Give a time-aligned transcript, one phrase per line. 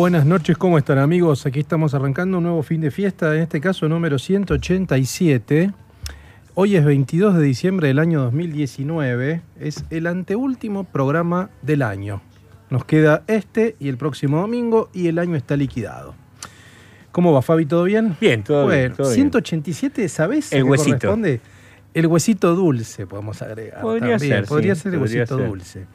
[0.00, 1.44] Buenas noches, ¿cómo están amigos?
[1.44, 5.72] Aquí estamos arrancando un nuevo fin de fiesta, en este caso número 187.
[6.54, 12.22] Hoy es 22 de diciembre del año 2019, es el anteúltimo programa del año.
[12.70, 16.14] Nos queda este y el próximo domingo y el año está liquidado.
[17.12, 17.66] ¿Cómo va Fabi?
[17.66, 18.16] ¿Todo bien?
[18.22, 18.92] Bien, todo bueno, bien.
[18.94, 19.16] todo bien.
[19.16, 20.50] 187, ¿sabés?
[20.54, 20.92] El huesito.
[20.92, 21.42] corresponde?
[21.92, 23.82] El huesito dulce, podemos agregar.
[23.82, 24.36] Podría también.
[24.36, 25.46] ser, Podría sí, ser el podría huesito ser.
[25.46, 25.86] dulce.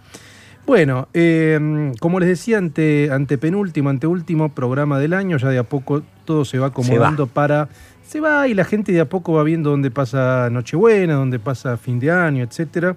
[0.65, 5.63] Bueno, eh, como les decía, ante, ante penúltimo, anteúltimo programa del año, ya de a
[5.63, 7.69] poco todo se va acomodando para.
[8.07, 11.77] Se va y la gente de a poco va viendo dónde pasa Nochebuena, dónde pasa
[11.77, 12.95] fin de año, etcétera.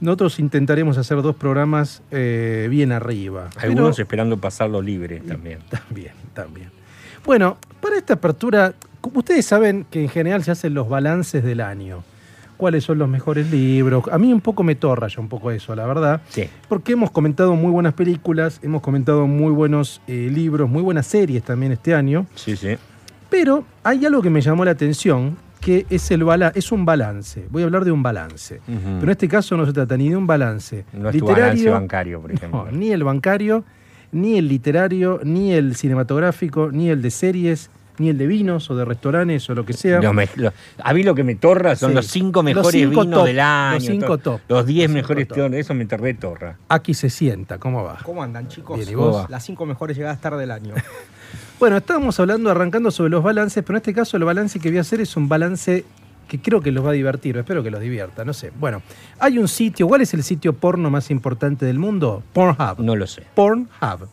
[0.00, 3.48] Nosotros intentaremos hacer dos programas eh, bien arriba.
[3.56, 5.60] Algunos Pero- esperando pasarlo libre también.
[5.70, 6.70] también, también.
[7.24, 11.60] Bueno, para esta apertura, como ustedes saben que en general se hacen los balances del
[11.62, 12.04] año.
[12.56, 14.04] ¿Cuáles son los mejores libros?
[14.10, 16.22] A mí un poco me torra ya un poco eso, la verdad.
[16.28, 16.48] Sí.
[16.68, 21.42] Porque hemos comentado muy buenas películas, hemos comentado muy buenos eh, libros, muy buenas series
[21.42, 22.26] también este año.
[22.34, 22.76] Sí, sí.
[23.28, 27.46] Pero hay algo que me llamó la atención, que es, el bala es un balance.
[27.50, 28.60] Voy a hablar de un balance.
[28.66, 31.68] Pero en este caso no se trata ni de un balance No es tu balance
[31.68, 32.66] bancario, por ejemplo.
[32.66, 33.64] no, ni el bancario,
[34.12, 38.76] ni el literario, ni el cinematográfico, ni el de series, ni el de vinos o
[38.76, 40.00] de restaurantes o lo que sea.
[40.12, 40.28] Me-
[40.82, 41.96] a mí lo que me torra son Sí.
[41.96, 43.74] los cinco Los mejores cinco vinos top, del año.
[43.74, 45.54] los cinco to- top, Los diez los mejores top.
[45.54, 46.56] Eso me torre torra.
[46.68, 47.98] Aquí se sienta, ¿cómo va?
[48.02, 48.76] ¿Cómo andan, chicos?
[48.78, 49.28] Bien, ¿y vos?
[49.30, 50.74] Las cinco mejores llegadas tarde del año.
[51.58, 54.76] Bueno, estábamos hablando, arrancando sobre los balances, pero en este caso el balance que voy
[54.76, 55.84] a hacer es un balance
[56.28, 58.52] que creo que los va a divertir, espero que los divierta, no sé.
[58.60, 58.82] Bueno,
[59.18, 62.22] hay un sitio, ¿cuál es el sitio porno más importante del mundo?
[62.34, 62.80] Pornhub.
[62.80, 63.22] No lo sé.
[63.34, 64.08] Pornhub.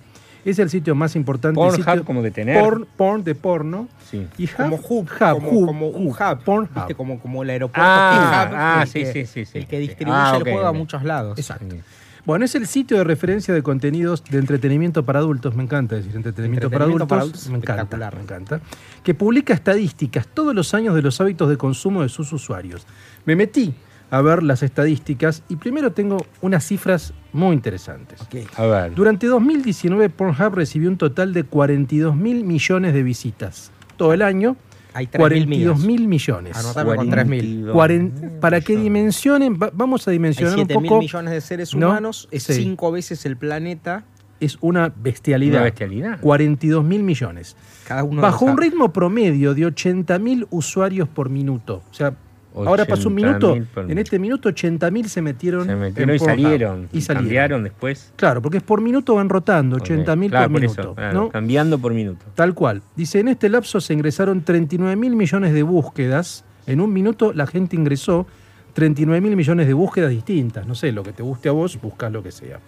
[0.46, 1.56] Es el sitio más importante.
[1.56, 2.60] Pornhub sitio- como de tener.
[2.62, 3.88] Porn, porn de porno.
[4.10, 4.28] Sí.
[4.38, 6.70] Y hub, Como hub, hub, como, hub, como un hub.
[6.76, 6.96] ¿Viste?
[6.96, 9.58] Como, como el aeropuerto Ah, hub, ah, el sí, que- sí, sí, sí.
[9.60, 11.38] El que distribuye Ah, el juego a muchos lados.
[11.40, 11.68] Exacto.
[11.72, 11.82] Sí.
[12.26, 16.16] Bueno, es el sitio de referencia de contenidos de entretenimiento para adultos, me encanta decir
[16.16, 18.62] entretenimiento, para adultos, para adultos, me encanta, me encanta,
[19.04, 22.88] que publica estadísticas todos los años de los hábitos de consumo de sus usuarios.
[23.26, 23.74] Me metí
[24.10, 28.20] a ver las estadísticas y primero tengo unas cifras muy interesantes.
[28.56, 28.94] A ver.
[28.96, 33.72] Durante 2019 Pornhub recibió un total de 42 mil millones de visitas.
[33.98, 34.56] Todo el año,
[34.94, 35.80] Hay 3.000 42 millas.
[35.88, 36.58] mil millones.
[36.58, 37.72] Anotame con 3.000.
[37.72, 41.00] 40 para que dimensionen, va- vamos a Hay dimensionar un 7.000 poco.
[41.02, 41.90] millones de seres ¿no?
[41.90, 42.28] humanos.
[42.32, 42.54] Es Sí.
[42.54, 44.06] cinco veces el planeta.
[44.40, 45.56] Es una bestialidad.
[45.56, 46.20] Una bestialidad.
[46.20, 47.56] 42 mil millones.
[47.88, 51.82] Cada uno Bajo un ritmo promedio de 80 mil usuarios por minuto.
[51.90, 52.14] O sea,
[52.56, 53.56] ahora pasó un minuto.
[53.56, 55.66] 80.000 En este minuto 80 mil se metieron.
[55.66, 56.90] Se metieron en y salieron.
[56.94, 57.24] Y salieron.
[57.24, 58.14] Cambiaron después.
[58.16, 60.96] Claro, porque es por minuto van rotando, 80 mil Claro, por, eso, minuto.
[60.96, 61.30] claro, ¿no?
[61.30, 62.26] Cambiando por minuto.
[62.36, 62.82] Tal cual.
[62.96, 66.46] Dice, en este lapso se ingresaron 39 mil millones de búsquedas.
[66.66, 68.26] En un minuto la gente ingresó
[68.74, 70.68] 39 mil millones de búsquedas distintas.
[70.68, 72.60] No sé, lo que te guste a vos, buscas lo que sea.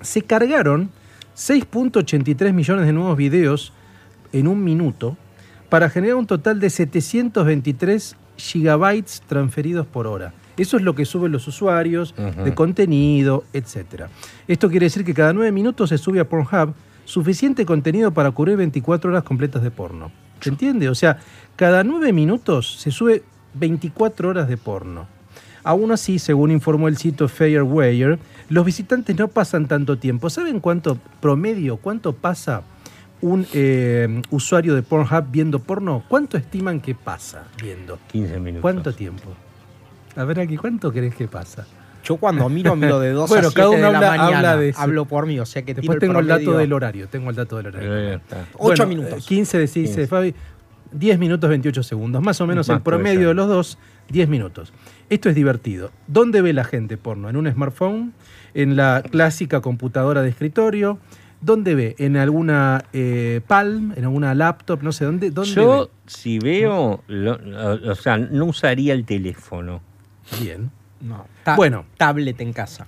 [0.00, 0.90] Se cargaron
[1.36, 3.72] 6.83 millones de nuevos videos
[4.32, 5.16] en un minuto
[5.68, 10.32] para generar un total de 723 gigabytes transferidos por hora.
[10.56, 14.06] Eso es lo que suben los usuarios de contenido, etc.
[14.48, 18.56] Esto quiere decir que cada 9 minutos se sube a Pornhub suficiente contenido para cubrir
[18.56, 20.10] 24 horas completas de porno.
[20.40, 20.88] ¿Se entiende?
[20.88, 21.18] O sea,
[21.56, 23.22] cada 9 minutos se sube
[23.54, 25.06] 24 horas de porno.
[25.64, 30.28] Aún así, según informó el sitio Fairwire, los visitantes no pasan tanto tiempo.
[30.30, 32.62] ¿Saben cuánto promedio, cuánto pasa
[33.20, 36.04] un eh, usuario de Pornhub viendo porno?
[36.08, 37.98] ¿Cuánto estiman que pasa viendo?
[38.12, 38.62] 15 minutos.
[38.62, 39.30] ¿Cuánto tiempo?
[40.16, 41.66] A ver aquí, ¿cuánto crees que pasa?
[42.04, 44.36] Yo cuando miro, miro de 2 Bueno, a 7 cada de uno la habla- mañana.
[44.38, 44.80] habla de eso.
[44.80, 47.08] Hablo por mí, o sea que Después tiro tengo el dato del horario.
[47.08, 47.94] Tengo el dato del horario.
[47.96, 48.46] Eh, está.
[48.54, 49.24] Ocho Bueno, minutos.
[49.24, 50.06] eh, 15 dice 15.
[50.06, 50.34] Fabi.
[50.90, 52.22] 10 minutos 28 segundos.
[52.22, 53.78] Más o menos Más el promedio de los dos,
[54.08, 54.72] 10 minutos.
[55.10, 55.90] Esto es divertido.
[56.06, 57.28] ¿Dónde ve la gente porno?
[57.28, 58.14] ¿En un smartphone?
[58.54, 60.98] ¿En la clásica computadora de escritorio?
[61.40, 61.94] ¿Dónde ve?
[61.98, 63.92] ¿En alguna eh, Palm?
[63.96, 64.82] ¿En alguna laptop?
[64.82, 69.80] No sé, ¿dónde, dónde Yo, si veo, lo- lo- o sea, no usaría el teléfono.
[70.42, 70.70] Bien.
[71.00, 71.26] No.
[71.44, 71.84] Ta- Bueno.
[71.96, 72.86] Tablet en casa.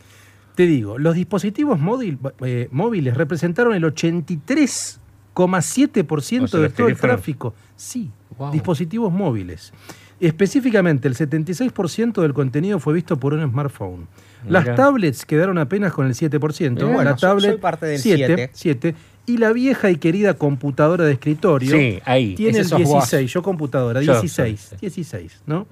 [0.57, 6.97] Te digo, los dispositivos móvil- eh, móviles representaron el 83,7% O sea, de todo el
[6.97, 7.55] tráfico.
[7.77, 8.53] Sí, Wow.
[8.53, 9.73] dispositivos móviles.
[10.19, 14.07] Específicamente, el 76% del contenido fue visto por un smartphone.
[14.49, 14.75] Las Mirá.
[14.75, 16.71] tablets quedaron apenas con el 7%.
[16.75, 18.51] Mirá, bueno, la tablet soy parte del 7, 7.
[18.55, 18.95] 7,
[19.27, 22.35] y la vieja y querida computadora de escritorio Sí, ahí.
[22.35, 23.05] tiene ese el sos vos.
[23.11, 23.33] 16.
[23.33, 24.61] Yo computadora, Yo 16.
[24.61, 24.81] soy, sí.
[24.81, 25.67] 16, ¿no?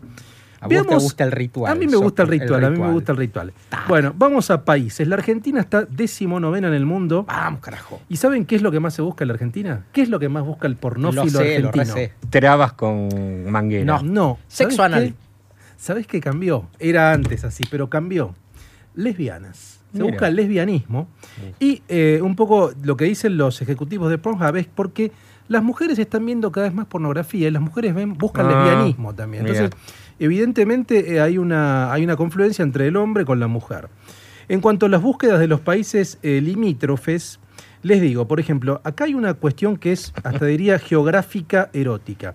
[0.61, 1.71] A vos te Veamos- gusta el ritual.
[1.73, 3.53] A mí me gusta el el ritual, a mí me gusta el ritual.
[3.87, 5.07] Bueno, vamos a países.
[5.07, 7.25] La Argentina está decimonovena en el mundo.
[7.29, 8.01] Vamos, carajo.
[8.09, 9.85] ¿Y saben qué es lo que más se busca en la Argentina?
[9.93, 11.95] ¿Qué es lo que más busca el pornófilo Lo sé, lo argentino?
[11.95, 12.13] recé.
[12.29, 13.85] Trabas con manguera.
[13.85, 14.39] No, no.
[14.49, 15.09] Sexo ¿Sabés anal.
[15.11, 15.15] qué?
[15.77, 16.69] ¿Sabés qué cambió?
[16.81, 18.35] Era antes así, pero cambió.
[18.99, 19.81] Lesbianas.
[19.93, 20.11] Se Mira.
[20.11, 21.09] busca el lesbianismo.
[21.61, 25.13] Y eh, un poco lo que dicen los ejecutivos de Pornhub es porque
[25.49, 29.15] las mujeres están viendo cada vez más pornografía y las mujeres ven, buscan Ah, lesbianismo
[29.15, 29.45] también.
[29.45, 29.57] mira.
[29.57, 29.81] Entonces,
[30.19, 33.89] evidentemente eh, hay, una, hay una confluencia entre el hombre con la mujer.
[34.49, 37.39] En cuanto a las búsquedas de los países eh, limítrofes,
[37.83, 42.33] les digo, por ejemplo, acá hay una cuestión que es, hasta diría, geográfica erótica.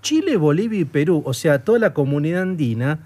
[0.00, 3.00] Chile, Bolivia y Perú, o sea, toda la comunidad andina,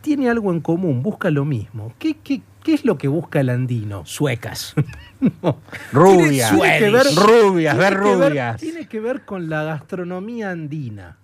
[0.00, 1.92] tiene algo en común, busca lo mismo.
[1.98, 4.04] ¿Qué, qué, qué es lo que busca el andino?
[4.06, 4.74] Suecas.
[5.92, 6.50] Rubias.
[6.54, 8.60] Tiene que ver- rubias, ver tiene rubias.
[8.60, 11.16] tiene que ver con la gastronomía andina.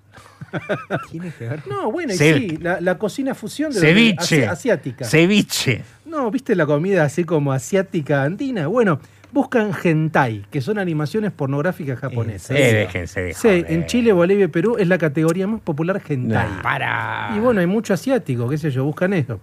[1.13, 1.63] Tiene que ver.
[1.69, 4.43] No, bueno, y sí, la, la cocina fusión de Ceviche.
[4.49, 5.05] asi- asiática.
[5.05, 5.85] Ceviche.
[6.07, 8.67] No, ¿viste la comida así como asiática andina?
[8.67, 8.99] Bueno,
[9.33, 12.51] buscan hentai, que son animaciones pornográficas japonesas.
[12.57, 13.67] Eh, déjense de Sí, joder.
[13.69, 16.49] en Chile, Bolivia y Perú es la categoría más popular hentai.
[16.49, 16.63] Nah.
[16.63, 17.33] Para.
[17.37, 19.41] Y bueno, hay mucho asiático, qué sé yo, buscan eso.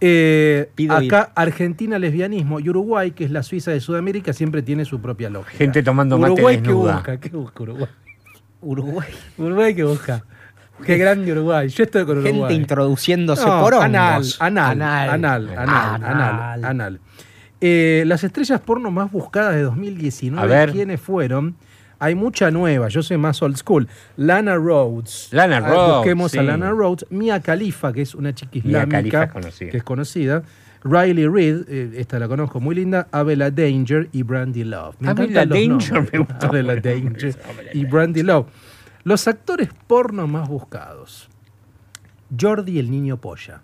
[0.00, 5.00] Eh, acá Argentina lesbianismo y Uruguay, que es la Suiza de Sudamérica, siempre tiene su
[5.00, 5.56] propia lógica.
[5.56, 6.94] Gente tomando mate Uruguay, ¿qué desnuda.
[6.96, 7.16] busca?
[7.20, 7.88] ¿Qué busca Uruguay?
[8.60, 9.08] Uruguay.
[9.38, 10.22] Uruguay, ¿qué busca?
[10.84, 11.68] Qué grande Uruguay.
[11.68, 12.34] Yo estoy con Uruguay.
[12.34, 13.84] Gente introduciéndose No, por hongos.
[13.86, 16.64] anal, anal, anal, anal, anal, Anal.
[16.66, 17.00] anal.
[17.60, 20.72] Eh, las estrellas porno más buscadas de 2019, A ver.
[20.72, 21.56] ¿quiénes fueron?
[21.98, 23.88] Hay mucha nueva, yo soy más old school.
[24.18, 25.28] Lana Rhodes.
[25.32, 26.44] Lana Ah, Rhodes, Busquemos a sí.
[26.46, 27.06] Lana Rhodes.
[27.10, 29.70] Mia Khalifa, que es una chica Mia Khalifa es conocida.
[29.70, 30.42] que es conocida.
[30.84, 33.08] Riley Reid, eh, esta la conozco muy linda.
[33.10, 34.94] Abela Danger y Brandy Love.
[35.04, 36.12] Abela encantan los Danger nombres.
[36.12, 36.46] me gustó.
[36.46, 37.36] Abela Danger
[37.72, 38.46] y Brandy Love.
[39.04, 41.30] Los actores porno más buscados.
[42.38, 43.62] Jordi el Niño Polla,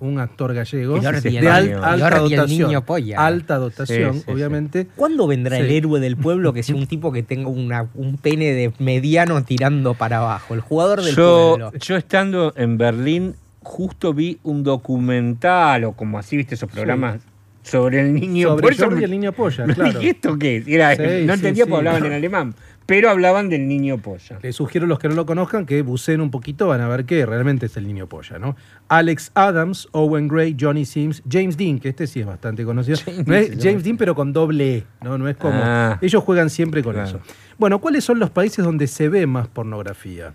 [0.00, 2.82] un actor gallego Jordi de al- alta Jordi dotación.
[3.16, 4.32] Alta dotación, Sí, sí, sí.
[4.32, 4.86] obviamente.
[4.96, 8.52] ¿Cuándo vendrá el héroe del pueblo que sea un tipo que tenga una- un pene
[8.52, 10.54] de mediano tirando para abajo?
[10.54, 11.72] El jugador del Yo, pueblo.
[11.78, 17.20] yo estando en Berlín, justo vi un documental, o como así, viste, esos programas
[17.62, 18.48] sobre el niño.
[18.50, 19.98] Sobre Por eso Jordi me- el Niño Polla, claro.
[19.98, 20.68] dije, ¿esto qué es?
[20.68, 21.70] Era- Sí, no entendía sí.
[21.70, 22.54] porque hablaban en alemán,
[22.86, 24.38] pero hablaban del niño polla.
[24.42, 27.04] Les sugiero a los que no lo conozcan que buceen un poquito, van a ver
[27.06, 28.56] que realmente es el niño polla, ¿no?
[28.88, 32.98] Alex Adams, Owen Gray, Johnny Sims, James Dean, que este sí es bastante conocido.
[33.04, 33.60] James no es Dean.
[33.62, 35.16] James Dean, pero con doble E, ¿no?
[35.18, 35.58] No es como.
[35.62, 35.98] Ah.
[36.02, 37.08] Ellos juegan siempre con Claro.
[37.08, 37.20] eso.
[37.56, 40.34] Bueno, ¿cuáles son los países donde se ve más pornografía?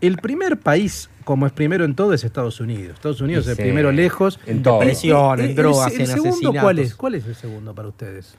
[0.00, 2.94] El primer país, como es primero en todo, es Estados Unidos.
[2.96, 4.38] Estados Unidos es el primero lejos.
[4.46, 4.80] En todo.
[4.80, 6.62] Presión, en el- drogas, el en segundo, asesinatos.
[6.62, 6.94] ¿cuál es?
[6.94, 8.34] ¿Cuál es el segundo para ustedes?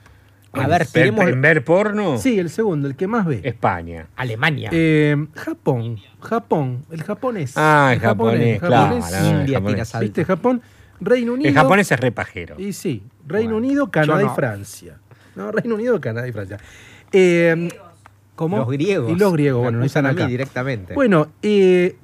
[0.53, 3.41] A ver, Ver- tiremos en ver porno, Sí, el segundo, el que más ve.
[3.43, 4.07] España.
[4.15, 4.69] Alemania.
[4.71, 7.53] Eh, Japón, Japón, el japonés.
[7.57, 8.75] Ah, el japonés, claro.
[8.95, 9.99] japonés, ah, el India japonés.
[9.99, 10.25] ¿Viste?
[10.25, 10.61] Japón,
[10.99, 11.49] Reino Unido.
[11.49, 12.55] El japonés es repajero.
[12.59, 14.31] Y sí, Reino Bueno, Unido, Canadá no.
[14.31, 14.97] y Francia.
[15.35, 16.57] No, Reino Unido, Canadá y Francia.
[17.11, 17.69] Eh,
[18.37, 18.57] ¿Cómo?
[18.59, 19.11] Los griegos.
[19.11, 20.27] Y los griegos, bueno, no están a mí acá.
[20.29, 20.93] directamente.
[20.93, 21.95] Bueno, eh,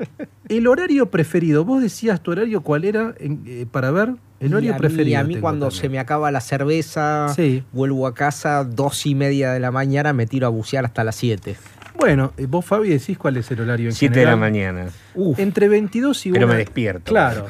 [0.49, 1.63] el horario preferido.
[1.63, 4.15] Vos decías tu horario, ¿cuál era eh, para ver?
[4.39, 5.19] El Y horario a mí, preferido.
[5.19, 5.81] a mí cuando también.
[5.81, 7.63] se me acaba la cerveza, Sí.
[7.71, 11.15] vuelvo a casa, dos y media de la mañana, me tiro a bucear hasta las
[11.15, 11.55] 7.
[11.99, 14.87] Bueno, eh, vos, Fabi, decís cuál es el horario en Siete de la mañana.
[15.13, 16.35] Uf, Entre 22 y 1.
[16.35, 17.11] Pero me despierto.
[17.11, 17.45] Claro.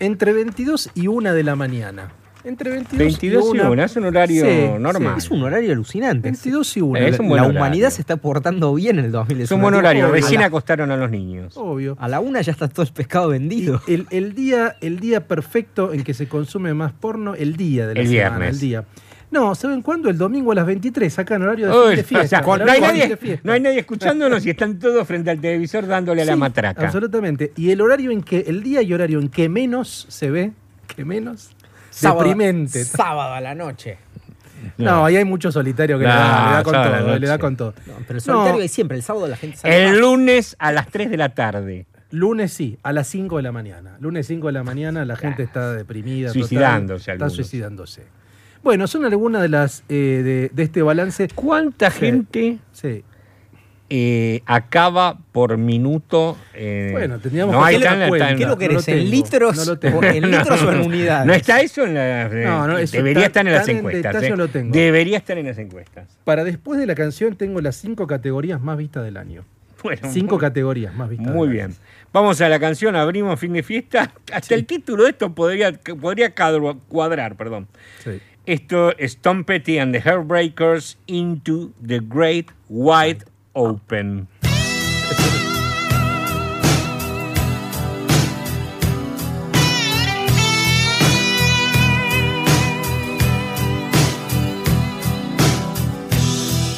[0.00, 2.08] Entre 22 y 1 de la mañana.
[2.44, 3.70] Entre 22, 22 y una.
[3.70, 5.14] 1, es un horario Sí, normal.
[5.16, 6.22] es un horario alucinante.
[6.28, 6.98] 22 y 1.
[7.00, 7.58] Es un buen la horario.
[7.60, 9.54] humanidad se está portando bien en el Es 2019.
[9.56, 10.04] un buen horario.
[10.04, 10.14] obvio.
[10.14, 11.54] Recién a la, acostaron a los niños.
[11.56, 11.96] Obvio.
[11.98, 13.80] a la una ya está todo el pescado vendido.
[13.86, 17.94] El, el día, el día perfecto en que se consume más porno, el día de
[17.94, 18.54] la El semana, viernes.
[18.56, 18.84] el día.
[19.30, 20.10] No, ¿saben cuándo?
[20.10, 22.24] El domingo a las 23, acá en horario de Uy, de fiesta.
[22.24, 23.40] o sea, Horario no, hay nadie, de fiesta.
[23.42, 26.84] no hay nadie escuchándonos y están todos frente al televisor dándole a la matraca.
[26.84, 27.52] Absolutamente.
[27.56, 30.52] Y el horario en que, el día y horario en que menos se ve,
[30.94, 31.48] que menos,
[32.00, 32.84] Sábado- deprimente.
[32.84, 33.98] Sábado a la noche.
[34.78, 36.84] No, ahí hay mucho solitario que le da, le da con todo,
[37.18, 37.38] le da noche.
[37.40, 37.74] con todo.
[37.86, 38.60] No, pero el solitario No.
[38.62, 38.96] hay siempre.
[38.96, 39.98] El sábado la gente sale El más.
[40.00, 41.86] lunes a las 3 de la tarde.
[42.10, 43.96] Lunes sí, a las 5 de la mañana.
[44.00, 46.28] Lunes 5 de la mañana la gente está deprimida.
[46.28, 48.02] total, Suicidándose Está suicidándose.
[48.62, 51.28] Bueno, son algunas de las eh, de, de este balance.
[51.34, 51.98] ¿Cuánta Sí.
[52.00, 53.04] gente Sí.
[53.90, 56.36] Eh, acaba por minuto?
[56.54, 58.28] eh, Bueno, tendríamos no que hay hacer tan- la cuenta.
[58.28, 58.88] tan- ¿Qué lo no querés?
[58.88, 59.56] lo ¿En litros?
[59.56, 59.98] no lo tengo.
[59.98, 61.26] o- ¿En litros o en unidades?
[61.26, 64.02] ¿No está eso en las No, no, eso Debería estar en las en encuestas.
[64.12, 64.30] detalle ¿eh?
[64.30, 64.72] no lo tengo.
[64.72, 66.08] Debería estar en las encuestas.
[66.24, 69.44] Para después de la canción tengo las cinco categorías más vistas del año.
[69.82, 71.28] Bueno, Cinco muy- categorías más vistas.
[71.34, 71.68] Muy del año.
[71.68, 71.78] bien.
[72.10, 74.12] Vamos a la canción, abrimos fin de fiesta.
[74.32, 76.32] Hasta el título de esto podría, podría
[76.88, 77.66] cuadrar, perdón.
[78.02, 78.12] Sí.
[78.46, 83.24] Esto es Tom Petty and the Heartbreakers into the Great Wide
[83.56, 84.26] Open.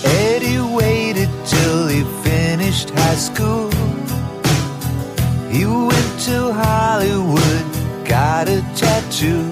[0.04, 3.70] Eddie waited till he finished high school.
[5.50, 7.64] He went to Hollywood,
[8.06, 9.50] got a tattoo.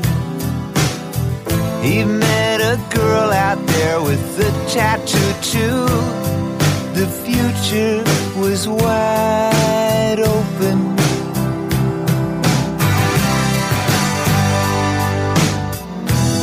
[1.83, 6.34] He met a girl out there with a tattoo too.
[6.95, 8.05] The future
[8.41, 10.79] was wide open.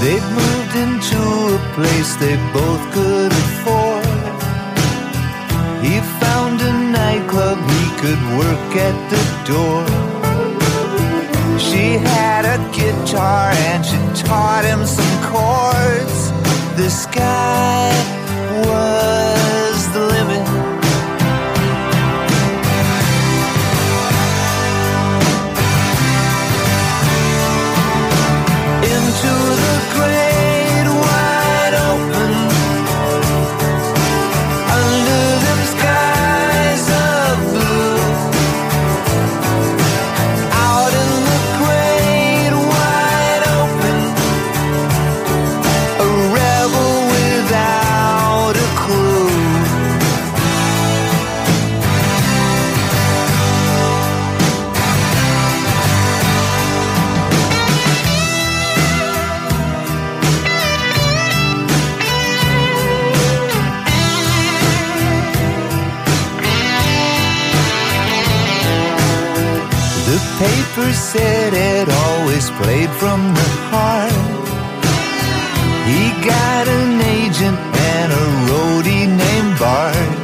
[0.02, 1.22] They'd moved into
[1.56, 4.06] a place they both could afford.
[5.86, 9.86] He found a nightclub he could work at the door.
[11.58, 16.32] She had a guitar and she taught him some chords.
[16.76, 17.94] The sky
[18.68, 19.41] was
[19.94, 20.61] the limit.
[73.02, 74.14] From the heart.
[75.90, 76.04] He
[76.34, 77.58] got an agent
[77.94, 80.18] and a roadie named Bart.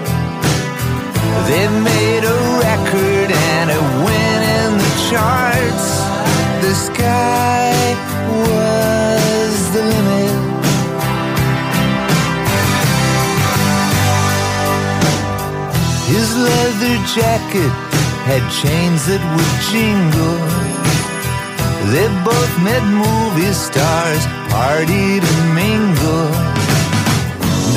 [1.50, 5.88] They made a record and it went in the charts.
[6.66, 7.74] The sky
[8.44, 10.38] was the limit.
[16.14, 17.74] His leather jacket
[18.30, 20.57] had chains that would jingle.
[21.94, 26.36] They both met movie stars, partied and mingled.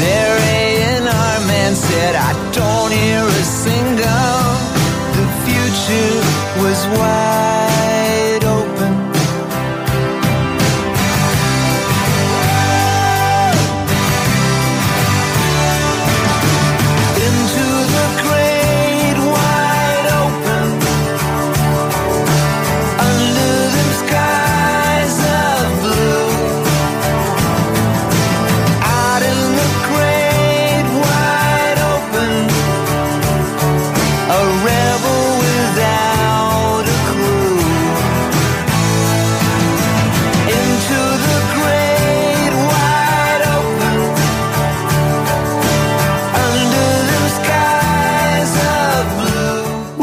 [0.00, 4.46] Their A&R man said, I don't hear a single.
[5.16, 6.16] The future
[6.60, 7.49] was wide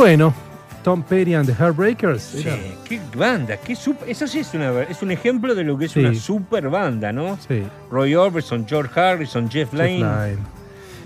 [0.07, 0.33] Bueno,
[0.85, 2.33] Tom Petty and the Heartbreakers.
[2.35, 5.77] era- Sí, qué banda, qué sup- eso sí es, una, es un ejemplo de lo
[5.77, 5.99] que es Sí.
[5.99, 7.37] una super banda, ¿no?
[7.45, 7.61] Sí.
[7.91, 10.37] Roy Orbison, George Harrison, Jeff Jeff Lynne.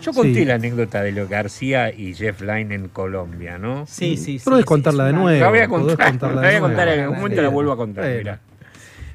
[0.04, 0.46] Yo conté Sí.
[0.46, 3.88] la anécdota de lo García y Jeff Lynne en Colombia, ¿no?
[3.88, 4.46] Sí, sí, sí.
[4.46, 5.40] Podés sí, contarla de nuevo.
[5.40, 7.78] La voy a contar, contarla la voy a contar en algún momento, la vuelvo a
[7.78, 8.40] contar, mira.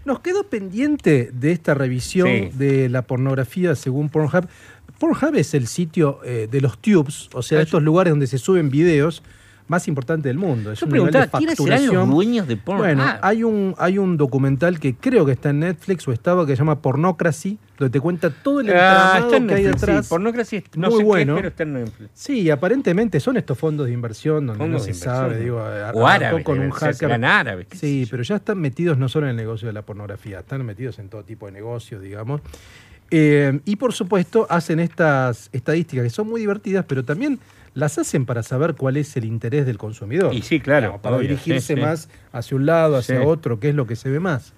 [0.05, 2.51] Nos quedó pendiente de esta revisión Sí.
[2.55, 4.49] de la pornografía según Pornhub.
[4.99, 8.39] Pornhub es el sitio eh, de los tubes, o sea, Ah, estos lugares donde se
[8.39, 9.23] suben videos
[9.69, 10.73] más importante del mundo.
[10.73, 12.85] Es Yo un nivel de preguntaba, ¿quiénes serán los dueños de Pornhub?
[12.85, 16.53] Bueno, hay un, hay un documental que creo que está en Netflix o estaba que
[16.53, 19.81] se llama Pornocracy, donde te cuenta todo el Ah, entramado está en que hay Netflix,
[19.81, 19.87] sí.
[19.87, 20.09] detrás.
[20.09, 21.35] Pornocracy, no Muy sé bueno.
[21.35, 22.11] qué, pero está en Netflix.
[22.15, 25.63] Sí, aparentemente son estos fondos de inversión donde Fondos no se sabe, digo,
[25.95, 27.67] O árabes, con un hacker.
[27.69, 30.65] qué Sí, pero ya están metidos no solo en el negocio de la pornografía, están
[30.65, 32.41] metidos en todo tipo de negocios, digamos.
[33.11, 37.39] Eh, y por supuesto hacen estas estadísticas que son muy divertidas, pero también
[37.75, 40.35] las hacen para saber cuál es el interés del consumidor.
[40.35, 41.81] Y sí, claro, para obvio, dirigirse sí, sí.
[41.81, 43.25] más hacia un lado, hacia Sí.
[43.27, 44.55] otro, qué es lo que se ve más.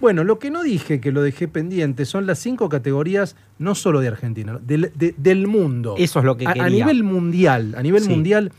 [0.00, 4.00] Bueno, lo que no dije, que lo dejé pendiente, son las cinco categorías, no solo
[4.00, 5.94] de Argentina, del, de- del mundo.
[5.98, 6.68] Eso es lo que a, a quería.
[6.70, 8.52] nivel mundial, a nivel mundial,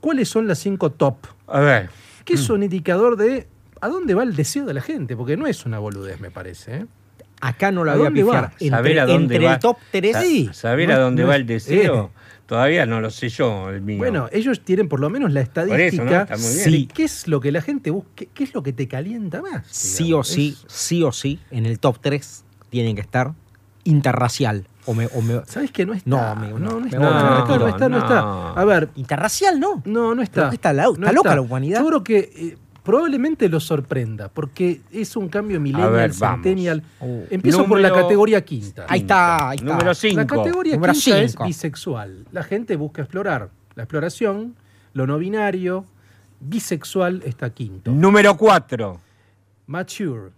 [0.00, 1.16] ¿cuáles son las cinco top?
[1.46, 1.90] A ver,
[2.24, 3.46] Que es un indicador de
[3.80, 6.76] a dónde va el deseo de la gente, porque no es una boludez, me parece.
[6.76, 6.86] ¿eh?
[7.40, 8.44] Acá no lo ¿A voy a pifiar.
[8.44, 8.52] va?
[8.60, 9.54] Entre, Saber a dónde entre va.
[9.54, 10.12] el top 3.
[10.12, 10.50] Sa- Sí.
[10.52, 12.20] Saber No a dónde no va es- el deseo, eh.
[12.46, 13.98] todavía no lo sé yo, el mío.
[13.98, 15.62] Bueno, ellos tienen por lo menos la eso, ¿no?
[15.64, 16.56] estadística Está muy bien.
[16.64, 16.88] de Sí.
[16.92, 19.66] qué es lo que la gente busca, qué, qué es lo que te calienta más.
[19.68, 23.32] sí o sí, Es- sí o sí, en el top 3 tienen que estar
[23.84, 24.66] interracial.
[24.86, 26.08] O me, o me- ¿Sabes que no está?
[26.10, 26.86] No, No, amigo, no, no.
[26.86, 26.98] está.
[26.98, 27.68] No, está, no retiro.
[27.68, 28.20] está, no está.
[28.22, 28.48] No.
[28.58, 29.82] A ver, Interracial no.
[29.84, 30.42] no, no está.
[30.42, 31.80] Pero está la- está loca la humanidad.
[31.80, 32.56] Yo creo que eh,
[32.90, 36.82] probablemente los sorprenda, porque es un cambio millennial, ver, centennial.
[37.00, 37.22] Uh.
[37.30, 38.86] Empiezo por la categoría quinta.
[38.88, 39.70] Ahí está, ahí está.
[39.72, 40.16] Número 5.
[40.16, 41.44] La categoría Número quinta es cinco.
[41.46, 42.26] bisexual.
[42.32, 43.50] La gente busca explorar.
[43.74, 44.56] La exploración,
[44.92, 45.84] lo no binario,
[46.40, 47.90] bisexual está quinto.
[47.92, 49.00] Número 4.
[49.66, 50.30] Mature.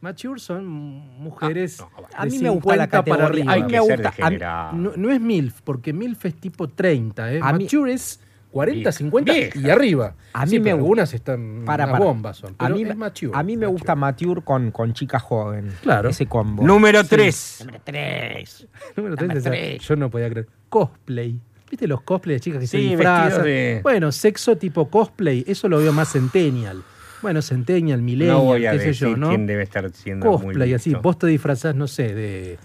[0.00, 3.26] Mature son mujeres Ah, no, A mí me gusta la 50 para categoría.
[3.26, 3.52] arriba.
[3.52, 4.08] Hay que me ser gusta.
[4.08, 4.72] a mí- degenerado.
[4.76, 7.32] No, no es MILF, porque MILF es tipo 30.
[7.32, 7.40] ¿eh?
[7.42, 9.58] A mí- Mature es 40, Vieja, 50 vieja.
[9.58, 10.14] y arriba.
[10.32, 12.04] A mí Sí, me algunas están Para, para.
[12.04, 13.32] bombas son, a pero mí, es me- mature.
[13.34, 15.70] a mí me gusta Mature con, con chica joven.
[15.82, 16.08] Claro.
[16.08, 16.62] Ese combo.
[16.66, 17.58] Número 3.
[17.66, 18.66] Número 3.
[18.96, 19.82] Número Dame 30, o sea, tres.
[19.82, 20.48] yo no podía creer.
[20.68, 21.38] Cosplay.
[21.70, 23.24] ¿Viste los cosplay de chicas que se Sí, disfrazan?
[23.26, 26.82] vestidos de- Bueno, sexo tipo cosplay, eso lo veo más centennial.
[27.20, 29.28] Bueno, centennial, millennial, No voy a qué sé decir yo, ¿no?
[29.30, 30.90] quién debe estar siendo muy Cosplay, así.
[30.90, 31.02] listo.
[31.02, 32.58] Vos te disfrazás, no sé, de...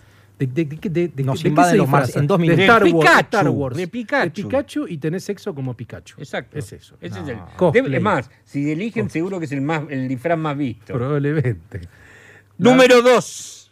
[0.47, 2.41] De, de, de, de- de- Nos de qué invaden se los mars en dos De
[2.43, 2.63] minutos.
[2.63, 3.77] Star De Wars, Pikachu, Star Wars.
[3.77, 4.23] de Pikachu.
[4.25, 6.15] De Pikachu y tenés sexo como Pikachu.
[6.19, 6.57] Exacto.
[6.57, 6.95] Es eso.
[7.01, 7.23] Ese No.
[7.23, 7.83] es el Cosplay.
[7.83, 10.93] Debe- Es más, si eligen, seguro que es el, más, el disfraz más visto.
[10.93, 11.81] Probablemente.
[12.57, 13.71] Número 2.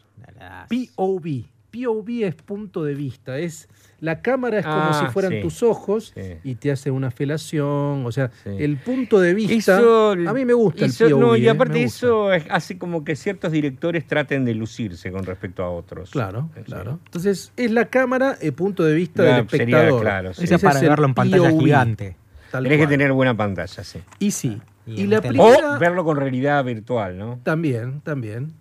[0.70, 1.46] POV.
[1.72, 3.70] POV es punto de vista, es
[4.02, 5.42] la cámara es como Ah, si fueran sí.
[5.42, 6.22] tus ojos Sí.
[6.44, 8.50] y te hace una felación, o sea, Sí.
[8.60, 9.54] el punto de vista.
[9.80, 11.20] Eso- a mí me gusta eso- el POV.
[11.22, 15.24] No, y eh, aparte eso es- hace como que ciertos directores traten de lucirse con
[15.26, 16.10] respecto a otros.
[16.12, 16.64] Claro, Sí.
[16.64, 17.00] claro.
[17.06, 20.02] Entonces, es la cámara, el punto de vista del sería espectador.
[20.02, 20.44] claro, sí.
[20.44, 22.18] Ese Esa para es verlo en pantalla POV, gigante.
[22.52, 24.00] tal Tenés que tener buena pantalla, sí.
[24.20, 24.60] Y sí.
[24.88, 25.76] Y Y, la primera.
[25.76, 27.40] O verlo con realidad virtual, ¿no?
[27.44, 28.52] También, también.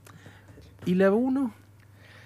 [0.85, 1.55] ¿Y la 1?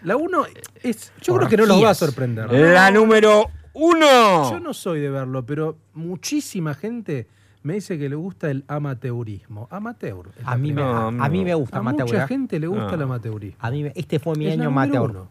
[0.04, 0.44] La 1
[0.82, 1.12] es.
[1.23, 2.52] Yo creo que no nos va a sorprender.
[2.52, 4.50] La número uno.
[4.50, 7.26] Yo no soy de verlo, pero muchísima gente
[7.62, 9.66] me dice que le gusta el amateurismo.
[9.70, 10.26] Amateur.
[10.44, 12.06] A mí, me, a, a mí me gusta a Amateur.
[12.06, 12.94] mucha gente le gusta No.
[12.94, 13.56] el amateurismo.
[13.61, 15.11] A mí me- este fue mi Es año amateur.
[15.11, 15.28] uno.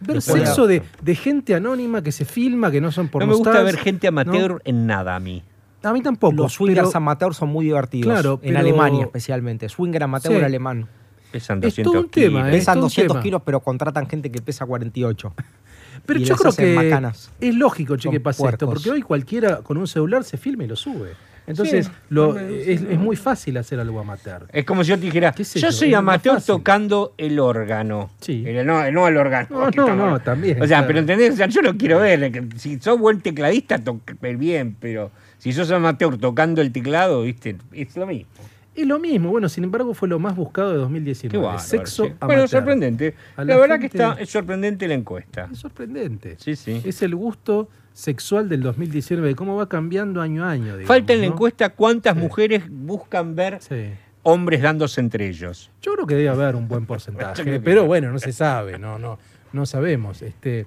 [0.00, 3.26] Ver Después sexo de, de gente anónima que se filma, que no son por No
[3.28, 5.42] me gusta ver gente amateur en nada a mí.
[5.82, 6.34] A mí tampoco.
[6.34, 8.06] Los swingers pero amateur son muy divertidos.
[8.12, 9.68] Claro, en pero- Alemania especialmente.
[9.68, 10.42] Swinger amateur Sí.
[10.44, 10.88] alemán.
[11.34, 12.48] Pesan Es 200 todo un tema, kilos.
[12.48, 12.50] ¿eh?
[12.52, 13.22] Pesan todo un 200 tema.
[13.22, 15.34] kilos, pero contratan gente que pesa 48.
[16.06, 17.30] Pero y yo creo que macanas.
[17.40, 20.66] es lógico, che, que pase esto, porque hoy cualquiera con un celular se filma y
[20.66, 21.10] lo sube.
[21.46, 24.46] Entonces, Sí, lo- no me- es, es muy fácil hacer algo amateur.
[24.52, 25.72] Es como si yo te dijera, ¿Qué sé yo yo?
[25.72, 28.10] soy amateur tocando el órgano.
[28.20, 28.44] Sí.
[28.46, 29.46] El- no, no el órgano.
[29.50, 30.86] No, no, no, también, O sea, claro.
[30.88, 32.30] pero entendés, o sea, yo lo quiero ver.
[32.32, 37.56] que Si sos buen tecladista, toca bien, pero si sos amateur tocando el teclado, viste,
[37.72, 38.28] es lo mismo.
[38.74, 41.30] Es lo mismo, bueno, sin embargo fue lo más buscado de 2019.
[41.30, 42.10] Qué bárbaro, Sexo sí.
[42.10, 42.26] amateur.
[42.26, 43.14] Bueno, sorprendente.
[43.36, 45.48] A La, la verdad gente- que está es sorprendente la encuesta.
[45.52, 46.36] Es sorprendente.
[46.38, 46.82] Sí, sí.
[46.84, 50.64] Es el gusto sexual del 2019, de cómo va cambiando año a año.
[50.76, 51.32] digamos, Falta en la ¿no?
[51.34, 52.20] encuesta cuántas Sí.
[52.20, 53.90] mujeres buscan ver Sí.
[54.24, 55.70] hombres dándose entre ellos.
[55.80, 59.18] Yo creo que debe haber un buen porcentaje, pero bueno, no se sabe, no, no,
[59.52, 60.20] no sabemos.
[60.22, 60.66] Este,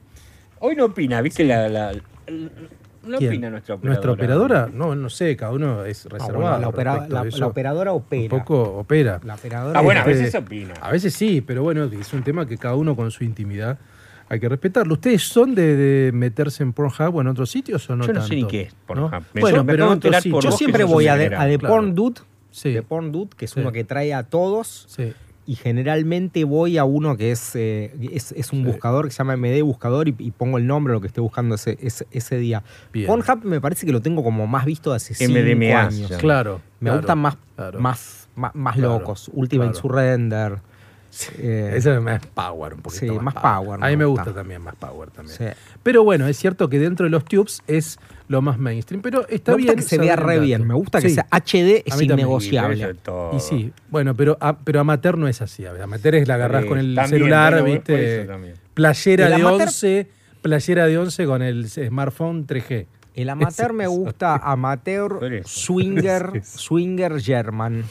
[0.59, 1.43] Hoy no opina, ¿viste?
[1.43, 1.91] La, la-
[3.07, 3.31] no ¿quién?
[3.31, 3.93] opina nuestra operadora.
[3.93, 4.69] ¿Nuestra operadora?
[4.73, 6.39] No, no sé, cada uno es Ah, reservado.
[6.41, 7.07] bueno, la, opera-
[7.47, 8.29] operadora Un opera.
[8.29, 9.19] poco opera.
[9.23, 10.73] La operadora Ah, bueno, a Este, veces opina.
[10.81, 13.77] A veces sí, pero bueno, es un tema que cada uno con su intimidad
[14.29, 14.93] hay que respetarlo.
[14.93, 18.21] ¿Ustedes son de, de meterse en Pornhub o en otros sitios o no Yo no
[18.21, 19.11] sé ni qué es Pornhub.
[19.11, 19.19] ¿No?
[19.33, 20.43] Me bueno, me pero otros sitios.
[20.43, 21.73] Yo siempre voy un a de, a de Claro.
[21.75, 23.59] Porn Dude, Sí, de Porn Dude, que es Sí.
[23.59, 24.85] uno que trae a todos.
[24.89, 25.13] sí.
[25.49, 28.65] Y generalmente voy a uno que es, eh, es, es un Sí.
[28.65, 31.21] buscador que se llama MD Buscador y, y pongo el nombre de lo que esté
[31.21, 32.63] buscando ese, ese, ese día.
[32.91, 33.07] Bien.
[33.07, 36.09] Pornhub me parece que lo tengo como más visto de hace cinco MDMA, años.
[36.09, 36.17] ya.
[36.17, 36.59] Claro.
[36.81, 37.79] Me claro, gustan más, claro.
[37.79, 39.31] más, más, más Claro, locos.
[39.33, 39.81] Ultimate claro.
[41.17, 41.73] Surrender.
[41.73, 44.23] eh, Ese es más power, un poquito Sí, más, más power, A mí me gusta.
[44.25, 45.37] gusta también más power también.
[45.37, 45.45] sí.
[45.83, 49.01] Pero bueno, es cierto que dentro de los tubes es lo más mainstream.
[49.01, 49.75] Pero está me gusta bien.
[49.77, 50.67] que se vea re bien.
[50.67, 51.15] Me gusta que Sí.
[51.15, 52.95] sea HD, es innegociable.
[53.33, 55.65] Y sí, bueno, pero, a- pero amateur no es así.
[55.65, 58.27] a ver, Amateur es la agarrás Sí, con el también, celular, bueno, ¿viste?
[58.73, 60.07] Playera El de amateur- 11,
[60.41, 62.87] playera de 11 con el smartphone 3G.
[63.15, 67.83] El amateur me gusta amateur, swinger, swinger German.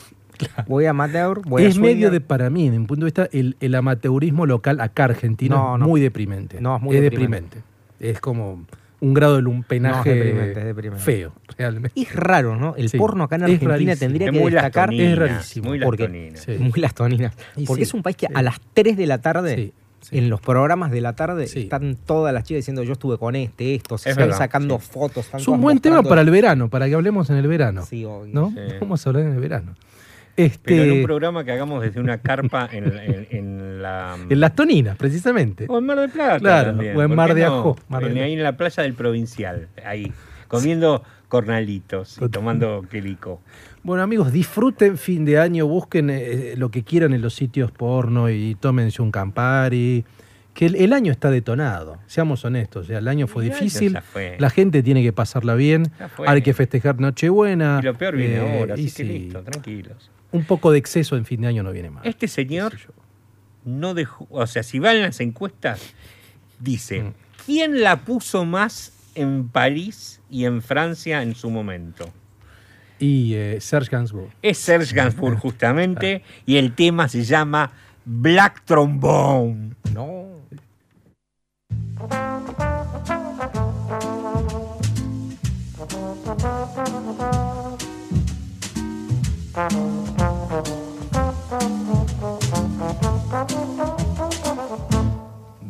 [0.66, 3.28] Voy a amateur, voy a es medio de, para mí, en mi punto de vista,
[3.32, 5.86] el, el amateurismo local acá argentino No, es no.
[5.88, 6.60] muy deprimente.
[6.60, 7.62] No, es muy deprimente.
[8.00, 8.64] Es como
[9.00, 11.04] un grado de lumpenaje No, es deprimente, es deprimente.
[11.04, 12.00] feo, realmente.
[12.00, 12.74] Es raro, ¿no?
[12.76, 13.96] El Sí, porno acá en Argentina rarísimo.
[13.98, 14.88] tendría Es que destacar.
[14.88, 15.68] lastonina, es rarísimo.
[15.68, 16.36] Muy Porque- lastonina.
[16.38, 16.52] Sí.
[16.58, 17.32] Muy lastonina.
[17.66, 18.32] Porque sí, es un país que sí.
[18.34, 20.18] a las 3 de la tarde, Sí, sí.
[20.18, 21.60] en los programas de la tarde, Sí.
[21.60, 24.78] están todas las chicas diciendo yo estuve con este, esto, se Es están verdad, sacando
[24.80, 24.88] sí.
[24.90, 25.26] fotos.
[25.26, 27.84] están Es un buen tema para el verano, para que hablemos en el verano.
[27.84, 28.32] Sí, obvio.
[28.34, 28.48] ¿no?
[28.50, 28.56] Sí.
[28.80, 29.74] Vamos a hablar en el verano.
[30.36, 34.16] Este, Pero en un programa que hagamos desde una carpa en, en- en la.
[34.28, 35.66] en las toninas, precisamente.
[35.68, 36.38] O en Mar del Plata.
[36.38, 36.96] Claro, también.
[36.96, 37.46] o en ¿Por Mar de no?
[37.58, 40.12] Ajó, Mar En- de- ahí en la playa del Provincial, ahí,
[40.48, 43.40] comiendo cornalitos y tomando quelico.
[43.82, 48.28] Bueno, amigos, disfruten fin de año, busquen eh, lo que quieran en los sitios porno
[48.30, 50.04] y tómense un Campari.
[50.56, 52.88] Que el, el año está detonado, seamos honestos.
[52.88, 54.36] el año fue difícil, fue.
[54.38, 55.92] la gente tiene que pasarla bien,
[56.26, 57.78] hay que festejar Nochebuena.
[57.82, 60.10] Y lo peor viene eh, ahora, así que sí, listo, tranquilos.
[60.32, 62.06] Un poco de exceso en fin de año no viene mal.
[62.06, 62.72] Este señor
[63.66, 65.92] no dejó, o sea, si va en las encuestas,
[66.58, 67.12] dice, Mm.
[67.44, 72.08] ¿quién la puso más en París y en Francia en su momento?
[72.98, 74.30] Y eh, Serge Gainsbourg.
[74.40, 77.72] Es Serge Gainsbourg justamente, y el tema se llama
[78.06, 79.74] Black Trombone.
[79.92, 80.35] No.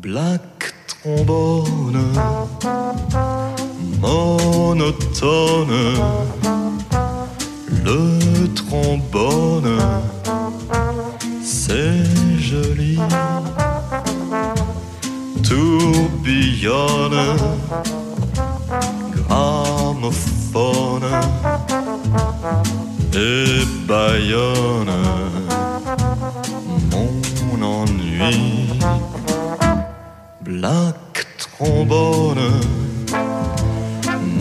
[0.02, 2.12] Black trombone,
[4.00, 5.70] monotone,
[7.84, 9.78] le trombone,
[11.44, 12.04] c'est
[12.40, 12.98] joli,
[15.44, 17.20] tourbillonne,
[19.28, 21.04] gramophone
[23.14, 24.92] et baillonne
[26.90, 28.68] mon ennui.
[30.42, 32.50] Black trombone,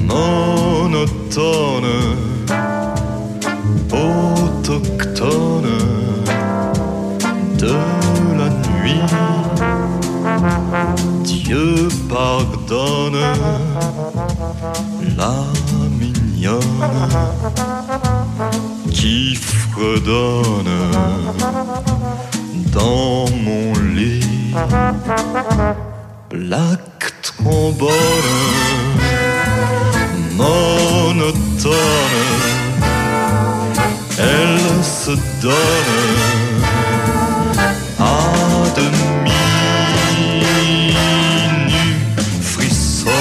[0.08, 1.96] monotone,
[3.92, 5.76] autochtone.
[7.58, 7.76] De
[8.38, 9.10] la nuit.
[11.24, 13.22] Dieu pardonne.
[15.18, 15.36] La
[15.90, 17.75] mignonne
[18.96, 20.72] qui fredonne
[22.72, 24.54] dans mon lit.
[26.32, 27.92] Black trombone,
[30.38, 31.74] monotone,
[34.18, 36.64] elle se donne
[38.00, 38.04] à
[38.78, 39.42] demi
[41.68, 41.84] nue,
[42.42, 43.12] frissonne,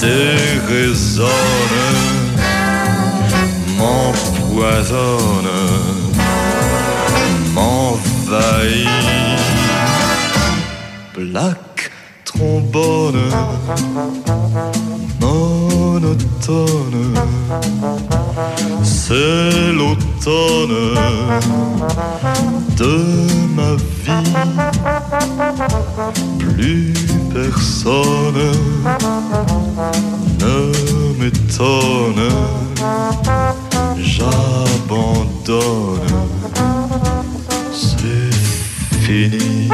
[0.00, 1.45] déraisonne,
[4.86, 5.50] m'empoisonne,
[7.54, 8.88] m'envahit.
[11.14, 11.90] Black
[12.24, 13.30] trombone,
[15.20, 17.14] monotone,
[18.82, 20.94] c'est l'automne
[22.76, 22.94] de
[23.56, 24.32] ma vie.
[26.38, 26.92] Plus
[27.32, 28.52] personne
[30.40, 30.95] ne
[31.26, 32.28] m'étonne,
[33.98, 35.56] j'abandonne,
[37.72, 38.32] c'est
[39.00, 39.68] fini.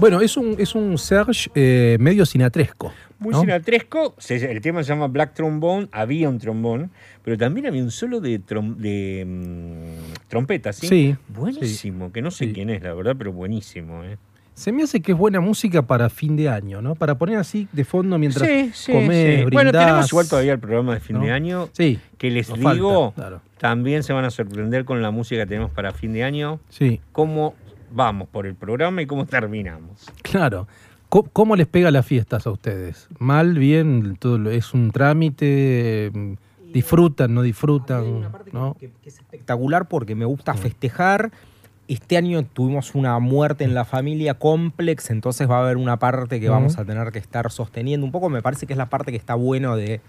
[0.00, 2.92] Bueno, es un, es un Serge eh, medio sinatresco.
[3.18, 3.40] Muy ¿no?
[3.40, 6.90] sinatresco, se- el tema se llama Black Trombone, había un trombón,
[7.24, 10.86] pero también había un solo de, trom- de mm, trompeta, ¿sí?
[10.86, 12.52] Sí, Buenísimo, que no sé sí.
[12.52, 14.18] quién es, la verdad, pero buenísimo, ¿eh?
[14.54, 16.94] Se me hace que es buena música para fin de año, ¿no?
[16.96, 19.50] Para poner así de fondo mientras Sí, sí, comés, sí.
[19.52, 21.22] Bueno, tenemos igual todavía el programa de fin ¿no?
[21.24, 23.40] de año, Sí, que les digo, falta, claro.
[23.58, 27.00] también se van a sorprender con la música que tenemos para fin de año, sí,
[27.12, 27.54] cómo
[27.92, 30.06] vamos por el programa y cómo terminamos.
[30.22, 30.66] claro.
[31.08, 33.08] ¿Cómo, cómo les pega las fiestas a ustedes?
[33.18, 34.16] ¿Mal, bien?
[34.16, 36.10] Todo lo- ¿Es un trámite?
[36.12, 36.32] mm,
[36.72, 38.02] ¿Disfrutan, no Hay disfrutan?
[38.04, 38.76] una parte que- ¿no?
[38.78, 41.30] que, que es espectacular porque me gusta festejar.
[41.88, 46.38] Este año tuvimos una muerte en la familia complex, entonces va a haber una parte
[46.40, 48.04] que vamos a tener que estar sosteniendo.
[48.04, 50.02] Un poco me parece que es la parte que está bueno de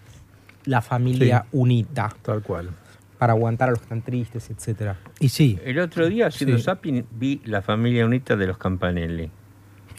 [0.65, 2.71] la familia unita, Tal cual.
[3.19, 4.95] Para aguantar a los que están tristes, etcétera.
[5.19, 6.63] Y sí, El otro día, haciendo Sí.
[6.63, 9.29] zapping, vi la familia unita de los Campanelli.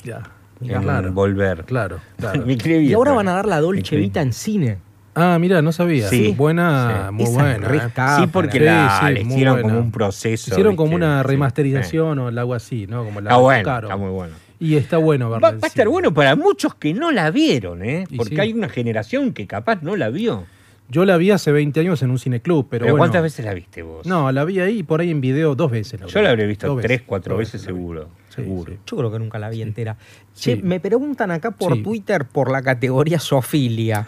[0.03, 0.23] ya.
[0.63, 1.65] En claro, Volver.
[1.65, 2.45] claro, claro.
[2.67, 3.97] Y ahora van a dar la Dolce.
[3.97, 4.79] Vita en cine.
[5.15, 6.09] Ah, mira, no sabía.
[6.09, 6.35] Sí.
[6.37, 7.15] Buena, Sí.
[7.15, 7.75] muy Esa buena.
[7.75, 8.21] ¿eh?
[8.21, 9.69] Sí, porque Sí, la, sí, le hicieron buena.
[9.69, 10.51] como un proceso.
[10.51, 10.97] Hicieron como ¿viste?
[11.05, 11.29] una Sí.
[11.29, 13.05] remasterización o algo así, ¿no?
[13.05, 13.91] Como la Está bueno, buscaron.
[13.91, 14.35] está muy bueno.
[14.61, 15.59] Y está bueno Va, verla.
[15.59, 18.05] va a estar bueno para muchos que no la vieron, ¿eh?
[18.17, 18.41] Porque sí.
[18.41, 20.45] hay una generación que capaz no la vio.
[20.91, 22.99] Yo la vi hace 20 años en un cineclub, pero, Pero, bueno.
[23.03, 24.05] ¿cuántas veces la viste vos?
[24.07, 26.01] No, la vi ahí por ahí en video dos veces.
[26.07, 28.09] Yo la habré visto Dos tres, cuatro veces la seguro.
[28.29, 28.73] Sí, seguro.
[28.73, 28.79] sí.
[28.87, 29.97] Yo creo que nunca la vi entera.
[30.35, 31.81] Che, me preguntan acá por.
[31.83, 34.07] Twitter por la categoría Sofilia.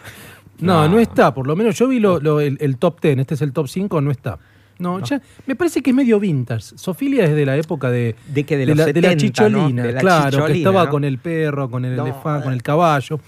[0.59, 0.99] No, no, No.
[0.99, 1.33] está.
[1.33, 3.17] Por lo menos yo vi lo- lo- el, el top 10.
[3.19, 4.37] Este es el top 5, no está.
[4.79, 6.77] No, ya me parece que es medio vintage.
[6.77, 9.49] Sofilia es de la época de, De que de de los la, de la 70,
[9.49, 9.57] ¿no?
[9.59, 12.61] chicholina, De la claro, que chicholina, estaba con el perro, con el elefante, con el
[12.63, 13.19] caballo.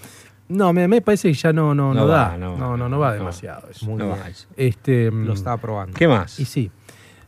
[0.48, 2.36] No, me, me parece que ya no, no, no, No da.
[2.38, 3.14] no, no no, va, no, va no.
[3.14, 3.84] demasiado eso.
[3.86, 4.18] Muy No bien.
[4.22, 4.46] va eso.
[4.56, 5.94] Este, Lo mm, estaba probando.
[5.96, 6.38] ¿Qué más?
[6.38, 6.70] Y sí.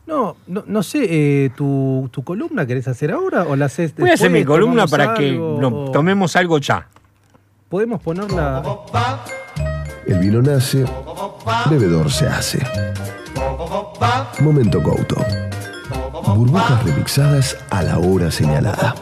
[0.07, 1.05] No, no, no sé,
[1.45, 4.55] eh, ¿tu, ¿tu columna querés hacer ahora o la haces Voy a hacer mi después?
[4.57, 6.87] columna ¿Tomamos para que no, tomemos algo ya.
[7.67, 8.63] Podemos ponerla.
[10.07, 10.83] El vino nace,
[11.69, 12.59] bebedor se hace.
[14.39, 15.17] Momento Couto.
[16.35, 18.95] Burbujas remixadas a la hora señalada.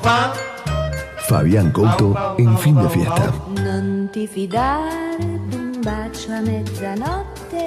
[1.29, 3.31] Fabián Couto en fin de fiesta.
[4.17, 7.65] Non ti fidare d'un bacio a mezzanotte.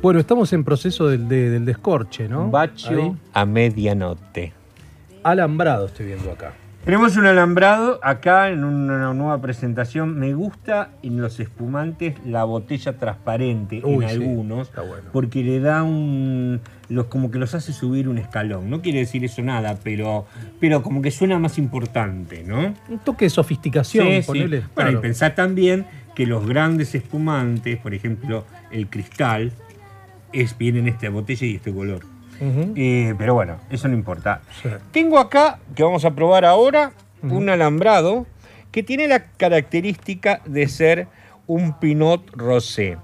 [0.00, 2.48] Bueno, estamos en proceso del, de- del descorche, ¿no?
[2.50, 3.14] Bacho Ahí.
[3.34, 4.54] a medianoche.
[5.22, 6.54] Alambrado estoy viendo acá.
[6.86, 10.16] Tenemos un alambrado acá en una nueva presentación.
[10.20, 15.02] Me gusta en los espumantes la botella transparente Uy, en sí, algunos, está bueno.
[15.12, 16.60] porque le da un.
[16.88, 18.70] Los, como que los hace subir un escalón.
[18.70, 20.26] No quiere decir eso nada, pero,
[20.60, 22.72] pero como que suena más importante, ¿no?
[22.88, 24.26] Un toque de sofisticación, Sí, sí.
[24.28, 24.58] ponele.
[24.58, 24.92] Bueno, claro.
[24.92, 29.50] y pensar también que los grandes espumantes, por ejemplo, el cristal,
[30.32, 32.02] es, viene en esta botella y este color.
[32.40, 34.40] Eh, pero bueno, eso no importa.
[34.62, 34.68] Sí.
[34.92, 38.26] Tengo acá, que vamos a probar ahora, un alambrado
[38.70, 41.08] que tiene la característica de ser
[41.46, 42.98] un Pinot Rosé.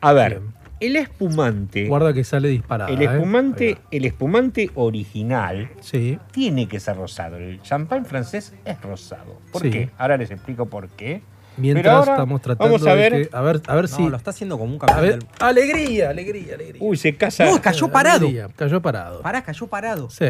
[0.00, 0.52] A ver, Bien.
[0.80, 2.90] el espumante, Guarda que sale disparada.
[2.90, 3.06] el ¿eh?
[3.06, 5.70] espumante, el espumante original.
[5.80, 6.18] Sí.
[6.30, 7.36] tiene que ser rosado.
[7.38, 9.40] El champán francés es rosado.
[9.52, 9.70] ¿Por Sí.
[9.70, 9.90] qué?
[9.96, 11.22] Ahora les explico por qué.
[11.56, 14.08] Mientras ahora estamos tratando vamos a de que- a ver, a ver No, si.
[14.08, 15.28] lo está haciendo como un A campeón ver, del...
[15.38, 16.82] alegría, alegría, alegría.
[16.82, 17.44] Uy, se casa.
[17.44, 18.26] No, cayó parado.
[18.26, 19.20] Alegría, Cayó parado.
[19.22, 20.10] Pará, cayó parado.
[20.10, 20.26] Sí.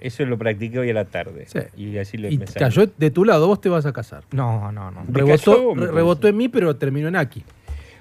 [0.00, 1.46] Eso lo practiqué hoy a la tarde.
[1.46, 1.58] Sí.
[1.76, 4.22] Y así le Y cayó de tu lado, vos te vas a casar.
[4.30, 5.04] No, no, no.
[5.04, 7.42] ¿Me Rebotó, cayó rebotó en mí, pero terminó en aquí.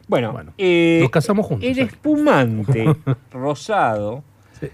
[0.07, 2.85] Bueno, Bueno, eh, nos casamos juntos, El espumante
[3.31, 4.23] rosado
[4.59, 4.67] Sí.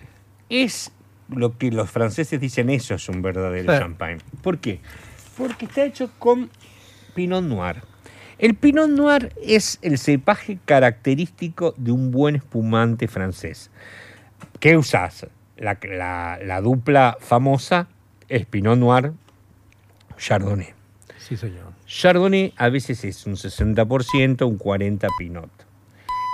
[0.49, 0.91] es
[1.29, 3.79] lo que los franceses dicen, eso es un verdadero Sí.
[3.79, 4.17] champagne.
[4.43, 4.81] ¿Por qué?
[5.37, 6.49] Porque está hecho con
[7.13, 7.83] Pinot Noir.
[8.39, 13.69] El Pinot Noir es el cepaje característico de un buen espumante francés.
[14.59, 15.27] ¿Qué usás?
[15.57, 17.87] La, la- la dupla famosa
[18.29, 19.13] es Pinot Noir,
[20.17, 20.69] Chardonnay.
[21.17, 21.71] Sí, señor.
[21.85, 25.49] Chardonnay a veces es un 60%, un 40% Pinot.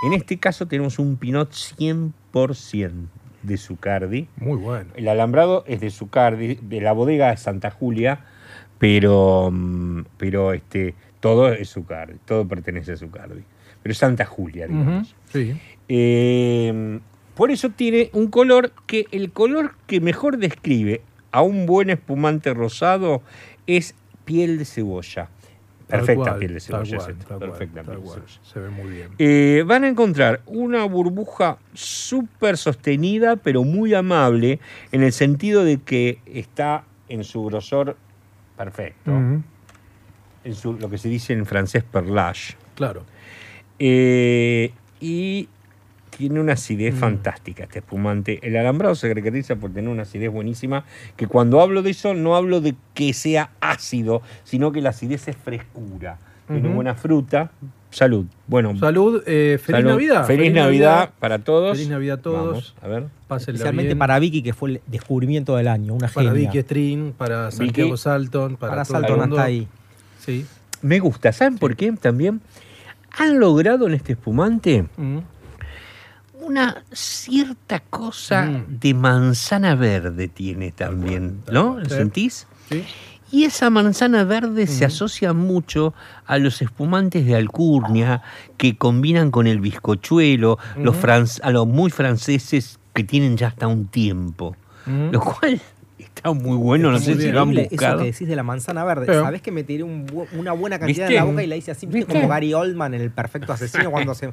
[0.06, 2.92] En este caso tenemos un Pinot 100%
[3.42, 4.28] de Zucardi.
[4.36, 4.90] Muy bueno.
[4.94, 8.24] El alambrado es de Zucardi, de la bodega de Santa Julia,
[8.78, 13.42] pero, mm, pero este, todo es Zucardi, todo pertenece a Zucardi.
[13.82, 15.14] Pero es Santa Julia, digamos.
[15.30, 15.56] Sí.
[15.88, 17.00] Eh,
[17.34, 22.52] por eso tiene un color que el color que mejor describe a un buen espumante
[22.52, 23.22] rosado
[23.66, 25.30] es piel de cebolla.
[25.86, 26.96] Perfecta cual, piel de cebolla.
[26.98, 28.18] cual, esta, perfecta tal piel de cual.
[28.18, 28.40] cebolla.
[28.42, 29.08] Se ve muy bien.
[29.18, 34.58] Eh, van a encontrar una burbuja súper sostenida, pero muy amable,
[34.90, 37.96] en el sentido de que está en su grosor
[38.58, 39.12] perfecto,
[40.44, 42.56] en su, lo que se dice en francés perlage.
[42.74, 43.04] Claro.
[43.78, 45.48] Eh, y
[46.10, 46.98] tiene una acidez Mm.
[46.98, 48.40] fantástica este espumante.
[48.42, 50.84] El alambrado se caracteriza por tener una acidez buenísima,
[51.16, 55.28] que cuando hablo de eso no hablo de que sea ácido, sino que la acidez
[55.28, 56.18] es frescura.
[56.48, 57.50] Tiene buena fruta.
[57.90, 58.26] Salud.
[58.46, 59.90] Bueno, Salud, eh, feliz salud.
[59.90, 60.26] Navidad.
[60.26, 61.76] Feliz, Navidad, para todos.
[61.76, 62.46] Feliz Navidad a todos.
[62.46, 63.04] Vamos, a ver.
[63.28, 63.98] Pásenla Especialmente bien.
[63.98, 66.50] para Vicky, que fue el descubrimiento del año, una Para genia.
[66.50, 67.98] Vicky String, para Santiago Vicky.
[68.02, 69.36] Salton, para, Para todo el Salton mundo.
[69.36, 69.68] hasta ahí.
[70.18, 70.44] Sí.
[70.82, 71.32] Me gusta.
[71.32, 71.90] ¿Saben por qué?
[71.92, 72.40] También
[73.16, 75.18] han logrado en este espumante Mm.
[76.40, 78.78] una cierta cosa Mm.
[78.80, 81.78] de manzana verde tiene también, ¿no?
[81.78, 82.46] ¿Lo sentís?
[82.68, 82.84] Sí.
[83.30, 85.92] Y esa manzana verde se asocia mucho
[86.26, 88.22] a los espumantes de alcurnia
[88.56, 93.66] que combinan con el bizcochuelo, los fran- a los muy franceses que tienen ya hasta
[93.66, 94.56] un tiempo.
[94.86, 95.10] Mm.
[95.10, 95.60] Lo cual
[95.98, 97.96] está muy bueno, no sé si lo han buscado.
[97.96, 99.04] Eso que decís de la manzana verde.
[99.06, 101.18] Pero- ¿Sabés que me tiré un bu- una buena cantidad ¿Viste?
[101.18, 102.12] en la boca y la hice así, ¿Viste?
[102.14, 104.32] como Gary Oldman en El Perfecto Asesino cuando se...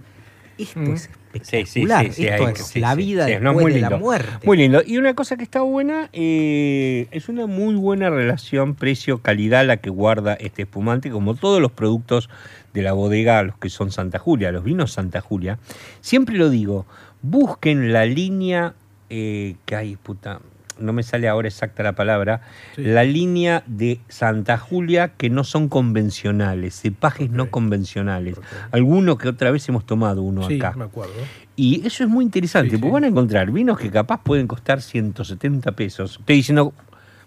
[0.57, 0.93] Esto Mm.
[0.93, 2.05] es sí, espectacular.
[2.05, 4.45] sí, sí, Esto hay- es sí, la vida después no, muy de la muerte.
[4.45, 4.81] Muy lindo.
[4.85, 9.89] Y una cosa que está buena, eh, es una muy buena relación precio-calidad la que
[9.89, 12.29] guarda este espumante, como todos los productos
[12.73, 15.59] de la bodega, los que son Santa Julia, los vinos Santa Julia.
[16.01, 16.85] Siempre lo digo,
[17.21, 18.73] busquen la línea
[19.09, 20.39] eh, que hay, puta,
[20.79, 22.41] no me sale ahora exacta la palabra,
[22.75, 22.83] Sí.
[22.83, 28.37] la línea de Santa Julia que no son convencionales, cepajes no convencionales.
[28.37, 28.43] Ok.
[28.71, 30.73] Algunos que otra vez hemos tomado uno Sí, acá.
[30.77, 31.13] me acuerdo.
[31.55, 34.81] Y eso es muy interesante, Sí, porque van a encontrar vinos que capaz pueden costar
[34.81, 36.17] 170 pesos.
[36.19, 36.73] Estoy diciendo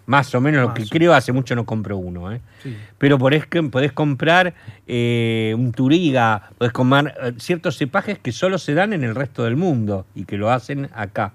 [0.07, 2.33] Más o menos lo que creo, hace mucho no compro uno.
[2.33, 2.41] ¿eh?
[2.63, 2.75] Sí.
[2.97, 4.55] Pero podés, que- podés comprar
[4.87, 9.45] eh, un Turiga, podés comprar eh, ciertos cepajes que solo se dan en el resto
[9.45, 11.35] del mundo y que lo hacen acá.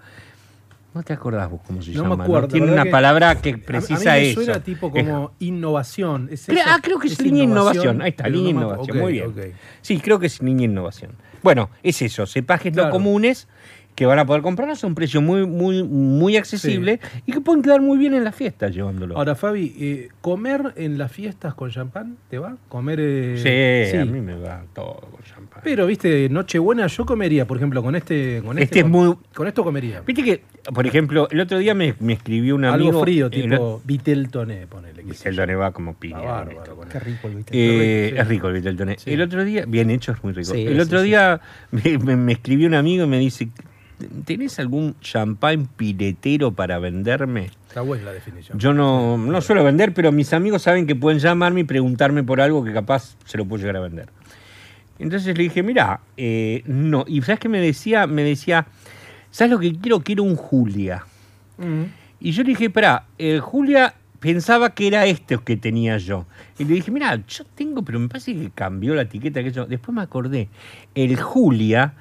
[0.94, 2.18] ¿No te acordás vos cómo se No llama?
[2.18, 2.48] me acuerdo.
[2.50, 4.44] Tiene una palabra que a- precisa a mí me eso.
[4.44, 6.30] suena tipo Es- como innovación.
[6.32, 8.02] ¿Es Creo- ah, creo que es, línea innovación.
[8.02, 8.98] Ahí está, línea innovación.
[9.00, 9.34] Muy bien.
[9.82, 11.12] Sí, creo que es línea innovación.
[11.42, 12.88] Bueno, es eso, cepajes Claro.
[12.90, 13.48] no comunes
[13.96, 17.62] que van a poder comprarlos a un precio muy, muy, muy accesible y que pueden
[17.62, 19.16] quedar muy bien en las fiestas llevándolo.
[19.18, 22.56] Ahora, Fabi, eh, ¿comer en las fiestas con champán te va?
[22.70, 23.00] ¿Comer?
[23.02, 24.10] eh, sí, a sí.
[24.10, 25.43] mí me va todo con champán.
[25.62, 28.42] Pero, viste, Nochebuena yo comería, por ejemplo, con este.
[28.44, 30.02] Con Este es con, muy- Con esto comería.
[30.02, 30.42] Viste que,
[30.74, 32.90] por ejemplo, el otro día me, me escribió un amigo.
[32.90, 35.04] Algo frío, tipo Vitel Toné, ponele.
[35.36, 36.20] Doné va como piña.
[36.20, 37.52] Bárbaro Qué rico el viste.
[37.54, 38.18] Eh, Sí.
[38.20, 38.98] Es rico el Vitel Toné.
[38.98, 39.12] Sí.
[39.12, 40.54] El otro día, bien hecho, es muy rico.
[40.54, 41.10] Sí, el otro sí, sí.
[41.10, 43.48] día me, me- me escribió un amigo y me dice:
[44.26, 47.52] ¿Tenés algún champán piletero para venderme?
[47.68, 48.60] Está buena la definición.
[48.60, 52.42] Yo no, no suelo vender, pero mis amigos saben que pueden llamarme y preguntarme por
[52.42, 54.10] algo que capaz se lo puedo llegar a vender.
[55.00, 56.00] Entonces le dije, mira,
[56.66, 57.06] no.
[57.08, 58.08] Y ¿sabes qué me decía?
[58.08, 58.68] Me decía,
[59.32, 60.02] ¿sabes lo que quiero?
[60.02, 61.06] Quiero un Julia.
[61.58, 61.84] Mm.
[62.20, 62.72] Y yo le dije,
[63.18, 66.26] el Julia pensaba que era este que tenía yo.
[66.58, 69.66] Y le dije, mira, yo tengo, pero me parece que cambió la etiqueta que yo.
[69.66, 70.48] Después me acordé,
[70.96, 71.96] el Julia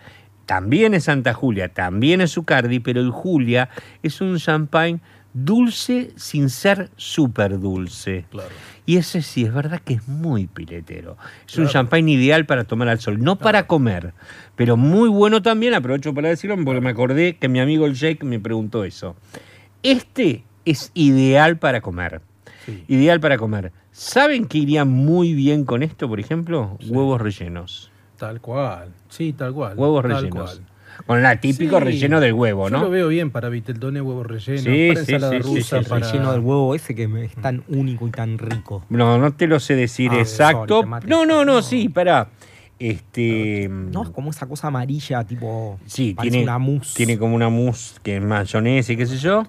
[0.47, 3.71] también es Santa Julia, también es Zucardi, pero el Julia
[4.05, 5.01] es un champagne
[5.35, 8.25] dulce sin ser súper dulce.
[8.31, 8.51] Claro.
[8.85, 11.16] Y ese sí, es verdad que es muy piletero.
[11.49, 14.12] Es un champagne ideal para tomar al sol, no para comer,
[14.57, 18.25] pero muy bueno también, aprovecho para decirlo porque me acordé que mi amigo el Jake
[18.25, 19.14] me preguntó eso.
[19.83, 22.21] Este es ideal para comer.
[22.66, 22.85] Sí.
[22.88, 23.73] Ideal para comer.
[23.92, 26.79] ¿Saben que iría muy bien con esto, por ejemplo?
[26.88, 27.90] Huevos rellenos.
[28.16, 28.92] Tal cual.
[29.09, 29.77] Sí, tal cual.
[29.77, 30.57] Huevos tal rellenos.
[30.57, 30.72] cual.
[31.07, 32.85] Con la típico Sí, relleno del huevo, Yo ¿no?
[32.85, 35.88] lo veo bien para Viteltoné, huevos rellenos, Sí, para sí, ensalada rusa, sí, sí.
[35.91, 36.07] para...
[36.07, 38.85] Relleno del huevo ese que es tan único y tan rico.
[38.88, 40.83] No, no te lo sé decir Ah, exacto.
[40.83, 41.62] sorry, no, no, no, No.
[41.62, 42.29] sí, para.
[42.79, 43.69] Este.
[43.71, 45.79] No, es como esa cosa amarilla, tipo.
[45.87, 46.95] Sí, tiene, una mousse.
[46.97, 49.47] tiene como una mousse que es mayonesa y qué sé yo.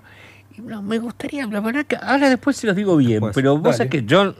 [0.56, 3.54] Y no, me gustaría, la verdad que ahora después se los digo bien, Después, pero
[3.56, 3.78] vos dale.
[3.78, 4.36] sabés que yo...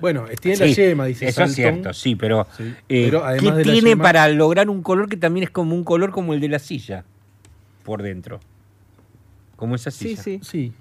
[0.00, 3.52] Bueno, tiene la sí, yema, dice Eso es cierto, sí, pero, Sí, eh, pero ¿qué
[3.52, 6.34] de la tiene yema- para lograr un color que también es como un color como
[6.34, 7.04] el de la silla
[7.84, 8.40] por dentro?
[9.56, 10.22] Como esa Sí, silla.
[10.22, 10.40] sí.
[10.42, 10.72] Sí.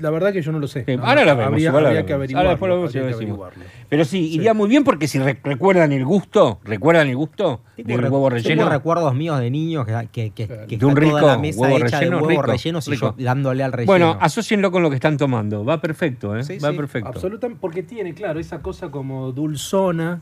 [0.00, 0.84] La verdad que yo no lo sé.
[0.84, 2.26] Sí, No, ahora no, lo vemos, Habría, lo habría vemos.
[2.28, 3.38] que Ahora después lo vemos y lo que decimos.
[3.40, 3.64] averiguarlo.
[3.88, 4.34] Pero sí, Sí.
[4.34, 8.28] iría muy bien porque si re- recuerdan el gusto, ¿recuerdan el gusto Tengo del huevo
[8.28, 8.68] tengo relleno?
[8.68, 11.60] recuerdos míos de niños que, que, que, que De un está toda rico la mesa
[11.62, 13.14] huevo hecha relleno, de huevos rico, rellenos y rico.
[13.18, 13.90] yo dándole al relleno.
[13.92, 15.64] Bueno, asócienlo con lo que están tomando.
[15.64, 16.42] Va perfecto, ¿eh?
[16.44, 17.08] Sí, Va sí, perfecto.
[17.08, 20.20] Absolutamente, porque tiene, claro, esa cosa como dulzona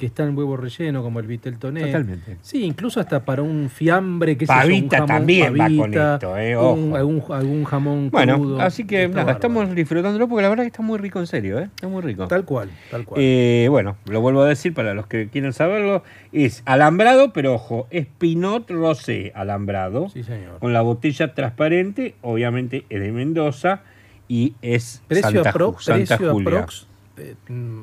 [0.00, 1.82] que está en huevo relleno, como el vitel toné.
[1.84, 2.38] Totalmente.
[2.40, 6.96] Sí, incluso hasta para un fiambre que Pavita también va con esto, eh, ojo.
[6.96, 8.60] algún, algún jamón Bueno, crudo.
[8.62, 9.36] así que nada, bárbaro.
[9.36, 11.64] estamos disfrutándolo porque la verdad que está muy rico en serio, ¿eh?
[11.64, 12.26] Está muy rico.
[12.28, 13.20] Tal cual, tal cual.
[13.22, 16.02] Eh, bueno, lo vuelvo a decir para los que quieren saberlo.
[16.32, 20.08] Es alambrado, pero ojo, es Pinot Rosé alambrado.
[20.08, 20.60] sí, señor.
[20.60, 23.82] Con la botella transparente, obviamente es de Mendoza
[24.28, 26.48] y es Precio, Santa, apro- Ju- Santa precio Julia.
[26.60, 26.86] aprox,
[27.18, 27.80] eh, mm,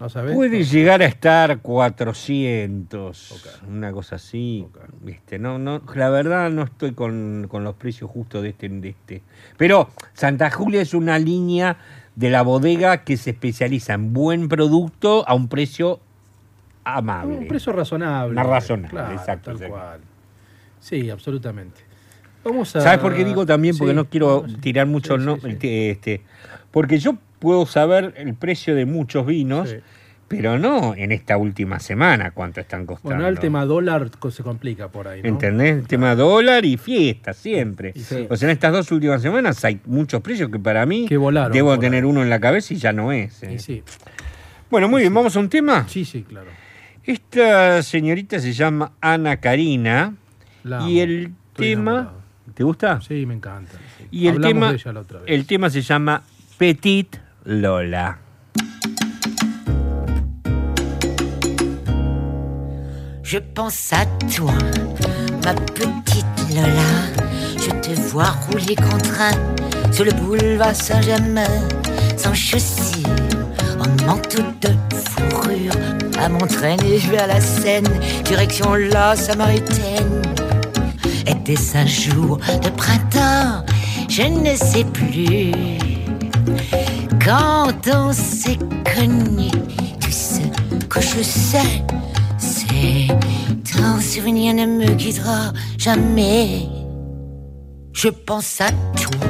[0.00, 0.34] ¿no sabes?
[0.34, 3.68] Puede llegar a estar 400, Ok.
[3.68, 4.66] una cosa así.
[4.68, 4.78] Ok.
[5.02, 8.88] Viste, no, no, la verdad no estoy con, con los precios justos de este, de
[8.90, 9.22] este.
[9.56, 11.78] Pero Santa Julia es una línea
[12.14, 16.00] de la bodega que se especializa en buen producto a un precio
[16.84, 17.38] amable.
[17.38, 18.34] Un precio razonable.
[18.34, 20.00] Más razonable, Claro, exacto, Tal cual.
[20.80, 21.80] Sí, absolutamente.
[22.44, 22.80] Vamos a...
[22.80, 23.76] ¿Sabes por qué digo también?
[23.76, 25.48] Porque Sí, no quiero no, tirar mucho, Sí, no, sí, sí.
[25.48, 26.22] este, este,
[26.70, 29.76] porque yo puedo saber el precio de muchos vinos, Sí.
[30.26, 33.14] pero no en esta última semana cuánto están costando.
[33.14, 35.28] Bueno, el tema dólar se complica por ahí, ¿no?
[35.28, 35.76] ¿Entendés?
[35.76, 37.92] El tema dólar y fiesta, siempre.
[37.94, 38.26] Y sí.
[38.28, 41.52] O sea, en estas dos últimas semanas hay muchos precios que para mí Que volaron
[41.52, 43.44] debo tener uno en la cabeza y ya no es.
[43.44, 43.52] ¿eh?
[43.54, 43.84] Y sí,
[44.68, 45.86] Bueno, muy bien, vamos a un tema.
[45.88, 46.50] sí, sí, claro.
[47.04, 50.14] Esta señorita se llama Ana Karina
[50.64, 51.90] La y el Estoy tema...
[51.92, 52.26] enamorado.
[52.54, 53.00] ¿Te gusta?
[53.02, 53.72] Sí, me encanta.
[54.10, 55.28] Y el tema, de ella la otra vez.
[55.30, 56.22] el tema se llama
[56.58, 57.16] Petit
[57.48, 58.16] Lola.
[63.22, 64.04] Je pense à
[64.34, 64.52] toi,
[65.44, 66.68] ma petite Lola.
[67.56, 71.46] Je te vois rouler contre un sur le boulevard Saint-Germain,
[72.16, 73.06] sans chaussures,
[73.78, 74.70] en manteau de
[75.04, 75.72] fourrure,
[76.18, 77.88] à m'entraîner vers la Seine,
[78.24, 80.22] direction la Samaritaine.
[81.28, 83.64] Était-ce un jour de printemps?
[84.08, 85.52] Je ne sais plus.
[87.26, 88.56] Quand on s'est
[88.94, 89.50] connu,
[90.00, 90.38] tout ce
[90.88, 91.82] que je sais,
[92.38, 93.08] c'est
[93.64, 96.68] ton souvenir ne me quittera jamais.
[97.92, 99.26] Je pense à toi,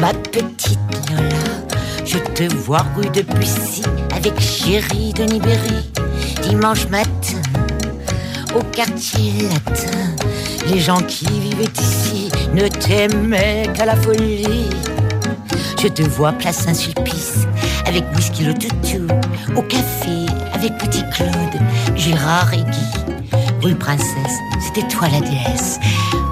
[0.00, 3.82] Ma petite Lola, je te vois rue de Bussy
[4.12, 5.88] avec chéri de Nibéry.
[6.42, 7.40] Dimanche matin,
[8.56, 10.16] au quartier latin,
[10.66, 14.70] les gens qui vivaient ici ne t'aimaient qu'à la folie.
[15.82, 17.46] Je te vois place Saint-Sulpice
[17.86, 19.06] avec whisky le toutou,
[19.56, 21.60] au café avec Petit Claude,
[21.94, 23.36] Gérard et Guy.
[23.62, 25.78] Rue Princesse, c'était toi la déesse.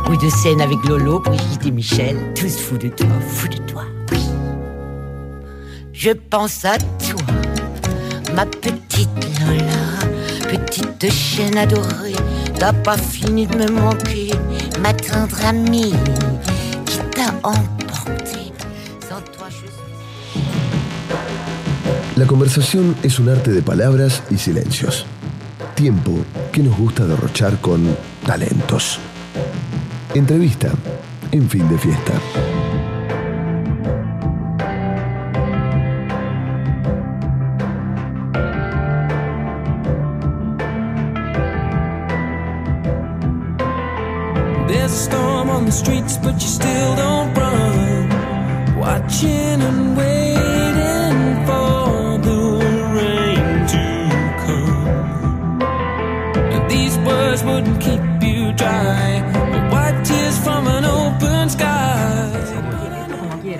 [0.06, 3.84] Rue de Seine avec Lolo, Brigitte et Michel, tous fous de toi, fous de toi.
[4.12, 4.20] Oui.
[5.92, 7.22] Je pense à toi,
[8.34, 9.08] ma petite
[9.40, 12.14] Lola, petite chienne adorée.
[12.58, 14.30] T'as pas fini de me manquer,
[14.80, 15.94] ma tendre amie
[16.86, 18.33] qui t'a emporté.
[22.16, 25.04] La conversación es un arte de palabras y silencios.
[25.74, 26.12] Tiempo
[26.52, 27.84] que nos gusta derrochar con
[28.24, 29.00] talentos.
[30.14, 30.70] Entrevista
[31.32, 32.12] en fin de fiesta.
[44.68, 48.78] There's storm on the streets, but you still don't run.
[48.78, 49.60] Watching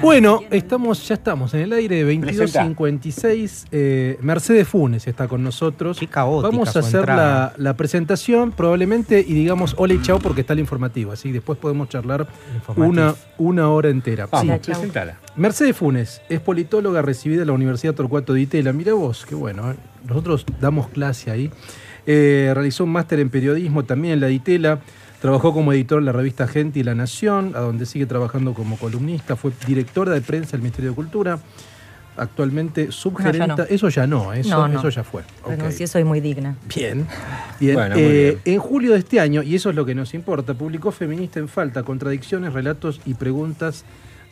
[0.02, 3.66] Bueno, estamos, ya estamos en el aire de 22.56.
[3.72, 5.98] Eh, Mercedes Funes está con nosotros.
[5.98, 10.18] Qué caótica Vamos su a hacer la, la presentación probablemente y digamos hola y chao
[10.18, 11.12] porque está el informativo.
[11.12, 12.26] Así después podemos charlar
[12.76, 14.26] una, una hora entera.
[14.30, 14.72] Vamos, Sí.
[14.72, 15.18] presentala.
[15.36, 18.72] Mercedes Funes es politóloga recibida en la Universidad Torcuato de Itela.
[18.74, 19.70] Mira vos, qué bueno.
[19.72, 19.76] ¿eh?
[20.06, 21.50] Nosotros damos clase ahí.
[22.06, 24.78] Eh, realizó un máster en periodismo también en la de Itela.
[25.20, 28.76] Trabajó como editor en la revista Gente y La Nación, a donde sigue trabajando como
[28.76, 29.36] columnista.
[29.36, 31.38] Fue directora de prensa del Ministerio de Cultura.
[32.16, 33.56] Actualmente subgerenta.
[33.56, 33.62] no.
[33.64, 34.78] Eso ya no, eso, No, no.
[34.78, 35.22] eso ya fue.
[35.48, 35.90] Renuncié, Ok.
[35.92, 36.56] soy muy digna.
[36.72, 37.06] Bien.
[37.58, 37.74] Bien.
[37.74, 38.54] Bueno, muy Eh, bien.
[38.54, 41.48] En julio de este año, y eso es lo que nos importa, publicó Feminista en
[41.48, 43.84] Falta, contradicciones, relatos y preguntas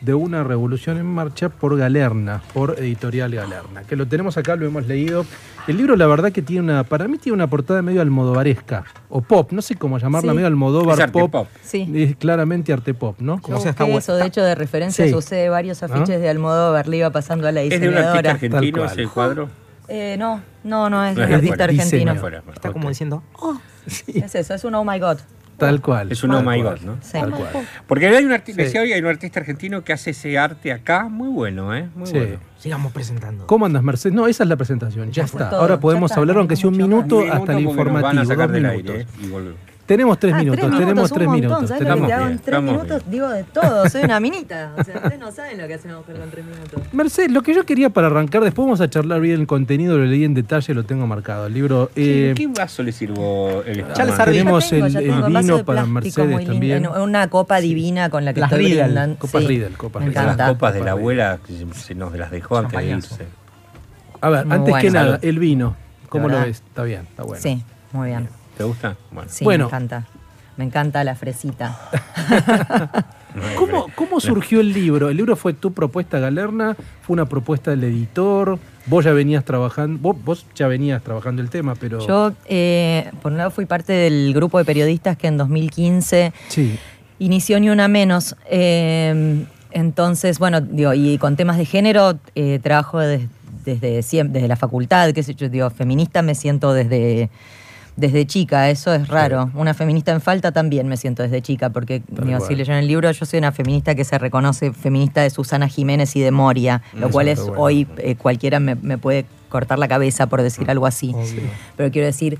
[0.03, 4.65] de una revolución en marcha por Galerna, por Editorial Galerna, que lo tenemos acá, lo
[4.65, 5.25] hemos leído.
[5.65, 9.21] El libro, la verdad que tiene una, para mí tiene una portada medio almodovaresca, o
[9.21, 10.35] pop, no sé cómo llamarla, Sí.
[10.35, 11.31] medio almodóvar Es arte pop.
[11.31, 11.47] pop.
[11.63, 11.89] Sí.
[11.95, 13.39] Es claramente arte pop, ¿no?
[13.47, 15.15] Yo O sea, está eso, de hecho, de referencias Sí.
[15.15, 16.19] usé varios afiches ¿Ah?
[16.19, 18.31] de Almodóvar, le iba pasando a la ¿Es de un artista diseñadora.
[18.31, 19.49] argentino ese cuadro?
[19.87, 22.15] Eh, no, no, no es de No, un artista argentino.
[22.15, 22.73] Fuera, Está ok.
[22.73, 25.17] como diciendo, oh, Es eso, es un oh my god.
[25.65, 26.11] Tal cual.
[26.11, 26.97] Es un oh my God, ¿no?
[27.01, 27.13] Sí.
[27.13, 27.49] Tal cual.
[27.87, 28.77] Porque hay un artista, Sí.
[28.77, 31.87] hay un artista argentino que hace ese arte acá, muy bueno, ¿eh?
[31.95, 32.13] Muy Sí.
[32.17, 32.37] bueno.
[32.57, 33.45] sigamos presentando.
[33.47, 34.15] ¿Cómo andas, Mercedes?
[34.15, 35.49] No, esa es la presentación, ya está.
[35.49, 38.07] todo, Ahora podemos está, hablar, aunque sea un minuto, hasta el nos informativo.
[38.07, 39.05] Van a sacar del aire, ¿eh?
[39.21, 39.59] y volvemos.
[39.85, 41.69] Tenemos tres Ah, minutos, tres tenemos minutos, tres un montón, minutos.
[41.69, 43.03] ¿sabes tenemos- lo que te hago en bien, tres estamos minutos?
[43.11, 44.71] Digo de todo, soy una minita.
[44.77, 46.81] O sea, ustedes no saben lo que hace una mujer con tres minutos.
[46.93, 50.05] Mercedes, lo que yo quería para arrancar, después vamos a charlar bien el contenido, lo
[50.05, 51.47] leí en detalle, lo tengo marcado.
[51.47, 51.91] El libro.
[51.97, 54.15] eh, ¿Qué, qué vaso le sirvo el espumante?
[54.15, 54.31] serví.
[54.37, 56.87] Tenemos Ya tengo, el- ya el vino de para Mercedes también.
[56.87, 59.15] una copa divina con la que Las estoy Riedel, brindando.
[59.19, 60.37] copas Sí, Riedel, copas me Riedel.
[60.37, 63.25] Las copas de la Copa abuela que se nos las dejó antes de irse.
[64.21, 65.75] a ver, antes que nada, el vino.
[66.07, 66.63] ¿Cómo lo ves?
[66.65, 67.41] Está bien, está bueno.
[67.43, 67.61] Sí,
[67.91, 68.29] muy bien.
[68.57, 68.95] ¿Te gusta?
[69.11, 69.29] Bueno.
[69.31, 69.65] Sí, Bueno.
[69.65, 70.05] me encanta.
[70.57, 71.79] Me encanta la fresita.
[73.57, 75.09] ¿Cómo, ¿Cómo surgió el libro?
[75.09, 76.75] ¿El libro fue tu propuesta, Galerna?
[77.01, 78.59] ¿Fue una propuesta del editor?
[78.85, 79.97] ¿Vos ya venías trabajando?
[79.99, 82.05] Vos, vos ya venías trabajando el tema, pero.
[82.05, 86.77] Yo, eh, por un lado, fui parte del grupo de periodistas que en 2015 Sí.
[87.17, 88.35] inició Ni Una Menos.
[88.47, 93.27] Eh, entonces, bueno, digo, y con temas de género eh, trabajo des-
[93.65, 97.31] desde, siempre, desde la facultad, qué sé yo, digo, feminista me siento desde,
[97.95, 99.51] desde chica, eso es raro.
[99.53, 103.11] Una feminista en falta también me siento desde chica, porque digo, si leyeron el libro,
[103.11, 107.09] yo soy una feminista que se reconoce feminista de Susana Jiménez y de Moria, lo
[107.09, 107.61] cual es bueno.
[107.61, 111.13] hoy eh, cualquiera me, me puede cortar la cabeza por decir algo así.
[111.77, 112.39] Pero quiero decir,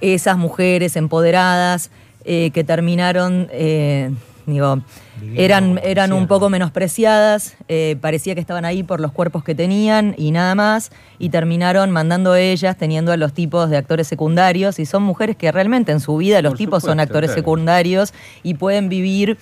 [0.00, 1.90] esas mujeres empoderadas
[2.24, 4.10] eh, que terminaron, eh,
[4.46, 4.80] digo,
[5.36, 10.14] eran, eran un poco menospreciadas, eh, parecía que estaban ahí por los cuerpos que tenían
[10.18, 14.86] y nada más, y terminaron mandando ellas, teniendo a los tipos de actores secundarios, y
[14.86, 17.40] son mujeres que realmente en su vida los Por tipos son actores claro.
[17.40, 19.38] secundarios y pueden vivir...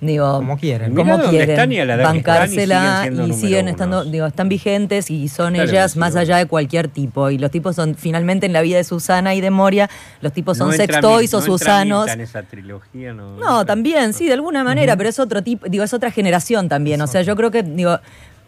[0.00, 0.94] Digo, Como quieren.
[0.94, 3.70] Como quieren están y a la edad que están y bancársela siguen y siguen unos.
[3.70, 7.30] estando, digo, están vigentes y son Claro ellas sí, más allá de cualquier tipo.
[7.30, 9.88] Y los tipos son, finalmente en la vida de Susana y de Moria,
[10.20, 12.10] los tipos son No sextoys o no Susanos.
[12.10, 15.82] En esa trilogía, no, No, también, sí, de alguna manera, pero es otro tipo, digo,
[15.82, 17.00] es otra generación también.
[17.00, 17.98] O sea, yo creo que, digo,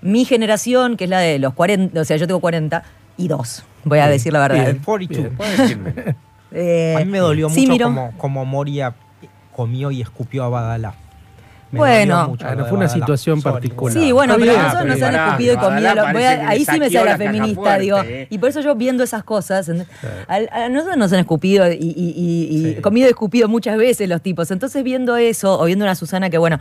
[0.03, 2.83] mi generación, que es la de los 40, o sea, yo tengo 40
[3.17, 4.65] y dos, voy a decir la verdad.
[4.65, 4.81] Bien.
[4.85, 5.33] 42.
[5.37, 5.95] Puedes decirme.
[6.51, 8.95] Eh, A mí me dolió sí, mucho como, como Moria
[9.55, 10.95] comió y escupió a Badalá.
[11.71, 12.29] Me Bueno.
[12.29, 13.53] mucho Bueno, de fue una situación Sorry.
[13.53, 13.93] particular.
[13.99, 15.95] Sí, bueno, pero bien, nosotros nos han escupido y comido.
[15.95, 17.99] lo- voy a- ahí sí me sale la feminista, fuerte, digo.
[18.03, 18.27] eh.
[18.31, 19.95] Y por eso yo viendo esas cosas, ¿entendés?
[20.29, 24.09] Al- a, nosotros nos han escupido y, y- y- y comido y escupido muchas veces
[24.09, 24.51] los tipos.
[24.51, 26.59] Entonces viendo eso, o viendo una Susana que, bueno,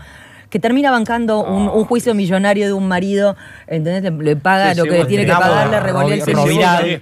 [0.49, 3.35] que termina bancando un, un juicio millonario de un marido,
[3.67, 4.03] ¿entendés?
[4.03, 6.99] Le, le paga Se lo que tiene que el pagar, le Rovi- revolea el Roviral.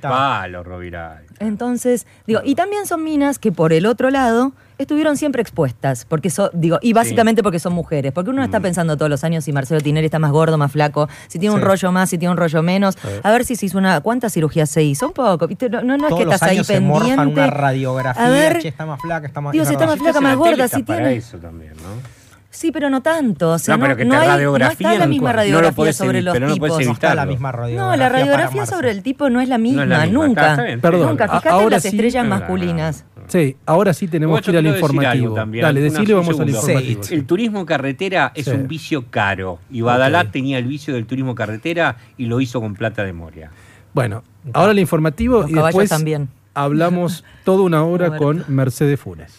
[1.39, 6.30] Entonces, digo, y también son minas que por el otro lado estuvieron siempre expuestas, porque
[6.30, 8.45] son, digo, y básicamente porque son mujeres, porque uno Mm.
[8.45, 11.55] está pensando todos los años si Marcelo Tinelli está más gordo, más flaco, si tiene
[11.55, 14.34] un rollo más, si tiene un rollo menos, a ver si se hizo una, ¿cuántas
[14.34, 15.07] cirugías se hizo?
[15.07, 15.69] Un poco, ¿viste?
[15.69, 17.34] No, no, no es Todos que los estás ahí años se morfan pendiente.
[17.41, 19.51] una radiografía, A ver, che, está más flaca, está más...
[19.53, 21.15] si está más flaca, más gorda, si para tiene...
[21.17, 22.26] eso también, ¿no?
[22.49, 23.51] Sí, pero no tanto.
[23.51, 25.41] O sea, No, no, pero que no te hay- no radiografían está la misma cuando-
[25.41, 26.69] no lo radiografía podés sobre los pero no tipos.
[26.69, 29.57] podés No está la misma radiografía No, la radiografía sobre el tipo no es la
[29.57, 30.26] misma, No es la misma.
[30.26, 30.41] nunca.
[30.41, 30.80] Está- está bien.
[30.80, 31.28] Perdón, Nunca.
[31.28, 33.05] Fíjate ahora en las sí- estrellas No, no, no, masculinas.
[33.28, 35.34] Sí, ahora sí tenemos que ir al informativo.
[35.36, 37.03] también, Dale, un vamos al informativo.
[37.03, 37.13] Sí.
[37.15, 38.51] El turismo carretera es Sí.
[38.51, 40.32] un vicio caro y Badalá Ok.
[40.32, 43.51] tenía el vicio del turismo carretera y lo hizo con plata de Moria.
[43.93, 44.23] Bueno,
[44.53, 46.30] ahora el informativo Los y después también.
[46.53, 49.34] hablamos toda una hora con Mercedes Funes.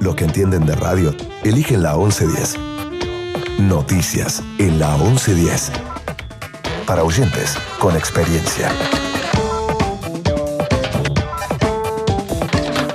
[0.00, 1.14] Los que entienden de radio
[1.44, 2.58] eligen la 1110.
[3.58, 5.72] Noticias en la 1110.
[6.86, 8.68] Para oyentes con experiencia.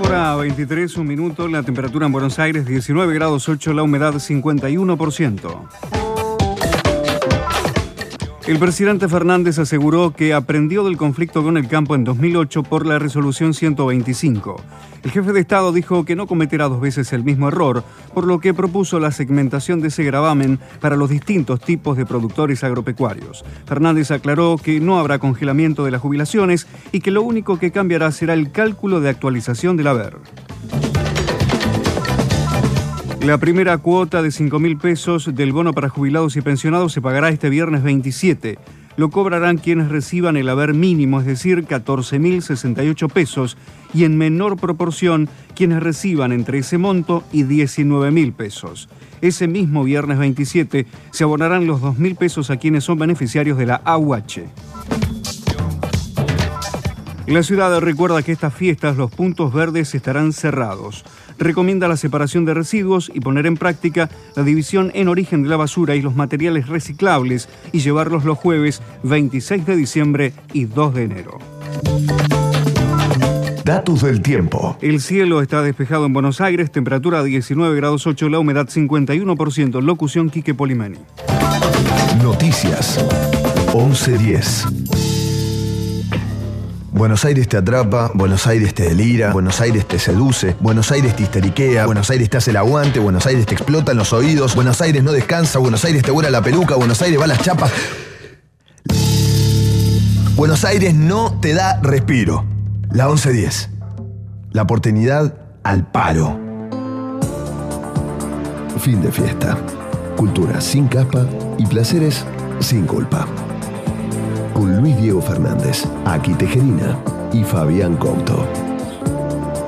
[0.10, 6.09] Hora 23, un minuto, la temperatura en Buenos Aires 19 grados 8, la humedad 51%.
[8.50, 12.98] El presidente Fernández aseguró que aprendió del conflicto con el campo en 2008 por la
[12.98, 14.60] resolución 125.
[15.04, 18.40] El jefe de Estado dijo que no cometerá dos veces el mismo error, por lo
[18.40, 23.46] que propuso la segmentación de ese gravamen para los distintos tipos de productores agropecuarios.
[23.68, 28.12] Fernández aclaró que no habrá congelamiento de las jubilaciones y que lo único que cambiará
[28.12, 30.18] será el cálculo de actualización del haber.
[33.22, 37.30] La primera cuota de 5 mil pesos del bono para jubilados y pensionados se pagará
[37.30, 38.58] este viernes 27.
[38.96, 43.58] Lo cobrarán quienes reciban el haber mínimo, es decir, 14.068 pesos,
[43.94, 48.90] y en menor proporción quienes reciban entre ese monto y 19.000 pesos.
[49.22, 53.76] Ese mismo viernes 27 se abonarán los 2.000 pesos a quienes son beneficiarios de la
[53.84, 54.48] AUH.
[57.28, 61.06] La ciudad recuerda que estas fiestas los puntos verdes estarán cerrados.
[61.40, 65.58] Recomienda la separación de residuos y poner en práctica la división en origen de la
[65.58, 71.04] basura y los materiales reciclables y llevarlos los jueves 26 de diciembre y 2 de
[71.04, 71.40] enero.
[73.64, 74.78] Datos del tiempo.
[74.82, 80.30] El cielo está despejado en Buenos Aires, temperatura 19 grados 8, la humedad 51%, locución
[80.30, 80.98] Quique Polimeni.
[82.22, 82.98] Noticias
[83.74, 85.09] 1110.
[87.00, 91.24] Buenos Aires te atrapa, Buenos Aires te delira, Buenos Aires te seduce, Buenos Aires te
[91.24, 94.82] histeriquea, Buenos Aires te hace el aguante, Buenos Aires te explota en los oídos, Buenos
[94.82, 97.72] Aires no descansa, Buenos Aires te vuela la peluca, Buenos Aires va a las chapas.
[100.36, 102.44] Buenos Aires no te da respiro.
[102.92, 103.70] La 1110.
[104.52, 105.34] La oportunidad
[105.64, 106.38] al palo.
[108.78, 109.58] Fin de fiesta.
[110.18, 111.26] Cultura sin capa
[111.58, 112.26] y placeres
[112.60, 113.26] sin culpa.
[114.60, 117.00] Con Luis Diego Fernández, Aki Tejerina
[117.32, 118.46] y Fabián Couto.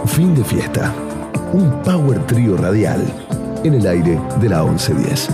[0.06, 0.94] Fin de fiesta.
[1.54, 3.02] Un power trío radial
[3.64, 5.30] en el aire de la 1110.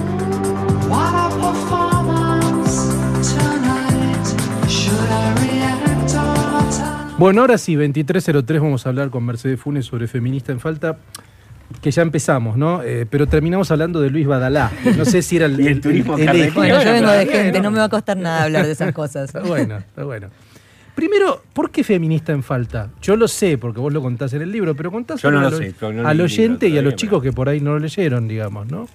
[7.18, 11.00] Bueno, ahora sí, 2303 vamos a hablar con Mercedes Funes sobre Feminista en Falta,
[11.82, 12.82] que ya empezamos, ¿no?
[12.84, 14.72] Eh, pero terminamos hablando de Luis Badalá.
[14.98, 16.52] No sé si era el, Y el el- turismo el eje.
[16.52, 19.26] Bueno, yo vengo de gente, no me va a costar nada hablar de esas cosas.
[19.30, 20.30] Está bueno, está bueno.
[20.96, 22.90] Primero, ¿por qué feminista en falta?
[23.04, 25.30] Yo lo sé, porque vos lo contás en el libro, pero contás no
[26.08, 28.88] al, oyente y a los chicos que por ahí no lo leyeron, digamos, ¿no?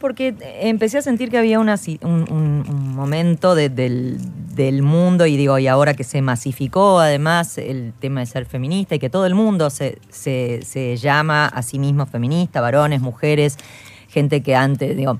[0.00, 4.18] Porque empecé a sentir que había un, un- un momento de- del,
[4.82, 8.98] mundo, y digo, y ahora que se masificó además el tema de ser feminista y
[8.98, 13.56] que todo el mundo se, se, se llama a sí mismo feminista, varones, mujeres,
[14.08, 15.18] gente que antes, digo,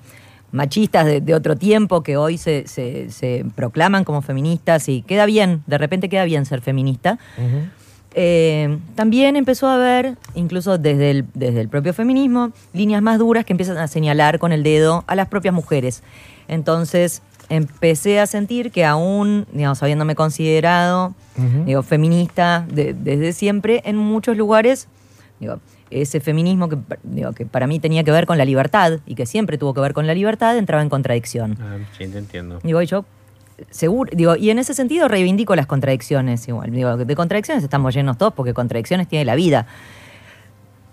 [0.52, 2.66] machistas de, otro tiempo que hoy se-
[3.10, 7.18] se proclaman como feministas y queda bien, de repente queda bien ser feminista.
[8.14, 13.44] Eh, también empezó a haber, incluso desde el, desde el propio feminismo, líneas más duras
[13.44, 16.02] que empiezan a señalar con el dedo a las propias mujeres.
[16.48, 21.14] Entonces empecé a sentir que aún, digamos, habiéndome considerado,
[21.64, 24.88] digo, feminista de- desde siempre, en muchos lugares,
[25.38, 25.58] digo,
[25.90, 29.26] ese feminismo que, digo, que para mí tenía que ver con la libertad y que
[29.26, 31.56] siempre tuvo que ver con la libertad, entraba en contradicción.
[31.60, 32.60] Ah, sí, te entiendo.
[32.62, 33.04] Digo, y yo
[33.70, 36.70] seguro, digo, y en ese sentido reivindico las contradicciones igual.
[36.70, 39.66] Digo, de contradicciones estamos llenos todos porque contradicciones tiene la vida.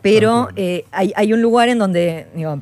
[0.02, 2.60] Pero eh, hay, hay un lugar en donde, digo,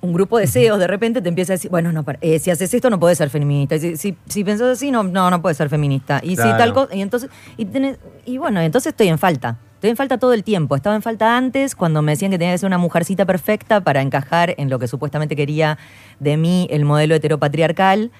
[0.00, 2.74] un grupo de CEOs de repente te empieza a decir, bueno, no, eh, si haces
[2.74, 3.78] esto no puedes ser feminista.
[3.78, 6.20] Si, si, si pensás así, no, no, no puedes ser feminista.
[6.22, 9.58] Y si tal cosa, y entonces, y, tenés- y bueno, entonces estoy en falta.
[9.74, 10.76] Estoy en falta todo el tiempo.
[10.76, 14.00] Estaba en falta antes cuando me decían que tenía que ser una mujercita perfecta para
[14.02, 15.78] encajar en lo que supuestamente quería
[16.20, 18.10] de mí el modelo heteropatriarcal.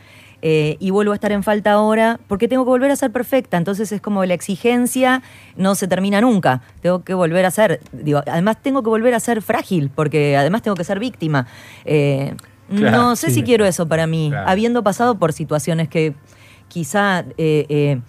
[0.44, 3.56] Eh, y vuelvo a estar en falta ahora porque tengo que volver a ser perfecta.
[3.56, 5.22] Entonces es como la exigencia
[5.56, 6.62] no se termina nunca.
[6.80, 10.62] Tengo que volver a ser, digo, además tengo que volver a ser frágil porque además
[10.62, 11.46] tengo que ser víctima.
[11.84, 12.34] Eh,
[12.74, 13.34] Claro, no sé sí.
[13.34, 14.48] si quiero eso para mí, Claro.
[14.48, 16.14] habiendo pasado por situaciones que
[16.68, 18.00] quizá eh, eh,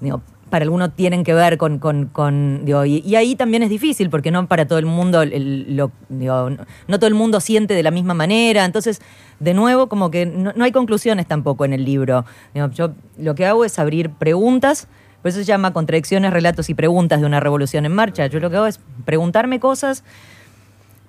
[0.00, 3.68] digo, para algunos tienen que ver con, con- con, digo, y, y ahí también es
[3.70, 7.40] difícil porque no para todo el mundo el- lo- digo, no, no todo el mundo
[7.40, 9.00] siente de la misma manera entonces
[9.40, 12.24] de nuevo como que no, no hay conclusiones tampoco en el libro
[12.54, 14.86] Digo, yo lo que hago es abrir preguntas
[15.20, 18.48] por eso se llama contradicciones relatos y preguntas de una revolución en marcha yo lo
[18.48, 20.04] que hago es preguntarme cosas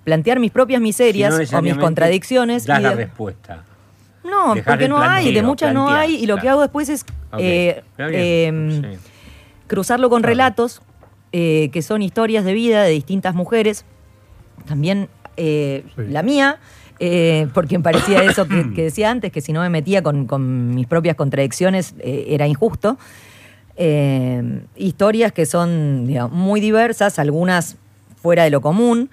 [0.03, 3.63] plantear mis propias miserias Si no o mis contradicciones Das y la de- respuesta.
[4.23, 7.05] no, Dejar porque no hay, de muchas no hay, y lo que hago después es
[7.37, 8.99] eh, eh, sí.
[9.67, 10.81] Cruzarlo con relatos
[11.33, 13.83] eh, que son historias de vida de distintas mujeres,
[14.65, 16.03] también eh, Sí.
[16.09, 16.57] la mía,
[16.99, 20.25] eh, porque me parecía eso que, que decía antes, que si no me metía con,
[20.25, 22.97] con mis propias contradicciones era injusto.
[24.75, 27.75] Historias que son digamos, muy diversas, algunas
[28.15, 29.09] fuera de lo común,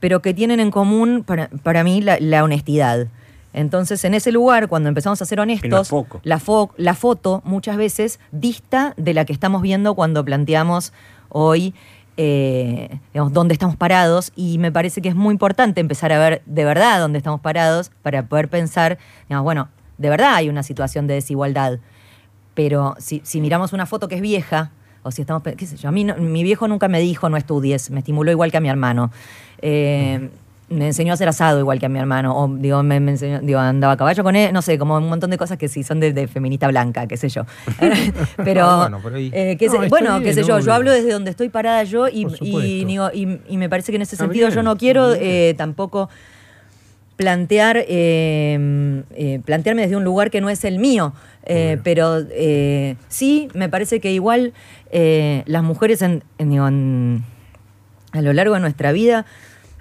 [0.00, 3.06] pero que tienen en común para, para mí la, la honestidad.
[3.56, 5.88] Entonces, en ese lugar, cuando empezamos a ser honestos,
[6.22, 10.92] la, fo- la foto muchas veces dista de la que estamos viendo cuando planteamos
[11.30, 11.74] hoy
[12.18, 14.32] eh, digamos, dónde estamos parados.
[14.36, 17.90] Y me parece que es muy importante empezar a ver de verdad dónde estamos parados
[18.02, 18.96] para poder pensar,
[19.28, 21.78] digamos, bueno, de verdad hay una situación de desigualdad,
[22.54, 24.70] pero si, si miramos una foto que es vieja,
[25.02, 27.36] o si estamos, qué sé yo, a mí no- mi viejo nunca me dijo no
[27.36, 29.10] estudies, me estimuló igual que a mi hermano.
[29.62, 30.30] Eh,
[30.68, 33.38] me enseñó a hacer asado igual que a mi hermano, o digo, me, me enseñó,
[33.40, 35.84] digo, andaba a caballo con él, no sé, como un montón de cosas que sí
[35.84, 37.42] son de, de feminista blanca, qué sé yo.
[38.44, 41.12] pero, Ah, bueno, pero ahí- eh, qué No, bueno, qué sé yo, yo hablo desde
[41.12, 42.24] donde estoy parada yo y,
[42.84, 46.08] digo, y- y me parece que en ese sentido bien, yo no quiero eh, tampoco
[47.16, 51.12] plantear eh, eh, plantearme desde un lugar que no es el mío.
[51.84, 52.24] Pero
[53.08, 54.52] sí me parece que igual
[54.92, 57.24] las mujeres en, en- digo, en-
[58.12, 59.26] a lo largo de nuestra vida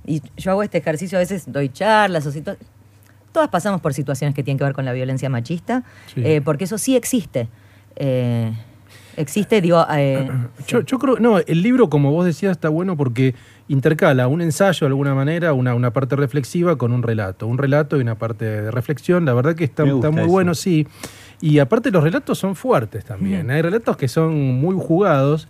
[0.06, 2.32] y yo hago este ejercicio a veces doy charlas o
[3.32, 5.84] todas pasamos por situaciones que tienen que ver con la violencia machista
[6.14, 6.22] Sí.
[6.24, 7.48] eh, porque eso sí existe
[7.98, 8.52] Eh,
[9.18, 10.30] existe digo eh,
[10.68, 13.34] Yo, yo creo, no, el libro, como vos decías, está bueno porque
[13.68, 17.48] intercala un ensayo de alguna manera, una, una parte reflexiva con un relato.
[17.48, 19.26] Un relato y una parte de reflexión.
[19.26, 20.30] La verdad que está, está muy eso.
[20.32, 20.88] bueno, sí.
[21.42, 23.50] Y aparte los relatos son fuertes también.
[23.52, 25.48] Hay relatos que son muy jugados.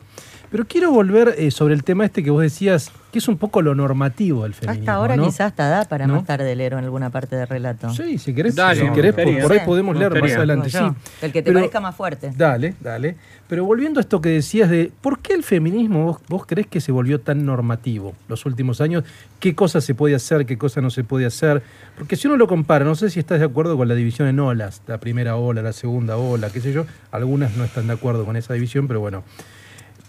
[0.51, 3.61] Pero quiero volver eh, sobre el tema este que vos decías, que es un poco
[3.61, 4.81] lo normativo del feminismo.
[4.81, 5.25] hasta ahora ¿no?
[5.25, 6.15] quizás hasta da para ¿No?
[6.15, 9.51] más tarde leer en alguna parte del relato Sí, si querés, Dale, si querés, por,
[9.51, 10.69] ahí podemos leer más adelante.
[10.69, 10.77] Sí.
[11.21, 13.15] el que te Pero- parezca más fuerte Dale, dale.
[13.47, 16.81] Pero volviendo a esto que decías de por qué el feminismo vos, vos crees que
[16.81, 19.03] se volvió tan normativo los últimos años,
[19.39, 21.61] qué cosas se puede hacer, qué cosas no se puede hacer.
[21.97, 24.39] Porque si uno lo compara, no sé si estás de acuerdo con la división en
[24.39, 28.25] olas, la primera ola, la segunda ola, qué sé yo, algunas no están de acuerdo
[28.25, 29.23] con esa división, pero bueno.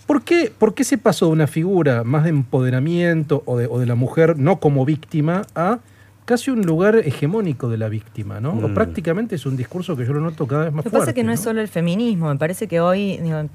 [0.07, 3.79] ¿Por qué, por qué se pasó de una figura más de empoderamiento o de, o
[3.81, 5.79] de la mujer no como víctima a
[6.25, 8.51] casi un lugar hegemónico de la víctima, ¿no?
[8.51, 8.75] O Mm.
[8.75, 11.15] prácticamente es un discurso que yo lo noto cada vez más Lo que pasa es
[11.15, 13.49] que no, es solo el feminismo, me parece que hoy digo,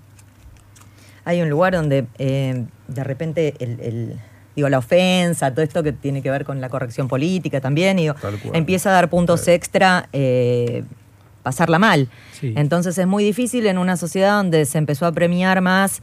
[1.26, 4.20] hay un lugar donde eh, de repente el, el-
[4.56, 8.16] digo, la ofensa, todo esto que tiene que ver con la corrección política también, digo,
[8.54, 10.84] empieza a dar puntos extra, eh,
[11.44, 12.10] pasarla mal.
[12.40, 12.54] Sí.
[12.58, 16.02] Entonces es muy difícil en una sociedad donde se empezó a premiar más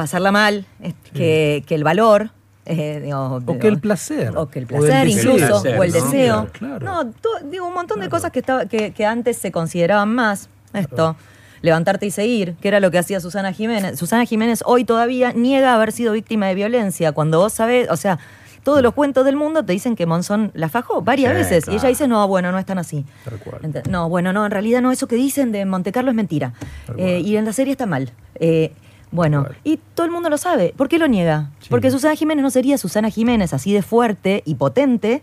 [0.00, 0.64] pasarla mal
[1.12, 2.30] que, que el valor.
[2.64, 4.32] eh, digo, O que el placer.
[4.34, 6.48] o que el placer incluso, El o el deseo.
[6.52, 7.04] Claro, claro.
[7.04, 7.12] No,
[7.50, 10.48] digo, un montón de cosas que, estaba, que, que antes se consideraban más.
[10.72, 11.16] Esto,
[11.60, 13.98] levantarte y seguir, que era lo que hacía Susana Jiménez.
[13.98, 18.18] Susana Jiménez hoy todavía niega haber sido víctima de violencia, cuando vos sabés, o sea,
[18.62, 21.68] todos los cuentos del mundo te dicen que Monzón la fajó varias Sí, veces.
[21.68, 23.04] Y ella dice, no, bueno, no están así.
[23.24, 23.82] Tal cual.
[23.90, 26.52] No, bueno, no, en realidad no, eso que dicen de Monte Carlo es mentira.
[26.96, 28.10] Eh, y en la serie está mal.
[28.36, 28.72] Eh,
[29.12, 30.72] bueno, y todo el mundo lo sabe.
[30.76, 31.50] ¿Por qué lo niega?
[31.60, 31.68] Sí.
[31.70, 35.22] Porque Susana Jiménez no sería Susana Jiménez así de fuerte y potente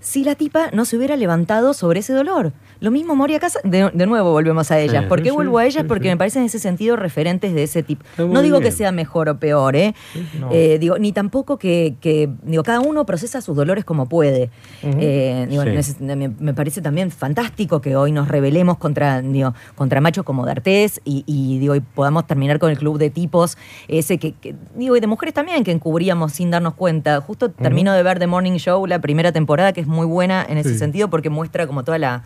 [0.00, 2.52] si la tipa no se hubiera levantado sobre ese dolor.
[2.80, 5.02] Lo mismo Moria Casa, de, de nuevo volvemos a ellas.
[5.02, 5.08] Sí.
[5.08, 5.82] ¿Por qué Sí, vuelvo a ellas?
[5.82, 8.02] sí, Porque me parecen en ese sentido referentes de ese tipo.
[8.16, 9.94] No digo que sea mejor o peor, ¿eh?
[10.40, 10.48] No.
[10.50, 14.50] Eh, digo, ni tampoco que, que- digo, cada uno procesa sus dolores como puede.
[14.82, 15.62] Eh, digo,
[16.00, 21.02] me, me parece también fantástico que hoy nos rebelemos contra, digo, contra machos como D'Artés
[21.04, 24.96] y, y, digo, y podamos terminar con el club de tipos, ese que, que- digo,
[24.96, 27.20] y de mujeres también que encubríamos sin darnos cuenta.
[27.20, 30.56] Justo termino de ver The Morning Show, la primera temporada, que es muy buena en
[30.58, 30.78] ese Sí.
[30.78, 32.24] sentido porque muestra como toda la,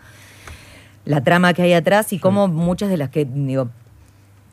[1.05, 3.69] la trama que hay atrás y cómo muchas de las que, digo,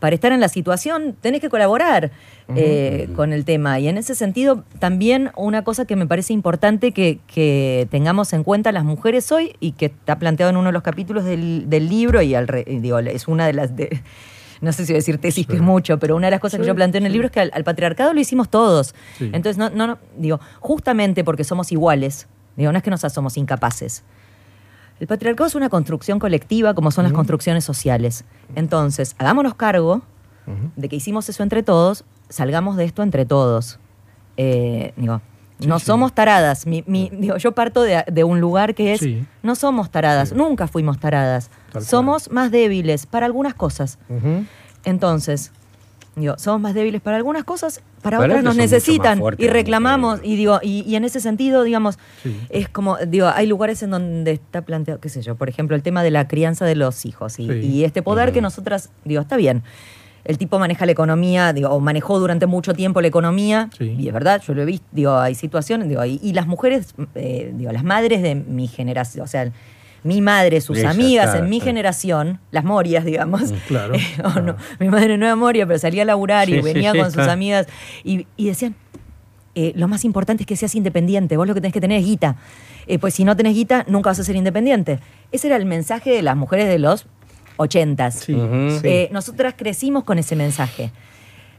[0.00, 2.10] para estar en la situación tenés que colaborar
[2.56, 3.78] eh, con el tema.
[3.78, 8.42] Y en ese sentido, también una cosa que me parece importante que, que tengamos en
[8.42, 11.88] cuenta las mujeres hoy y que está planteado en uno de los capítulos del, del
[11.88, 13.76] libro y al re- y digo, es una de las...
[13.76, 14.02] de-
[14.60, 16.60] no sé si voy a decir tesis, que es mucho, pero una de las cosas
[16.60, 18.94] que yo planteo en el libro es que al, al patriarcado lo hicimos todos.
[19.18, 19.24] Sí.
[19.32, 23.36] Entonces, no, no, no, digo, justamente porque somos iguales, digo, no es que nos somos
[23.36, 24.02] incapaces.
[25.00, 28.24] El patriarcado es una construcción colectiva como son las construcciones sociales.
[28.54, 30.02] Entonces, hagámonos cargo
[30.76, 33.78] de que hicimos eso entre todos, salgamos de esto entre todos.
[34.36, 35.20] Eh, digo,
[35.66, 36.66] no somos taradas.
[36.66, 39.24] Mi- mi- digo, yo parto de, de un lugar que es, Sí.
[39.42, 41.48] no somos taradas, nunca fuimos taradas.
[41.48, 41.84] Tal cual.
[41.84, 43.98] Somos más débiles para algunas cosas.
[44.84, 45.52] Entonces,
[46.16, 50.20] digo, somos más débiles para algunas cosas, para, Para otras nos necesitan fuertes y reclamamos.
[50.22, 52.36] Y digo, y, y en ese sentido, digamos, Sí.
[52.50, 55.82] es como, digo, hay lugares en donde está planteado, qué sé yo, por ejemplo, el
[55.82, 57.52] tema de la crianza de los hijos y, Sí.
[57.66, 59.62] y este poder que nosotras, digo, está bien.
[60.24, 63.96] El tipo maneja la economía, digo, o manejó durante mucho tiempo la economía, Sí.
[63.98, 66.94] y es verdad, yo lo he visto, digo, hay situaciones, digo, y, y las mujeres,
[67.16, 69.50] eh, digo, las madres de mi generación, o sea,
[70.04, 71.70] mi madre, sus amigas claro, en mi claro.
[71.70, 74.42] generación, las morias, digamos, claro, eh, o claro.
[74.42, 77.06] no, mi madre no era moria, pero salía a laburar y Sí, venía sí, con
[77.06, 77.32] sus claro.
[77.32, 77.66] amigas
[78.04, 78.74] y, y decían,
[79.54, 82.04] eh, lo más importante es que seas independiente, vos lo que tenés que tener es
[82.06, 82.36] guita.
[82.86, 84.98] Eh, pues si no tenés guita, nunca vas a ser independiente.
[85.30, 87.06] Ese era el mensaje de las mujeres de los
[87.56, 88.14] ochentas.
[88.20, 88.80] Sí, sí.
[88.88, 90.90] Eh, nosotras crecimos con ese mensaje.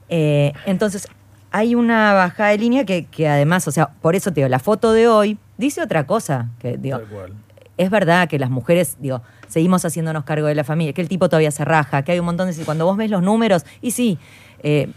[0.09, 1.07] Eh, entonces,
[1.51, 4.59] hay una bajada de línea que, que además, o sea, por eso te digo, la
[4.59, 6.49] foto de hoy dice otra cosa.
[6.59, 7.33] Que, digo, Tal cual.
[7.77, 11.27] Es verdad que las mujeres, digo, seguimos haciéndonos cargo de la familia, que el tipo
[11.29, 12.65] todavía se raja, que hay un montón de...
[12.65, 14.17] Cuando vos ves los números, y sí,
[14.61, 14.89] eh,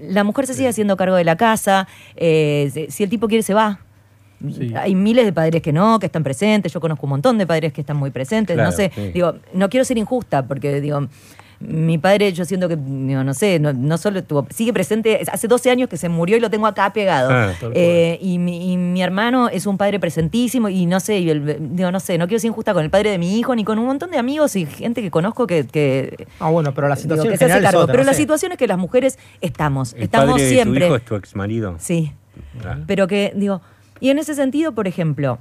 [0.00, 3.54] la mujer se sigue haciendo cargo de la casa, eh, si- el tipo quiere se
[3.54, 3.78] va.
[4.52, 4.74] Sí.
[4.76, 7.72] Hay miles de padres que no, que están presentes, yo conozco un montón de padres
[7.72, 9.12] que están muy presentes, Claro, no sé, sí.
[9.12, 11.06] digo, no quiero ser injusta, porque digo,
[11.66, 15.48] mi padre yo siento que, digo, no sé, no, no solo estuvo, sigue presente, hace
[15.48, 17.30] 12 años que se murió y lo tengo acá pegado.
[17.32, 17.52] Ah.
[17.74, 21.74] Eh, y, mi, y mi hermano es un padre presentísimo y no sé, y el-
[21.76, 23.78] digo, no sé, no quiero ser injusta con el padre de mi hijo ni con
[23.78, 27.02] un montón de amigos y gente que conozco que, que, Ah, bueno, pero la digo,
[27.02, 27.80] situación que en se hace cargo.
[27.80, 28.20] otra, pero no la sé.
[28.22, 30.80] situación es que las mujeres estamos, El estamos padre de siempre.
[30.80, 31.76] tu hijo es tu ex marido.
[31.78, 32.12] Sí.
[32.86, 33.60] Pero que, digo,
[34.00, 35.38] y en ese sentido, por ejemplo,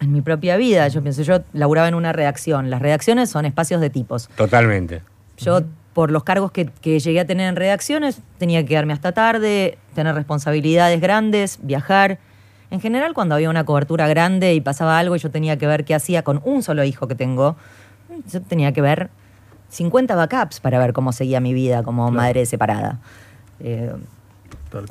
[0.00, 2.68] en mi propia vida, yo pienso, yo laburaba en una redacción.
[2.70, 4.28] Las redacciones son espacios de tipos.
[4.36, 5.02] Totalmente.
[5.38, 5.60] Yo,
[5.92, 9.78] por los cargos que, que llegué a tener en redacciones, tenía que quedarme hasta tarde,
[9.94, 12.18] tener responsabilidades grandes, viajar.
[12.70, 15.84] En general, cuando había una cobertura grande y pasaba algo y yo tenía que ver
[15.84, 17.56] qué hacía con un solo hijo que tengo,
[18.30, 19.10] yo tenía que ver
[19.70, 22.98] 50 backups para ver cómo seguía mi vida como madre separada.
[23.60, 23.94] Eh.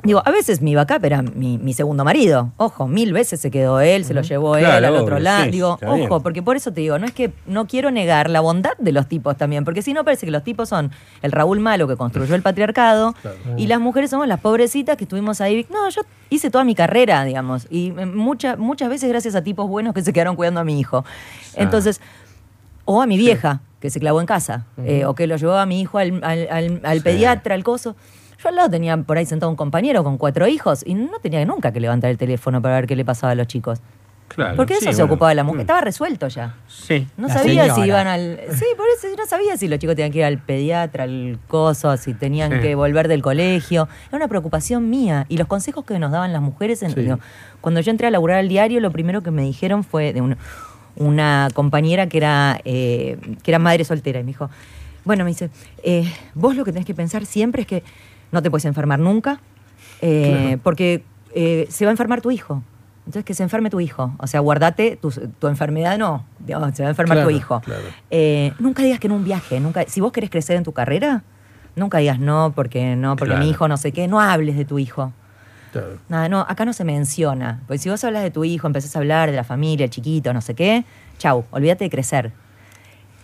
[0.02, 2.52] Digo, a veces mi backup era mi, mi segundo marido.
[2.56, 5.44] Ojo, mil veces se quedó él, se lo llevó él al otro obvio, lado.
[5.44, 6.02] sí, digo, bien.
[6.10, 8.92] ojo, porque por eso te digo, no es que no quiero negar la bondad de
[8.92, 10.90] los tipos también, porque si no parece que los tipos son
[11.22, 13.36] el Raúl malo que construyó el patriarcado Claro.
[13.56, 15.66] y las mujeres somos las pobrecitas que estuvimos ahí.
[15.70, 19.68] No, yo hice toda mi carrera, digamos, y eh, mucha- muchas veces gracias a tipos
[19.68, 21.04] buenos que se quedaron cuidando a mi hijo.
[21.54, 22.00] Entonces,
[22.84, 25.66] o a mi vieja, que se clavó en casa, eh, o que lo llevó a
[25.66, 27.02] mi hijo al, al- al- al Sí.
[27.04, 27.94] pediatra, al coso.
[28.46, 31.44] Yo al lado tenía por ahí sentado un compañero con cuatro hijos y no tenía
[31.44, 33.80] nunca que levantar el teléfono para ver qué le pasaba a los chicos.
[34.28, 34.54] Claro.
[34.54, 35.14] Porque eso sí, se bueno.
[35.14, 35.58] ocupaba la mujer.
[35.58, 35.60] Mm.
[35.62, 36.54] Estaba resuelto ya.
[36.68, 37.08] Sí.
[37.16, 38.38] No La sabía si iban al.
[38.52, 41.40] Sí, por eso yo no sabía si los chicos tenían que ir al pediatra, al
[41.48, 42.58] coso, si tenían Sí.
[42.60, 43.88] que volver del colegio.
[44.08, 45.26] Era una preocupación mía.
[45.28, 46.80] Y los consejos que nos daban las mujeres.
[46.84, 47.00] en- Sí.
[47.00, 47.18] digo,
[47.60, 50.36] cuando yo entré a laburar al diario, lo primero que me dijeron fue de un-
[50.94, 54.20] una compañera que era, eh, que era madre soltera.
[54.20, 54.50] Y me dijo:
[55.04, 55.50] Bueno, me dice,
[55.84, 57.84] eh, vos lo que tenés que pensar siempre es que
[58.32, 59.40] no te puedes enfermar nunca,
[60.00, 61.04] eh, porque
[61.34, 62.62] eh, se va a enfermar tu hijo.
[63.00, 64.14] Entonces, que se enferme tu hijo.
[64.18, 66.24] O sea, guardate tu, tu enfermedad, no.
[66.44, 67.60] se va a enfermar Claro, tu hijo.
[67.60, 67.82] claro.
[68.10, 71.22] Eh, nunca digas que en un viaje, nunca, si vos querés crecer en tu carrera,
[71.76, 74.80] nunca digas no, porque no, porque mi hijo no sé qué, no hables de tu
[74.80, 75.12] hijo.
[75.70, 75.98] Claro.
[76.08, 77.60] Nada, no, acá no se menciona.
[77.68, 80.32] Porque si vos hablas de tu hijo, empezás a hablar de la familia, el chiquito,
[80.32, 80.84] no sé qué,
[81.18, 82.32] chau, olvídate de crecer.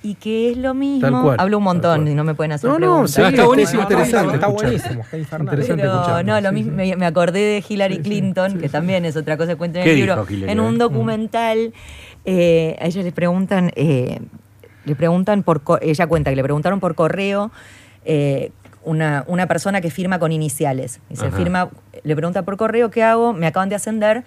[0.04, 1.00] Y que es lo mismo.
[1.00, 3.10] Tal cual, Hablo un montón y no me pueden hacer No, no, preguntas.
[3.12, 4.34] sí, está está buenísimo, interesante.
[4.34, 5.40] Está buenísimo, Fernández.
[5.68, 6.96] Interesante Pero no, lo Sí, mismo, sí.
[6.96, 8.72] me, acordé de Hillary Sí, Clinton, sí, que sí.
[8.72, 10.16] también es otra cosa que cuenta en ¿Qué el libro.
[10.16, 10.78] dijo Hillary, En un eh?
[10.78, 11.72] documental,
[12.24, 14.18] eh, a ella le preguntan, eh,
[14.84, 17.52] le preguntan por, ella cuenta que le preguntaron por correo
[18.04, 18.50] eh,
[18.84, 21.00] una, una persona que firma con iniciales.
[21.10, 21.36] Dice, Ajá.
[21.36, 21.70] firma,
[22.02, 23.32] le pregunta por correo, ¿qué hago?
[23.32, 24.24] Me acaban de ascender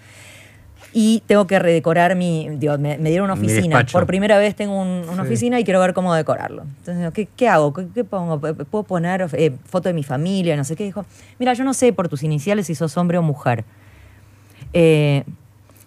[0.98, 3.84] y tengo que redecorar mi, digo, me, me dieron una oficina.
[3.92, 5.28] Por primera vez tengo un- una Sí.
[5.28, 6.62] oficina y quiero ver cómo decorarlo.
[6.78, 7.74] Entonces, ¿qué, qué hago?
[7.74, 8.40] ¿Qué, qué pongo?
[8.40, 10.56] ¿P- ¿Puedo poner eh, foto de mi familia?
[10.56, 10.84] No sé qué.
[10.84, 11.04] Dijo,
[11.38, 13.64] mira, yo no sé por tus iniciales si sos hombre o mujer.
[14.72, 15.24] Eh,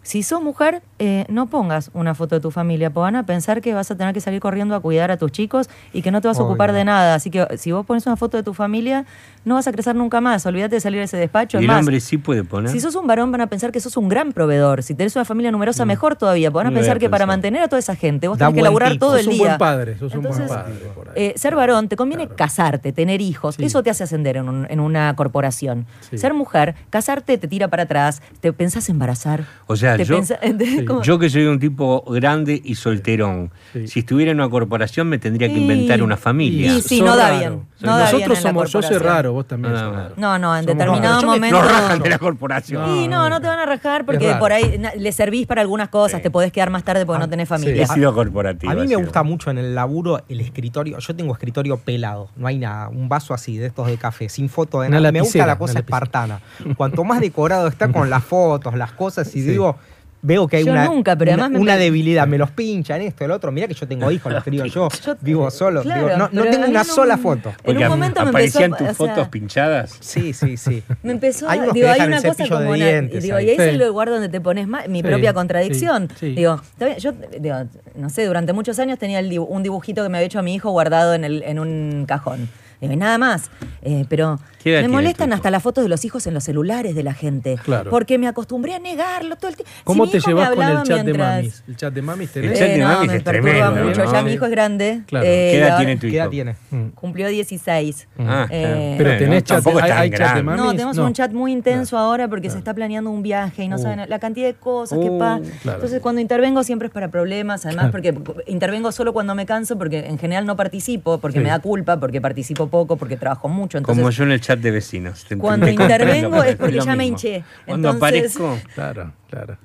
[0.03, 3.61] Si sos mujer, eh, no pongas una foto de tu familia, porque van a pensar
[3.61, 6.21] que vas a tener que salir corriendo a cuidar a tus chicos y que no
[6.21, 7.15] te vas a ocupar de nada.
[7.15, 9.05] Así que si vos pones una foto de tu familia,
[9.45, 10.45] no vas a crecer nunca más.
[10.45, 11.57] Olvídate de salir de ese despacho.
[11.57, 12.71] Y Es el más, hombre sí puede poner.
[12.71, 14.83] si sos un varón, van a pensar que sos un gran proveedor.
[14.83, 16.49] Si tenés una familia numerosa, mejor todavía.
[16.49, 18.47] Van a No voy a pensar que para mantener a toda esa gente, vos Da
[18.47, 19.05] tenés que laburar tipo.
[19.07, 19.45] todo Sos el un día.
[19.47, 20.73] buen padre, sos un buen padre.
[21.15, 23.55] eh, ser varón, te conviene casarte, tener hijos.
[23.59, 25.85] Eso te hace ascender en, un- en una corporación.
[26.09, 26.17] Sí.
[26.17, 29.45] Ser mujer, casarte te tira para atrás, te pensás embarazar.
[29.67, 30.85] O sea, te yo, ¿entendés?
[30.89, 33.87] Como- yo que soy un tipo grande y solterón, Sí.
[33.87, 36.73] si estuviera en una corporación me tendría que inventar una familia.
[36.75, 39.79] y sí, no da bien, no da Nosotros somos, yo soy raro, vos también No,
[39.79, 40.13] sos no, raro.
[40.17, 41.61] No, no, en Somos determinado momento.
[41.61, 42.95] Nos rajan de la corporación.
[42.97, 46.21] Y no, no te van a rajar porque por ahí le servís para algunas cosas,
[46.21, 47.83] te podés quedar más tarde porque no tenés familia.
[47.83, 48.71] He sido corporativo.
[48.71, 50.99] A mí me gusta mucho en el laburo el escritorio.
[50.99, 52.89] Yo tengo escritorio pelado, no hay nada.
[52.89, 55.11] Un vaso así, de estos de café, sin foto de nada.
[55.11, 55.97] Me gusta lapicera, la cosa lapicera.
[55.97, 56.39] espartana.
[56.75, 59.75] Cuanto más decorado está con las fotos, las cosas, y digo,
[60.21, 62.27] veo que hay Yo una, nunca, pero una, además me- una debilidad.
[62.27, 63.51] Me los pinchan esto, el otro.
[63.51, 64.89] Mira que yo tengo hijos, lo escribo yo.
[64.89, 65.81] Yo- vivo solo.
[65.81, 67.53] claro, digo, no, tengo a una sola foto.
[67.63, 69.95] En un momento me empezó aparecían a- tus o sea, fotos pinchadas.
[69.99, 70.83] Sí, sí, sí.
[71.03, 73.45] Me empezó a, Hay digo, hay una cosa como una- dientes digo, ahí.
[73.45, 73.69] y ahí es Sí.
[73.69, 76.09] el lugar donde te pones ma- mi Sí, propia contradicción.
[76.19, 76.35] sí, sí.
[76.35, 76.61] Digo,
[76.99, 77.55] yo digo,
[77.95, 80.69] no sé, durante muchos años tenía el un dibujito que me había hecho mi hijo
[80.71, 82.49] guardado en, el, en un cajón.
[82.81, 83.49] Digo, y nada más.
[83.81, 85.35] Eh, pero ¿Qué edad me molestan hijo?
[85.35, 87.57] hasta las fotos de los hijos en los celulares de la gente.
[87.63, 87.89] Claro.
[87.89, 89.71] Porque me acostumbré a negarlo todo el tiempo.
[89.83, 91.63] ¿Cómo Si te hijo me llevas con el chat de mamis?
[91.67, 92.59] ¿El chat de mamis El tenés?
[92.59, 94.03] chat de Eh, no, mamis me es perturba tremendo, mucho.
[94.05, 94.11] ¿no?
[94.13, 95.01] Ya mi hijo es grande.
[95.07, 95.25] Claro.
[95.25, 96.31] eh, ¿Qué edad tiene tu ¿Qué edad hijo?
[96.31, 96.55] tiene?
[96.71, 96.87] Mm.
[96.89, 98.07] Cumplió 16.
[98.19, 100.43] Ah, Eh, Pero no, tenés chat, tampoco es hay, tan hay chat de grande.
[100.43, 100.63] mamis.
[100.65, 103.75] No, tenemos un chat muy intenso ahora porque se está planeando un viaje y no
[103.77, 103.79] Uh.
[103.79, 105.41] saben la cantidad de cosas que Uh, pasa.
[105.61, 105.77] claro.
[105.77, 109.99] Entonces, cuando intervengo siempre es para problemas, además porque intervengo solo cuando me canso, porque
[110.07, 113.77] en general no participo, porque me da culpa, porque participo poco, porque trabajo mucho.
[113.77, 115.25] Entonces, Como yo en el chat de vecinos.
[115.25, 117.43] Te- cuando intervengo es porque ya me hinché.
[117.65, 119.57] Cuando Entonces- aparezco, Claro, claro.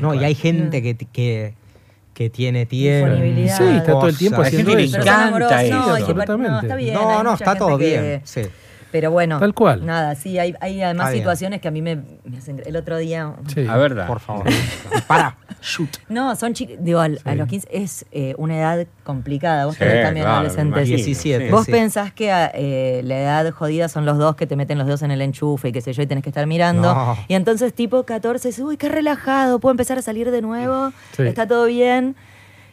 [0.00, 1.54] No, y hay gente que, que,
[2.12, 3.14] que tiene tiempo.
[3.16, 4.78] Sí, está todo el tiempo haciendo eso.
[4.98, 6.14] Le encanta eso.
[6.94, 8.20] no, no, está todo bien.
[8.24, 8.42] Sí.
[8.96, 9.84] Pero bueno, Tal cual.
[9.84, 12.62] nada, sí, hay, hay además situaciones que a mí me, me hacen...
[12.64, 13.34] El otro día...
[13.52, 13.66] Sí.
[13.68, 14.06] a verdad.
[14.06, 14.46] Por favor.
[15.06, 15.36] Para.
[16.08, 19.66] No, son chicos, digo, al- a los 15 es eh, una edad complicada.
[19.66, 20.88] Vos Sí, tenés también claro, adolescentes.
[20.88, 21.44] imagino, 17.
[21.46, 21.50] sí.
[21.52, 21.72] Vos Sí.
[21.72, 25.02] pensás que ah, eh, la edad jodida son los dos que te meten los dedos
[25.02, 26.94] en el enchufe y qué sé yo, y tenés que estar mirando.
[26.94, 27.18] No.
[27.28, 31.24] Y entonces, tipo 14, dices, uy, qué relajado, puedo empezar a salir de nuevo, Sí.
[31.24, 32.16] está todo bien.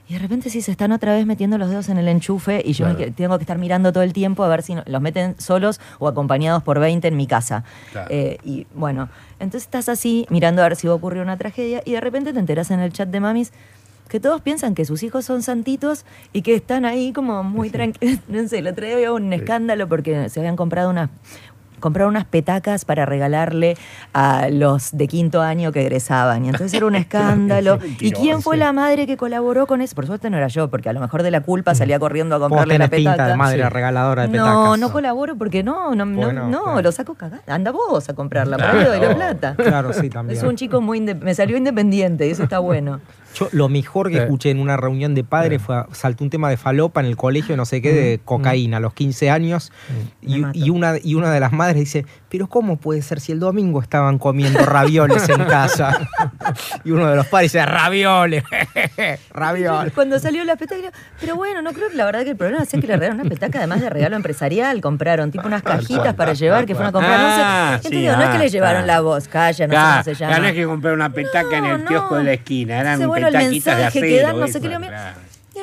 [0.09, 2.73] Y de repente sí se están otra vez metiendo los dedos en el enchufe y
[2.73, 3.13] yo me Claro.
[3.15, 6.07] tengo que estar mirando todo el tiempo a ver si no- los meten solos o
[6.09, 7.63] acompañados por 20 en mi casa.
[7.93, 8.07] Claro.
[8.11, 9.07] Eh, y bueno,
[9.39, 12.33] entonces estás así mirando a ver si va a ocurrir una tragedia y de repente
[12.33, 13.53] te enteras en el chat de mamis
[14.09, 18.19] que todos piensan que sus hijos son santitos y que están ahí como muy tranquilos.
[18.27, 21.09] No sé, el otro día había un escándalo porque se habían comprado unas
[21.83, 23.77] compraron unas petacas para regalarle
[24.13, 26.45] a los de quinto año que egresaban.
[26.45, 27.77] Y entonces era un escándalo.
[27.99, 29.93] ¿Y quién fue la madre que colaboró con eso?
[29.95, 32.39] Por suerte no era yo, porque a lo mejor de la culpa salía corriendo a
[32.39, 33.29] comprarle la pinta petaca.
[33.29, 33.69] de madre Sí.
[33.69, 34.53] regaladora de petacas.
[34.53, 36.81] No, no colaboro porque no, no, no, Bueno, no, claro.
[36.81, 37.43] lo saco cagada.
[37.47, 38.79] Anda vos a comprarla, Claro.
[38.79, 39.55] mí doy la plata.
[39.55, 40.37] Claro, sí, también.
[40.37, 43.01] Es un chico muy me salió independiente y eso está bueno.
[43.35, 44.23] Yo lo mejor que Eh.
[44.23, 47.57] escuché en una reunión de padres fue, saltó un tema de falopa en el colegio,
[47.57, 49.71] no sé qué, de cocaína a los 15 años.
[50.21, 53.79] Y una, y una de las madres dice, pero ¿cómo puede ser si el domingo
[53.79, 56.09] estaban comiendo ravioles en casa?
[56.83, 58.43] y uno de los padres dice, ravioles,
[59.31, 59.93] ravioles.
[59.93, 62.65] Cuando salió la petaca, digo, pero bueno, no creo que la verdad que el problema
[62.65, 66.33] sea que le regalaron una petaca, además de regalo empresarial, compraron tipo unas cajitas para
[66.33, 67.19] llevar que fueron a comprar.
[67.19, 67.41] No, sé.
[67.43, 70.03] Ah, Entonces sí, digo, no es que le llevaron la voz, calla, no sé cómo
[70.03, 70.39] se llama.
[70.39, 72.17] no es que comprar una petaca en el kiosco no.
[72.17, 74.07] de la esquina, eran petaquitas de acero.
[74.07, 74.69] que dan, no sé qué,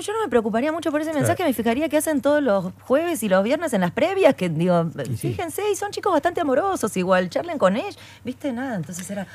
[0.01, 3.23] yo no me preocuparía mucho por ese mensaje, me fijaría que hacen todos los jueves
[3.23, 7.29] y los viernes en las previas, que digo, fíjense, y son chicos bastante amorosos, igual,
[7.29, 8.53] charlen con ellos, ¿viste?
[8.53, 9.27] Nada, entonces era...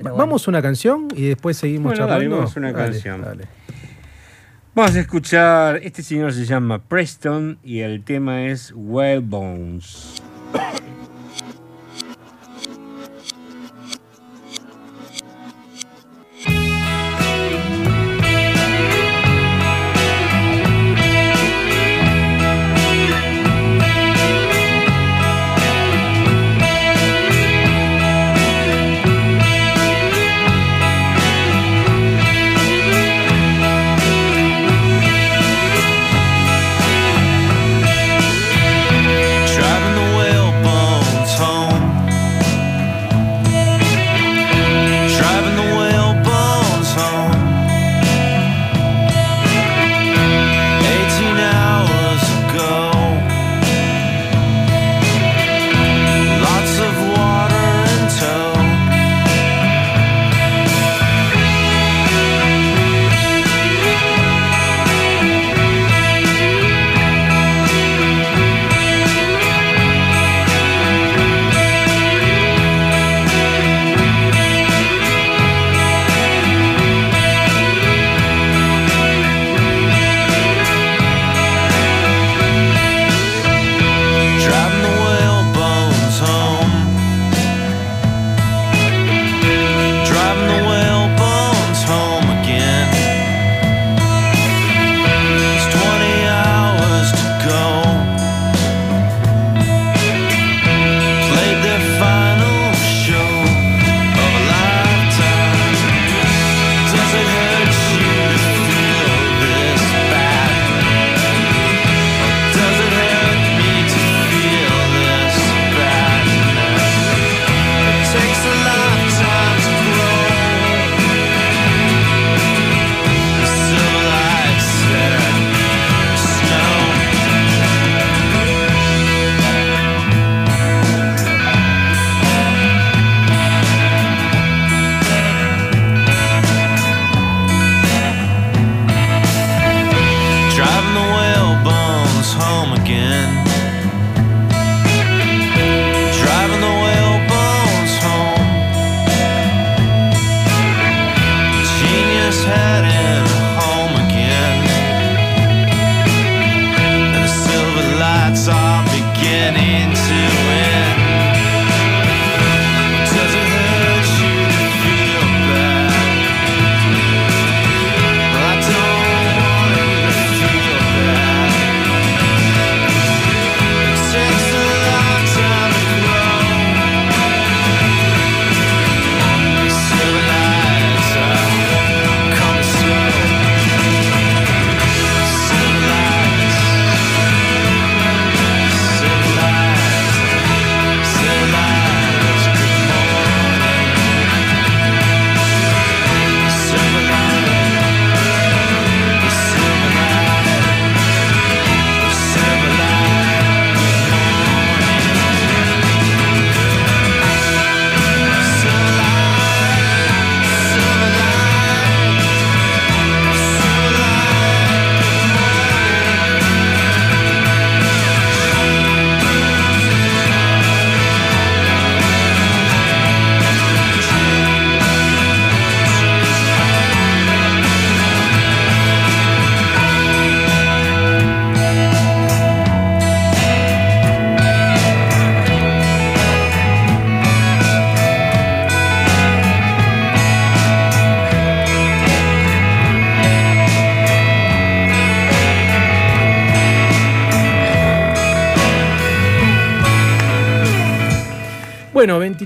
[0.00, 0.16] Bueno.
[0.16, 2.36] Vamos a una canción y después seguimos Bueno, charlando.
[2.36, 3.22] vamos a una Dale, canción.
[3.22, 3.44] dale.
[4.74, 10.20] Vamos a escuchar, este señor se llama Preston y el tema es Well Bones.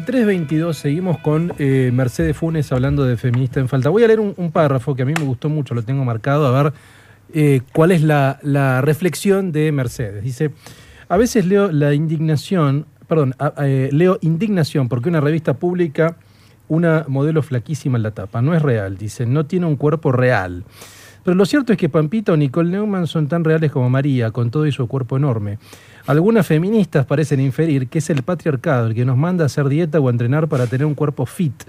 [0.08, 3.90] 23-22, seguimos con eh, Mercedes Funes hablando de feminista en falta.
[3.90, 6.62] Voy a leer un, párrafo que a mí me gustó mucho, lo tengo marcado, a
[6.62, 6.72] ver
[7.34, 10.24] eh, cuál es la, la reflexión de Mercedes.
[10.24, 10.52] Dice,
[11.10, 16.16] a veces leo la indignación, perdón, eh, leo indignación porque una revista pública
[16.68, 18.40] una modelo flaquísima en la tapa.
[18.40, 20.64] No es real, dice, no tiene un cuerpo real.
[21.24, 24.50] Pero lo cierto es que Pampita o Nicole Neumann son tan reales como María, con
[24.50, 25.58] todo y su cuerpo enorme.
[26.08, 30.00] Algunas feministas parecen inferir que es el patriarcado el que nos manda a hacer dieta
[30.00, 31.64] o entrenar para tener un cuerpo fit.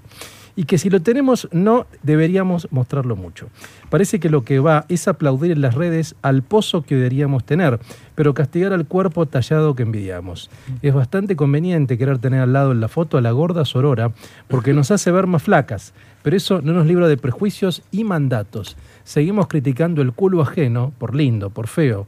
[0.55, 3.49] Y que si lo tenemos no deberíamos mostrarlo mucho.
[3.89, 7.81] Parece que lo que va es aplaudir en las redes al pozo que deberíamos tener,
[8.15, 10.49] pero castigar al cuerpo tallado que envidiamos.
[10.81, 14.13] Es bastante conveniente querer tener al lado en la foto a la gorda Sorora,
[14.47, 18.77] porque nos hace ver más flacas, pero eso no nos libra de prejuicios y mandatos.
[19.03, 22.07] Seguimos criticando el culo ajeno por lindo, por feo,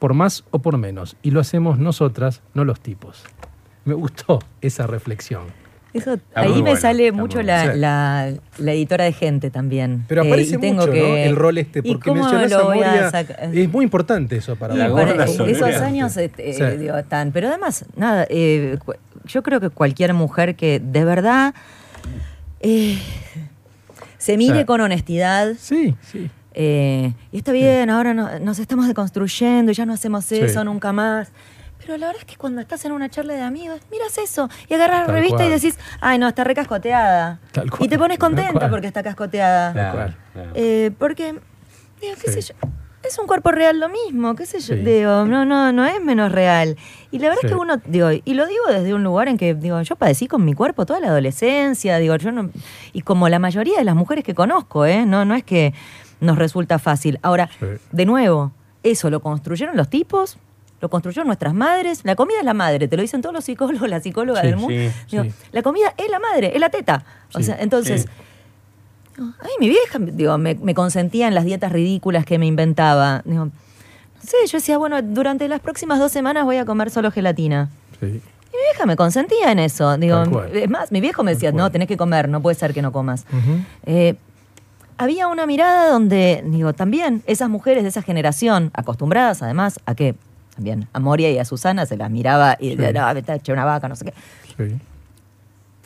[0.00, 3.22] por más o por menos, y lo hacemos nosotras, no los tipos.
[3.84, 5.44] Me gustó esa reflexión.
[5.92, 10.04] Eso, ahí me bueno, sale mucho la, la- la editora de gente también.
[10.06, 11.16] Pero Eh, aparece y tengo mucho, que- ¿no?
[11.16, 13.08] El rol este, ¿Y porque cómo mencionás a Moria.
[13.52, 16.62] Es muy importante eso para la para esos años este, Sí.
[16.62, 17.32] eh, digo, están.
[17.32, 18.78] Pero además, nada, eh,
[19.24, 21.54] yo creo que cualquier mujer que de verdad
[22.60, 22.98] eh,
[24.16, 24.64] se mire Sí.
[24.66, 25.54] con honestidad.
[25.58, 26.30] Sí, sí.
[26.54, 30.38] Eh, y está bien, ahora no- nos estamos deconstruyendo y ya no hacemos Sí.
[30.40, 31.30] eso nunca más.
[31.78, 34.74] Pero la verdad es que cuando estás en una charla de amigos, miras eso y
[34.74, 37.40] agarras la revista y decís, ay, no, está recascoteada.
[37.52, 39.72] Tal cual, Y te pones contenta porque está cascoteada.
[39.72, 40.16] Tal cual.
[40.54, 41.32] Eh, porque,
[42.00, 42.42] digo, qué Sí.
[42.42, 42.68] sé yo,
[43.02, 44.80] es un cuerpo real lo mismo, qué sé yo, Sí.
[44.82, 46.76] digo, no, no, no es menos real.
[47.10, 49.54] Y la verdad es que uno, digo, y lo digo desde un lugar en que,
[49.54, 52.50] digo, yo padecí con mi cuerpo toda la adolescencia, digo, yo no,
[52.92, 55.06] y como la mayoría de las mujeres que conozco, ¿eh?
[55.06, 55.72] No, no es que
[56.20, 57.18] nos resulta fácil.
[57.22, 57.66] Ahora, Sí.
[57.92, 58.52] de nuevo,
[58.82, 60.36] eso lo construyeron los tipos,
[60.80, 62.00] lo construyeron nuestras madres.
[62.04, 64.56] La comida es la madre, te lo dicen todos los psicólogos, las psicólogas Sí, del
[64.56, 64.74] mundo.
[64.74, 65.32] sí, Digo, sí.
[65.52, 67.04] La comida es la madre, es la teta.
[67.34, 68.06] O sea, entonces,
[69.18, 73.22] ay, mi vieja, digo, me, me consentía en las dietas ridículas que me inventaba.
[73.24, 73.52] Digo, no
[74.22, 77.68] sé, yo decía, bueno, durante las próximas dos semanas voy a comer solo gelatina.
[78.02, 78.10] Y mi
[78.72, 79.96] vieja me consentía en eso.
[79.98, 82.82] Digo, es más, mi viejo me decía, no, tenés que comer, no puede ser que
[82.82, 83.24] no comas.
[83.84, 84.14] Eh,
[85.00, 90.14] había una mirada donde, digo, también esas mujeres de esa generación, acostumbradas además a que,
[90.54, 93.54] también a Moria y a Susana se las miraba y decía, no, me está hecha
[93.54, 94.14] una vaca, no sé qué.
[94.58, 94.76] Sí.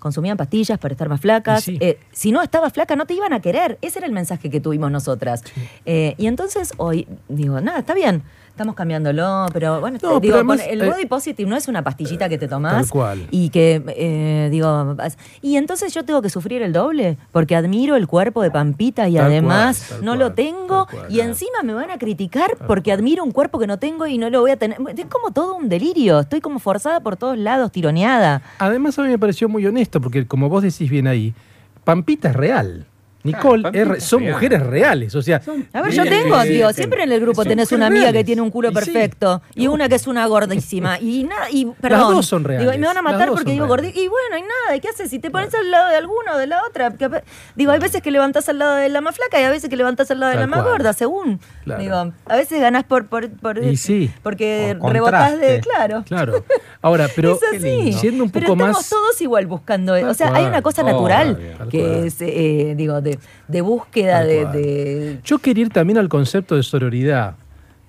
[0.01, 1.63] Consumían pastillas para estar más flacas.
[1.63, 1.79] Sí.
[1.81, 3.79] Eh, si no estabas flaca, no te iban a querer.
[3.83, 5.45] Ese era el mensaje que tuvimos nosotras.
[5.87, 8.25] Eh, y entonces hoy, digo, nada, está bien.
[8.55, 11.67] Estamos cambiándolo, pero bueno, No, digo, pero además, con el eh, body positive no es
[11.67, 13.27] una pastillita que te tomás Tal cual.
[13.33, 14.97] y que, eh, digo,
[15.43, 19.15] y entonces yo tengo que sufrir el doble porque admiro el cuerpo de Pampita y
[19.15, 21.31] Tal además cual, no cual, lo tengo cual, y claro.
[21.31, 24.41] encima me van a criticar porque admiro un cuerpo que no tengo y no lo
[24.43, 24.79] voy a tener.
[24.97, 28.41] Es como todo un delirio, estoy como forzada por todos lados, tironeada.
[28.61, 31.35] Además, a mí me pareció muy honesto, porque como vos decís bien ahí,
[31.83, 32.87] Pampita es real.
[33.25, 34.33] Nicole, es son real.
[34.35, 35.15] mujeres reales.
[35.15, 35.41] O sea,
[35.73, 38.13] A ver, yo eh, tengo, eh, digo, eh, siempre en el grupo tenés una amiga
[38.13, 38.75] que tiene un culo Y sí.
[38.77, 42.15] perfecto y una que es una gordísima y nada, y perdón.
[42.15, 44.01] dos son reales, Digo, y me van a las matar porque digo gordísima.
[44.05, 45.11] Y bueno, y nada, ¿y qué haces?
[45.11, 46.93] Si te pones al lado de alguna o de la otra.
[46.93, 47.09] que
[47.57, 49.77] digo, hay veces que levantás al lado de la más flaca y a veces que
[49.77, 50.73] levantás al lado de Tal la más cual.
[50.75, 51.41] gorda, según.
[51.65, 51.83] Claro.
[51.83, 54.11] Digo, a veces ganás por, por, por Y sí.
[54.23, 56.05] porque Por rebotás de, claro.
[56.07, 56.45] Claro.
[56.83, 57.93] Ahora, pero es así.
[57.95, 58.89] siendo un Pero poco estamos más.
[58.91, 59.95] todos igual buscando.
[59.95, 61.39] Tal o sea, hay una cosa natural
[61.71, 63.14] que es, eh, digo, de,
[63.49, 67.35] de búsqueda de, Yo quería ir también al concepto de sororidad.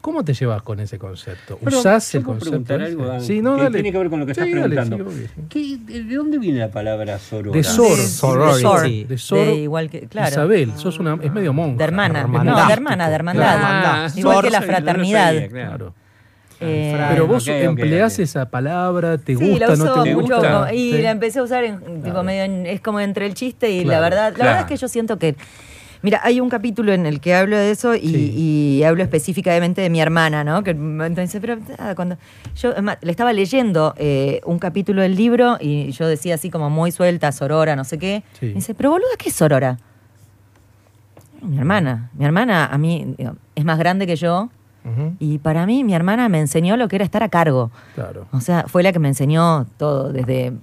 [0.02, 1.58] ¿Cómo te llevas con ese concepto?
[1.64, 2.50] Pero, ¿Usás ¿yo el concepto?
[2.52, 2.92] preguntar ese?
[2.92, 3.22] algo, Dan?
[3.22, 3.74] sí, no, que dale.
[3.74, 4.98] tiene que ver con lo que estás dale, preguntando.
[4.98, 5.42] sí, obvio, sí.
[5.50, 7.58] ¿Qué- ¿De dónde viene la palabra sorora?
[7.58, 7.98] De sor.
[7.98, 9.04] de- sorority.
[9.06, 9.40] De sor.
[9.48, 10.30] de igual que, claro.
[10.30, 11.78] Isabel, sos una, es medio monja.
[11.80, 12.22] De hermana.
[12.28, 14.16] No, de hermana, de hermandad.
[14.16, 15.50] Igual sor, que la no lo sabía, fraternidad.
[15.50, 15.94] claro.
[16.66, 20.14] Eh, Pero vos ok, ok, empleás esa palabra, te sí, la gusta, uso no te
[20.16, 20.54] mucho gusta.
[20.54, 21.02] como- y Sí.
[21.02, 22.24] la empecé a usar en, tipo, Claro.
[22.24, 24.30] medio en- es como entre el chiste y la Claro, verdad.
[24.30, 24.50] La claro.
[24.52, 25.36] verdad es que yo siento que
[26.02, 28.34] Mira, hay un capítulo en el que hablo de eso y, Sí.
[28.80, 30.64] y hablo específicamente de mi hermana, ¿no?
[30.64, 32.18] Que entonces, pero ah, cuando
[32.56, 36.92] yo le estaba leyendo eh, un capítulo del libro y yo decía así como muy
[36.92, 38.22] suelta, sorora, no sé qué.
[38.40, 38.48] Sí.
[38.48, 39.80] Me dice, pero boluda, ¿qué es sorora?
[41.42, 42.12] Mi hermana.
[42.14, 44.50] Mi hermana a mí digo, es más grande que yo
[45.20, 47.72] Y para mí mi hermana me enseñó lo que era estar a cargo.
[47.96, 48.28] Claro.
[48.32, 50.54] O sea, fue la que me enseñó todo, desde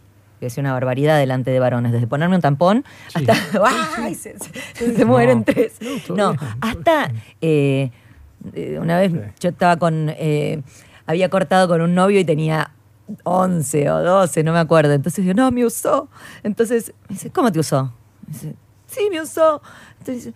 [0.40, 3.24] que es una barbaridad delante de varones, desde ponerme un tampón Sí.
[3.28, 3.34] hasta.
[3.98, 4.14] ¡Ay!
[4.14, 5.74] Se, se- se mueren tres.
[6.14, 7.10] No, hasta.
[7.40, 7.90] eh,
[8.54, 10.06] eh, una vez yo estaba con.
[10.10, 10.62] eh,
[11.06, 12.70] había cortado con un novio y tenía
[13.24, 14.92] 11 o 12, no me acuerdo.
[14.92, 16.08] Entonces yo, no, me usó.
[16.42, 17.92] Entonces me dice, ¿cómo te usó?
[18.26, 18.54] Me dice,
[18.86, 19.60] sí, me usó.
[19.98, 20.34] Entonces dice,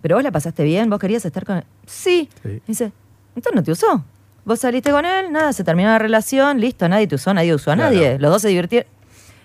[0.00, 0.88] ¿pero vos la pasaste bien?
[0.90, 1.64] ¿Vos querías estar con él?
[1.86, 2.28] Sí.
[2.42, 2.48] Sí.
[2.48, 2.92] Me dice,
[3.38, 4.04] entonces no te usó.
[4.44, 7.70] Vos saliste con él, nada, se terminó la relación, listo, nadie te usó, nadie usó
[7.72, 7.94] a Claro.
[7.94, 8.18] nadie.
[8.18, 8.88] Los dos se divirtieron.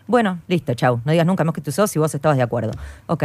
[0.08, 1.02] Bueno, listo, chau.
[1.06, 2.72] No digas nunca más que te usó si vos estabas de acuerdo.
[3.08, 3.24] Ok.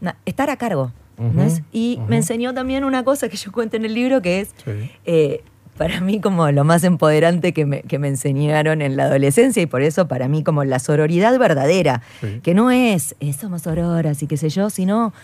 [0.00, 0.92] Na- estar a cargo.
[1.18, 1.62] ¿entendés?
[1.72, 4.90] Y me enseñó también una cosa que yo cuento en el libro que es Sí.
[5.06, 5.42] eh,
[5.78, 9.66] para mí como lo más empoderante que me, que me enseñaron en la adolescencia y
[9.66, 12.40] por eso para mí como la sororidad verdadera, Sí.
[12.42, 15.14] que no es eh, somos sororas y qué sé yo, sino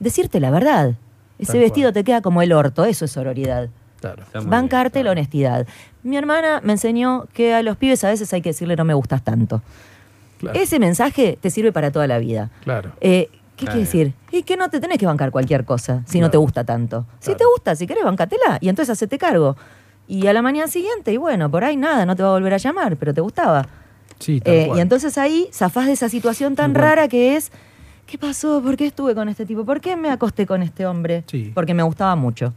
[0.00, 0.94] decirte la verdad.
[1.38, 1.94] Ese Tal vestido cual.
[1.94, 3.68] te queda como el orto, eso es sororidad.
[4.02, 4.24] Claro.
[4.48, 5.66] Bancarte bien, la honestidad.
[6.02, 8.94] Mi hermana me enseñó que a los pibes a veces hay que decirle no me
[8.94, 9.62] gustas tanto.
[10.38, 10.58] Claro.
[10.58, 12.50] Ese mensaje te sirve para toda la vida.
[12.64, 12.92] Claro.
[13.00, 13.72] Eh, ¿Qué Claro.
[13.78, 14.14] quiere decir?
[14.32, 17.06] Y que no te tenés que bancar cualquier cosa si no te gusta tanto.
[17.20, 19.56] Si te gusta, si querés, bancatela y entonces hacete cargo.
[20.08, 22.54] Y a la mañana siguiente, y bueno, por ahí nada, no te va a volver
[22.54, 23.68] a llamar, pero te gustaba.
[24.18, 24.78] Sí, tal Eh, cual.
[24.78, 27.52] y entonces ahí zafás de esa situación tan rara que es,
[28.06, 28.60] ¿qué pasó?
[28.62, 29.64] ¿Por qué estuve con este tipo?
[29.64, 31.22] ¿Por qué me acosté con este hombre?
[31.28, 31.52] Sí.
[31.54, 32.52] Porque me gustaba mucho.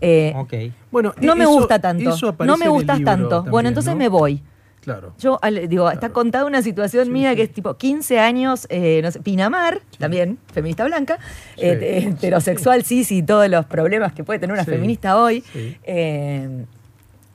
[0.00, 0.54] Eh, Ok.
[0.90, 2.16] Bueno, no me eso- gusta tanto.
[2.44, 3.28] No me en el gustas libro tanto.
[3.30, 3.98] también, bueno, entonces ¿no?
[3.98, 4.42] me voy.
[4.80, 5.12] Claro.
[5.18, 5.38] Yo
[5.68, 7.36] digo, está contada una situación Sí, mía sí.
[7.36, 11.18] que es tipo 15 años, eh, no sé, Pinamar, también, feminista blanca,
[11.56, 11.62] Sí.
[11.66, 15.42] eh, te- heterosexual, sí, sí, todos los problemas que puede tener una Sí, feminista hoy.
[15.52, 15.76] sí.
[15.82, 16.64] Eh,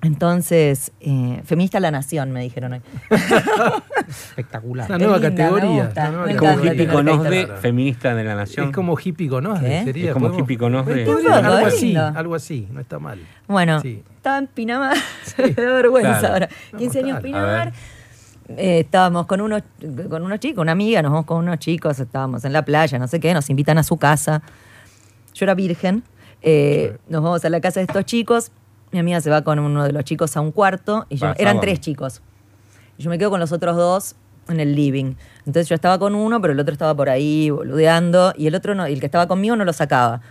[0.04, 2.82] entonces, eh, feminista la nación, me dijeron hoy.
[4.08, 4.88] Espectacular.
[4.90, 5.86] Una nueva linda, categoría.
[5.86, 7.62] gusta, una nueva me Es como hippie tener con esta OSDE, historia.
[7.62, 8.66] feminista de la nación.
[8.68, 9.84] Es como hippie con osde, ¿Qué?
[9.84, 10.08] sería.
[10.08, 11.06] Es como podemos- hippie con osde.
[11.06, 11.68] Podría- Qué algo lindo.
[11.68, 13.20] así, algo así, no está mal.
[13.48, 14.04] Bueno, Sí.
[14.16, 14.98] estaba en Pinamar,
[15.38, 16.34] me da vergüenza Claro.
[16.34, 16.50] ahora.
[16.72, 17.22] No, 15 años.
[17.22, 17.74] Pinamar.
[18.50, 19.64] Eh, estábamos con unos,
[20.10, 23.08] con unos chicos, una amiga, nos vamos con unos chicos, estábamos en la playa, no
[23.08, 24.42] sé qué, nos invitan a su casa.
[25.34, 26.04] Yo era virgen,
[26.42, 27.00] eh, Sí.
[27.08, 28.52] nos vamos a la casa de estos chicos,
[28.94, 31.36] mi amiga se va con uno de los chicos a un cuarto, y yo, Pasaban.
[31.42, 32.22] eran tres chicos.
[32.98, 34.16] Y yo me quedo con los otros dos
[34.48, 35.16] en el living.
[35.40, 38.76] Entonces yo estaba con uno, pero el otro estaba por ahí boludeando, y el otro
[38.76, 40.22] no, y el que estaba conmigo no lo sacaba.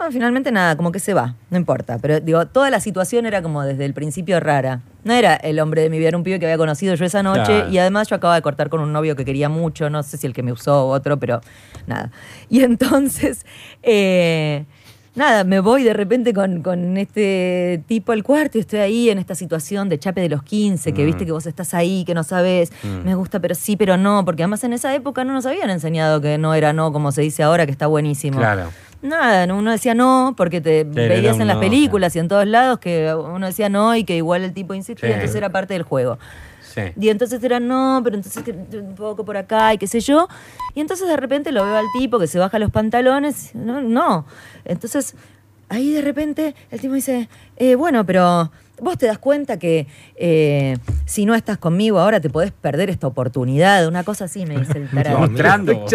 [0.00, 1.98] Ah, finalmente nada, como que se va, no importa.
[1.98, 4.80] Pero digo, toda la situación era como desde el principio rara.
[5.02, 7.24] No era el hombre de mi vida, era un pibe que había conocido yo esa
[7.24, 7.70] noche Claro.
[7.70, 10.26] y además yo acababa de cortar con un novio que quería mucho, no sé si
[10.28, 11.40] el que me usó o otro, pero
[11.88, 12.12] nada.
[12.48, 13.44] Y entonces,
[13.82, 14.66] eh,
[15.18, 19.18] nada, me voy de repente con, con este tipo al cuarto y estoy ahí en
[19.18, 21.06] esta situación de chape de los 15, que Mm.
[21.06, 23.04] viste que vos estás ahí, que no sabes, Mm.
[23.04, 26.20] me gusta, pero sí, pero no, porque además en esa época no nos habían enseñado
[26.20, 28.38] que no era no, como se dice ahora, que está buenísimo.
[28.38, 28.70] Claro.
[29.00, 32.46] Nada, no- uno decía no, porque te veías en las no, películas y en todos
[32.46, 35.12] lados que uno decía no y que igual el tipo insistía, Sí.
[35.14, 36.18] entonces era parte del juego.
[36.86, 36.92] Sí.
[37.00, 38.42] Y entonces era no, pero entonces
[38.74, 40.28] un poco por acá y qué sé yo.
[40.74, 43.54] Y entonces de repente lo veo al tipo que se baja los pantalones.
[43.54, 44.26] No, no.
[44.64, 45.14] Entonces
[45.68, 48.50] ahí de repente el tipo dice, eh, bueno, pero
[48.80, 49.86] vos te das cuenta que
[50.16, 53.86] eh, si no estás conmigo ahora te podés perder esta oportunidad.
[53.86, 55.18] Una cosa así me dice el tarado.
[55.18, 55.86] Mostrando.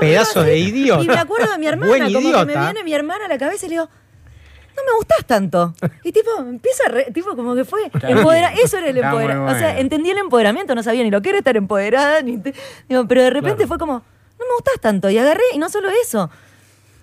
[0.00, 1.04] Pedazo de idiota.
[1.04, 3.38] Y me acuerdo de mi hermana, Buen como que me viene mi hermana a la
[3.38, 3.88] cabeza y le digo,
[4.76, 5.74] no me gustás tanto.
[6.04, 9.52] Y tipo, empieza, a re- tipo como que fue, empodera- eso era el empoderamiento.
[9.52, 12.54] O sea, entendí el empoderamiento, no sabía ni lo que era estar empoderada, ni te-
[12.88, 13.68] digo, pero de repente Claro.
[13.68, 15.10] fue como, no me gustás tanto.
[15.10, 16.30] Y agarré, y no solo eso,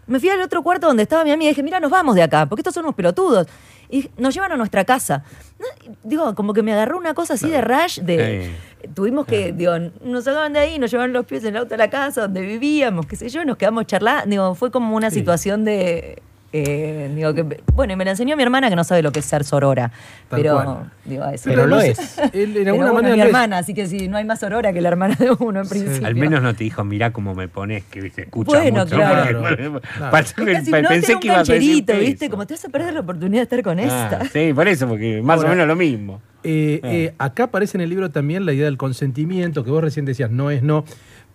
[0.10, 2.23] Me fui al otro cuarto donde estaba mi amiga y dije, mira, nos vamos de
[2.23, 3.45] acá, porque estos son unos pelotudos.
[3.89, 5.23] Y nos llevan a nuestra casa.
[5.60, 5.65] No,
[6.03, 8.56] Digo, como que me agarró una cosa así de rash, de...
[8.95, 11.77] Tuvimos que, digo, nos sacaban de ahí, nos llevaron los pies en el auto a
[11.77, 14.30] la casa donde vivíamos, qué sé yo, nos quedamos charlando.
[14.30, 16.22] Digo, fue como una situación de.
[16.53, 19.19] Eh, digo que, bueno, y me la enseñó mi hermana que no sabe lo que
[19.19, 19.91] es ser sorora.
[20.30, 20.91] Tal pero, cual.
[21.06, 21.44] digo, eso.
[21.49, 22.18] Pero lo además, es.
[22.34, 23.28] él, en Pero alguna bueno, manera mi lo es.
[23.30, 26.07] hermana, así que sí, no hay más sorora que la hermana de uno en principio.
[26.07, 28.95] Al menos no te dijo, mirá cómo me pones, que se escucha Bueno, mucho.
[28.95, 29.41] claro.
[29.41, 29.57] porque-
[29.98, 30.28] Claro.
[30.45, 31.86] Pensé no, un que ibas a decir.
[31.99, 32.30] ¿viste?
[32.30, 34.26] Como te vas a perder la oportunidad de estar con Ah, esta.
[34.30, 36.22] sí, por eso, porque más Ahora- o menos lo mismo.
[36.44, 40.06] Eh, eh, acá aparece en el libro también la idea del consentimiento, que vos recién
[40.06, 40.86] decías, no es no.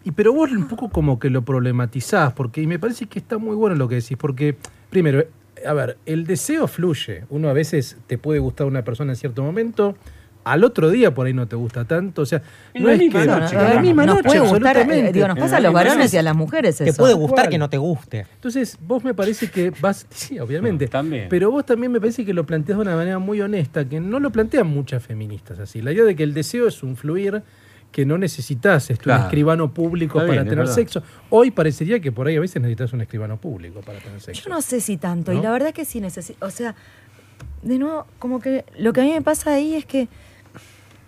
[0.05, 3.39] Y, pero vos un poco como que lo problematizás, porque y me parece que está
[3.39, 4.57] muy bueno lo que decís, porque,
[4.91, 5.25] primero,
[5.67, 7.25] a ver, el deseo fluye.
[7.31, 9.95] Uno a veces te puede gustar una persona en cierto momento,
[10.45, 12.23] al otro día por ahí no te gusta tanto.
[12.23, 12.43] O sea,
[12.75, 13.27] En no la es misma que.
[13.29, 16.17] noche, la misma nos noche, puede gustar, eh, digo, nos pasa a los varones y
[16.19, 16.93] a las mujeres eso.
[16.93, 18.27] Te puede gustar que no te guste.
[18.35, 21.27] Entonces, vos me parece que vas, sí, obviamente, También.
[21.31, 24.19] pero vos también me parece que lo planteas de una manera muy honesta, que no
[24.19, 25.81] lo plantean muchas feministas así.
[25.81, 27.43] La idea de que el deseo es un fluir,
[27.93, 31.03] que no necesitas un escribano público Está para bien, es tener sexo.
[31.31, 34.43] Hoy parecería que por ahí a veces necesitas un escribano público para tener sexo.
[34.45, 35.39] Yo no sé si tanto, ¿No?
[35.39, 36.45] y la verdad que sí necesito.
[36.45, 36.75] O sea,
[37.63, 40.09] de nuevo, como que lo que a mí me pasa ahí es que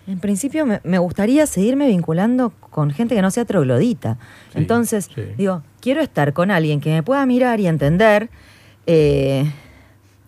[0.07, 4.19] en principio me, me gustaría seguirme vinculando con gente que no sea troglodita.
[4.53, 5.23] Sí, Entonces, sí.
[5.35, 8.29] digo, quiero estar con alguien que me pueda mirar y entender.
[8.85, 9.51] eh,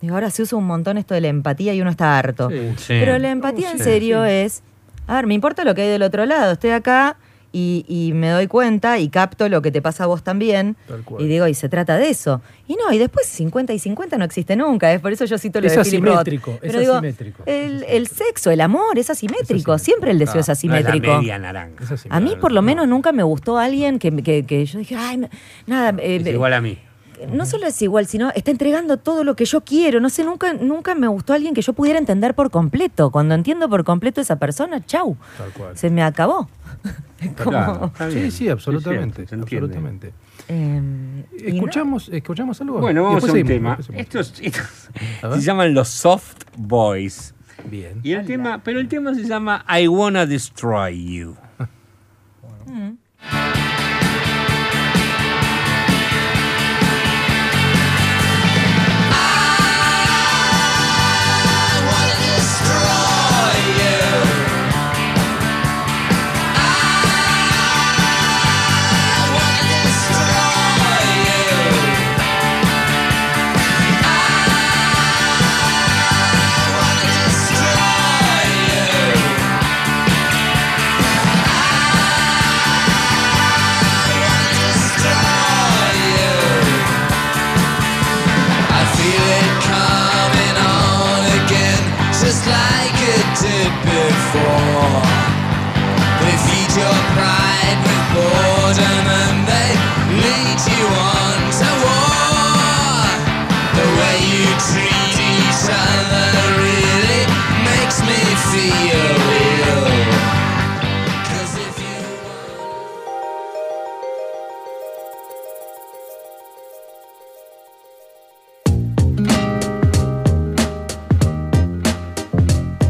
[0.02, 2.50] digo, ahora se usa un montón esto de la empatía y uno está harto.
[2.50, 2.56] Sí.
[2.78, 2.86] Sí.
[3.00, 4.64] Pero la empatía en Sí, serio es,
[5.08, 7.18] a ver, me importa lo que hay del otro lado, estoy acá
[7.54, 10.76] y, y me doy cuenta y capto lo que te pasa a vos también.
[10.88, 11.24] Tal cual.
[11.24, 12.42] Y digo, y se trata de eso.
[12.68, 15.62] Y no, y después 50 y 50 no existe nunca, es por eso yo cito
[15.62, 16.14] lo Es de Philip Roth.
[16.18, 17.44] asimétrico, es digo, asimétrico.
[17.46, 19.78] El, el sexo, el amor es asimétrico, asimétrico.
[19.80, 21.18] siempre el deseo es No es la asimétrico.
[21.20, 21.84] media naranja.
[21.94, 24.96] Es a mí por lo menos nunca me gustó alguien que, que- que yo dije,
[24.98, 25.30] ay, me-
[25.66, 26.78] nada, eh, Es igual a mí.
[27.32, 30.00] No solo es igual, sino está entregando todo lo que yo quiero.
[30.00, 33.10] No sé, nunca, nunca me gustó alguien que yo pudiera entender por completo.
[33.12, 35.18] Cuando entiendo por completo a esa persona, chau.
[35.38, 35.78] Tal cual.
[35.78, 36.50] Se me acabó.
[37.44, 39.24] Como- Claro, Sí, sí, absolutamente.
[39.24, 40.14] Es cierto, absolutamente.
[40.48, 42.80] Eh, no- ¿Escuchamos, ¿Escuchamos algo?
[42.80, 44.00] Bueno, vamos a un seguimos, tema.
[44.00, 44.90] Estos, estos
[45.24, 47.34] A se llaman los soft boys.
[47.66, 48.00] Bien.
[48.04, 51.36] Y el tema, pero el tema se llama I Wanna Destroy You.
[53.20, 53.77] I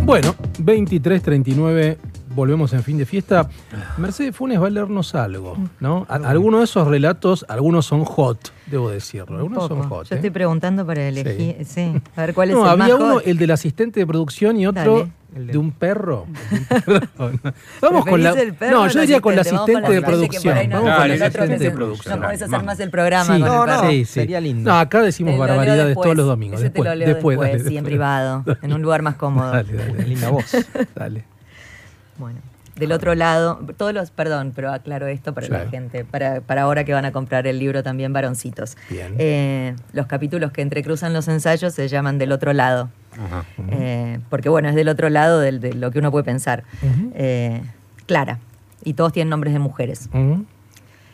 [0.07, 1.97] Bueno, 23.39,
[2.37, 3.49] volvemos en fin de fiesta.
[3.97, 6.05] Mercedes Funes va a leernos algo, ¿no?
[6.07, 9.35] A- algunos de esos relatos, algunos son hot, debo decirlo.
[9.35, 10.07] un Algunos son hot.
[10.07, 10.17] Yo ¿eh?
[10.19, 11.65] estoy preguntando para elegir.
[11.65, 11.93] Sí.
[12.15, 13.23] A ver cuál es No, el había más uno, hot.
[13.27, 15.11] el del asistente de producción y otro Dale.
[15.35, 16.25] el de un perro.
[17.81, 18.31] Vamos con la.
[18.33, 19.71] ¿Preferís el perro No, yo diría con la asistente?
[19.71, 20.69] De con la asistente, que por producción.
[20.69, 22.19] no- Vamos con la el asistente de producción.
[22.19, 22.63] No podés hacer Más.
[22.65, 23.83] más el programa Sí, con no, el perro.
[23.83, 23.89] no.
[23.89, 24.13] Sí, sí.
[24.13, 24.69] sería lindo.
[24.71, 26.03] No, acá decimos Te barbaridades después.
[26.05, 26.61] todos los domingos.
[26.61, 29.51] Después, te lo leo después, después, dale, sí, en privado, en un lugar más cómodo.
[29.51, 30.03] Dale, dale.
[30.03, 30.45] Linda voz.
[30.95, 31.23] Dale.
[32.17, 32.39] Bueno,
[32.75, 36.83] del otro lado, todos los, perdón, pero aclaro esto para la gente, para, para ahora
[36.83, 38.77] que van a comprar el libro también varoncitos.
[38.89, 39.15] Bien.
[39.17, 42.89] Eh, los capítulos que entrecruzan los ensayos se llaman del otro lado.
[43.19, 43.45] Ajá.
[43.71, 46.63] Eh, porque bueno, es del otro lado del- de, lo que uno puede pensar.
[47.15, 47.61] Eh,
[48.05, 48.37] Clara.
[48.83, 50.07] Y todos tienen nombres de mujeres,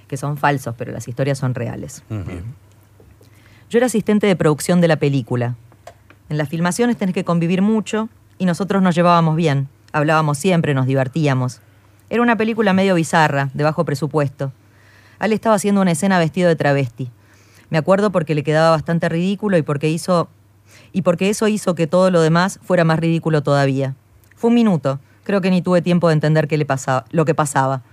[0.07, 2.03] que son falsos, pero las historias son reales.
[3.69, 5.55] Yo era asistente de producción de la película.
[6.29, 9.69] En las filmaciones tenés que convivir mucho y nosotros nos llevábamos bien.
[9.93, 11.61] Hablábamos siempre, nos divertíamos.
[12.09, 14.51] Era una película medio bizarra, de bajo presupuesto.
[15.19, 17.11] Ale estaba haciendo una escena vestido de travesti.
[17.69, 20.29] Me acuerdo porque le quedaba bastante ridículo y porque hizo
[20.91, 23.93] y porque eso hizo que todo lo demás fuera más ridículo todavía.
[24.35, 24.99] Fue un minuto.
[25.23, 27.83] Creo que ni tuve tiempo de entender qué le pasaba, lo que pasaba.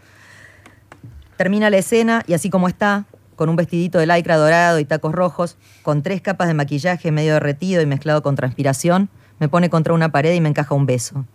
[1.36, 3.04] Termina la escena y así como está,
[3.36, 7.34] con un vestidito de lycra dorado y tacos rojos, con tres capas de maquillaje medio
[7.34, 11.26] derretido y mezclado con transpiración, me pone contra una pared y me encaja un beso.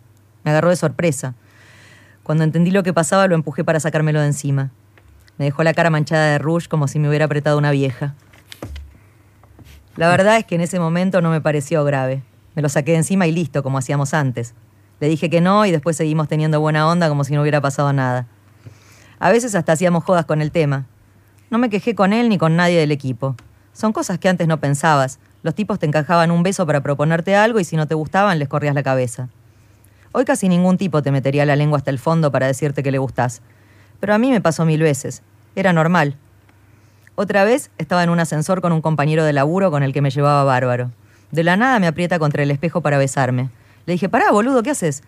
[0.46, 1.34] Me agarró de sorpresa.
[2.24, 4.72] Cuando entendí lo que pasaba, lo empujé para sacármelo de encima.
[5.38, 8.16] Me dejó la cara manchada de rouge como si me hubiera apretado una vieja.
[9.98, 12.22] La verdad es que en ese momento no me pareció grave.
[12.54, 14.54] Me lo saqué de encima y listo, como hacíamos antes.
[15.00, 17.92] Le dije que no y después seguimos teniendo buena onda como si no hubiera pasado
[17.92, 18.28] nada.
[19.20, 20.86] A veces hasta hacíamos jodas con el tema.
[21.50, 23.36] No me quejé con él ni con nadie del equipo.
[23.74, 25.20] Son cosas que antes no pensabas.
[25.44, 28.48] Los tipos te encajaban un beso para proponerte algo y si no te gustaban les
[28.48, 29.30] corrías la cabeza.
[30.18, 33.00] Hoy casi ningún tipo te metería la lengua hasta el fondo para decirte que le
[33.00, 33.42] gustás.
[34.00, 35.24] Pero a mí me pasó mil veces.
[35.58, 36.16] Era normal.
[37.16, 40.12] Otra vez estaba en un ascensor con un compañero de laburo con el que me
[40.12, 40.92] llevaba bárbaro.
[41.32, 43.50] De la nada me aprieta contra el espejo para besarme.
[43.88, 45.04] Le dije, pará, boludo, ¿qué haces?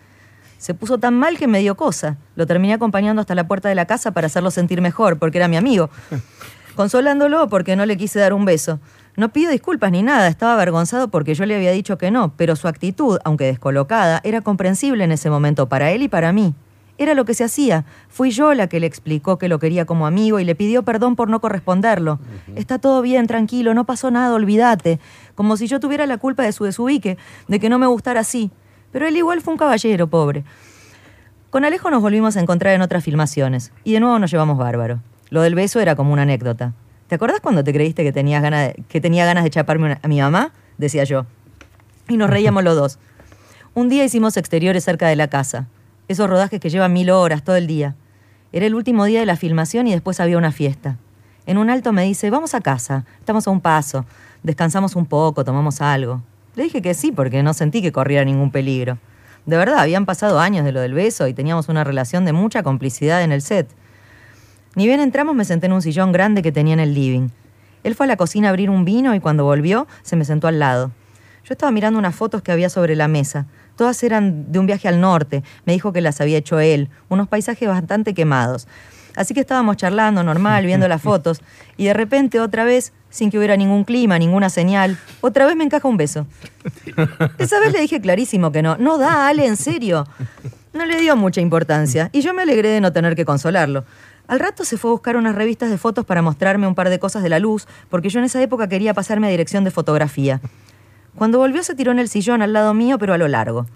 [0.58, 2.18] Se puso tan mal que me dio cosa.
[2.36, 5.48] Lo terminé acompañando hasta la puerta de la casa para hacerlo sentir mejor, porque era
[5.48, 5.88] mi amigo.
[6.76, 8.78] Consolándolo porque no le quise dar un beso.
[9.18, 12.54] No pido disculpas ni nada, estaba avergonzado porque yo le había dicho que no, pero
[12.54, 16.54] su actitud, aunque descolocada, era comprensible en ese momento para él y para mí.
[16.98, 17.84] Era lo que se hacía.
[18.08, 21.16] Fui yo la que le explicó que lo quería como amigo y le pidió perdón
[21.16, 22.20] por no corresponderlo.
[22.54, 25.00] Está todo bien, tranquilo, no pasó nada, olvídate.
[25.34, 27.18] Como si yo tuviera la culpa de su desubique,
[27.48, 28.52] de que no me gustara así.
[28.92, 30.44] Pero él igual fue un caballero, pobre.
[31.50, 35.00] Con Alejo nos volvimos a encontrar en otras filmaciones y de nuevo nos llevamos bárbaro.
[35.30, 36.72] Lo del beso era como una anécdota.
[37.08, 40.08] ¿Te acordás cuando te creíste que, tenías ganas de- que tenía ganas de chaparme a
[40.08, 40.52] mi mamá?
[40.76, 41.26] Decía yo.
[42.08, 42.98] Y nos reíamos los dos.
[43.74, 45.66] Un día hicimos exteriores cerca de la casa.
[46.08, 47.94] Esos rodajes que llevan mil horas todo el día.
[48.52, 50.96] Era el último día de la filmación y después había una fiesta.
[51.46, 54.04] En un alto me dice, vamos a casa, estamos a un paso,
[54.42, 56.22] descansamos un poco, tomamos algo.
[56.56, 58.98] Le dije que sí, porque no sentí que corriera ningún peligro.
[59.46, 62.62] De verdad, habían pasado años de lo del beso y teníamos una relación de mucha
[62.62, 63.68] complicidad en el set.
[64.78, 67.30] Ni bien entramos me senté en un sillón grande que tenía en el living.
[67.82, 70.46] Él fue a la cocina a abrir un vino y cuando volvió se me sentó
[70.46, 70.92] al lado.
[71.42, 73.46] Yo estaba mirando unas fotos que había sobre la mesa.
[73.74, 75.42] Todas eran de un viaje al norte.
[75.64, 76.90] Me dijo que las había hecho él.
[77.08, 78.68] Unos paisajes bastante quemados.
[79.16, 81.40] Así que estábamos charlando normal, viendo las fotos.
[81.76, 85.64] Y de repente, otra vez, sin que hubiera ningún clima, ninguna señal, otra vez me
[85.64, 86.28] encaja un beso.
[87.38, 88.76] Esa vez le dije clarísimo que no.
[88.76, 90.06] No da, Ale, en serio.
[90.72, 92.10] No le dio mucha importancia.
[92.12, 93.84] Y yo me alegré de no tener que consolarlo.
[94.28, 96.98] Al rato se fue a buscar unas revistas de fotos para mostrarme un par de
[96.98, 100.42] cosas de la luz, porque yo en esa época quería pasarme a dirección de fotografía.
[101.16, 103.66] Cuando volvió se tiró en el sillón al lado mío, pero a lo largo.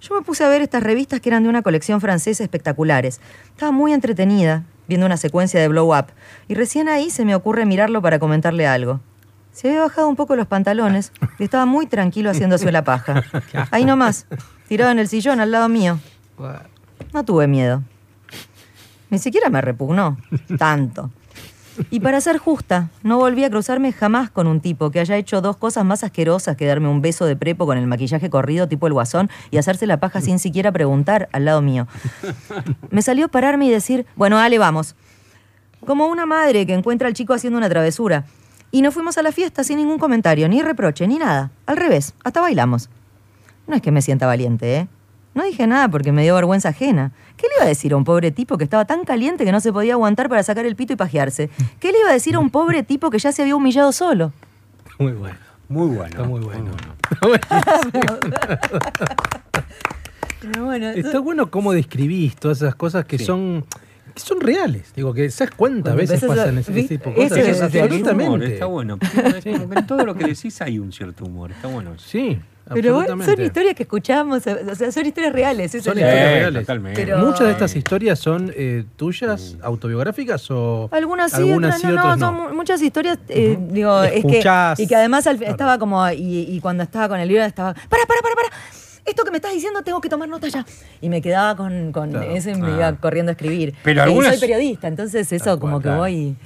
[0.00, 3.20] Yo me puse a ver estas revistas que eran de una colección francesa espectaculares.
[3.50, 6.06] Estaba muy entretenida, viendo una secuencia de blow up,
[6.48, 9.00] y recién ahí se me ocurre mirarlo para comentarle algo.
[9.52, 13.22] Se había bajado un poco los pantalones y estaba muy tranquilo haciéndose la paja.
[13.70, 14.26] Ahí nomás,
[14.66, 16.00] tirado en el sillón al lado mío.
[17.12, 17.82] No tuve miedo.
[19.12, 20.16] Ni siquiera me repugnó.
[20.58, 21.10] Tanto.
[21.90, 25.42] Y para ser justa, no volví a cruzarme jamás con un tipo que haya hecho
[25.42, 28.86] dos cosas más asquerosas que darme un beso de prepo con el maquillaje corrido tipo
[28.86, 31.86] el guasón y hacerse la paja sin siquiera preguntar al lado mío.
[32.90, 34.96] Me salió pararme y decir, bueno, dale, vamos.
[35.86, 38.24] Como una madre que encuentra al chico haciendo una travesura.
[38.70, 41.50] Y nos fuimos a la fiesta sin ningún comentario, ni reproche, ni nada.
[41.66, 42.88] Al revés, hasta bailamos.
[43.66, 44.88] No es que me sienta valiente, ¿eh?
[45.34, 47.12] No dije nada porque me dio vergüenza ajena.
[47.36, 49.60] ¿Qué le iba a decir a un pobre tipo que estaba tan caliente que no
[49.60, 51.48] se podía aguantar para sacar el pito y pajearse?
[51.80, 54.32] ¿Qué le iba a decir a un pobre tipo que ya se había humillado solo?
[54.98, 55.36] Muy bueno.
[55.68, 56.04] Muy bueno.
[56.10, 56.70] Está muy bueno.
[60.40, 63.24] Pero bueno, Está bueno cómo describís todas esas cosas que Sí.
[63.24, 63.64] son
[64.14, 64.92] que son reales.
[64.94, 67.32] Digo, que ¿sabes cuántas veces a- pasan ese, tipo de cosas?
[67.38, 68.24] Ese Es absolutamente.
[68.28, 68.98] humor, está bueno.
[69.00, 71.52] Es como que en todo lo que decís hay un cierto humor.
[71.52, 71.92] Está bueno.
[71.96, 72.38] Sí,
[72.72, 75.70] pero bueno, son historias que escuchamos, o sea, son historias reales.
[75.72, 76.62] Son historias Eh, reales.
[76.62, 77.04] totalmente.
[77.04, 81.96] Pero- Muchas de estas historias son eh, tuyas, autobiográficas o Algunas sí, algunas otras sí,
[81.96, 84.42] no, no, otras muchas historias, eh, digo, es que,
[84.78, 88.06] y que además al- estaba como, y, y cuando estaba con el libro estaba, para,
[88.06, 88.48] para, para, para,
[89.04, 90.64] esto que me estás diciendo tengo que tomar nota ya.
[91.00, 92.30] Y me quedaba con, con Claro.
[92.30, 92.76] ese y me Ah.
[92.76, 93.74] iba corriendo a escribir.
[93.82, 95.98] Pero Y algunas- soy periodista, entonces eso Tal como cual, que claro.
[95.98, 96.36] voy...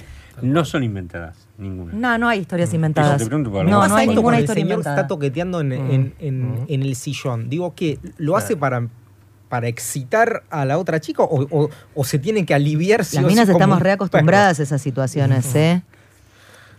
[0.41, 1.93] No son inventadas, ninguna.
[1.93, 3.15] No, no hay historias inventadas.
[3.15, 4.95] Eso te pregunto por no, no hay esto ninguna cuando el historia señor inventada.
[4.97, 7.49] está toqueteando en, en- en- en el sillón?
[7.49, 8.87] Digo que lo hace para,
[9.49, 13.49] para excitar a la otra chica o, o- o se tiene que aliviar Las minas
[13.49, 15.83] estamos reacostumbradas a esas situaciones, ¿eh?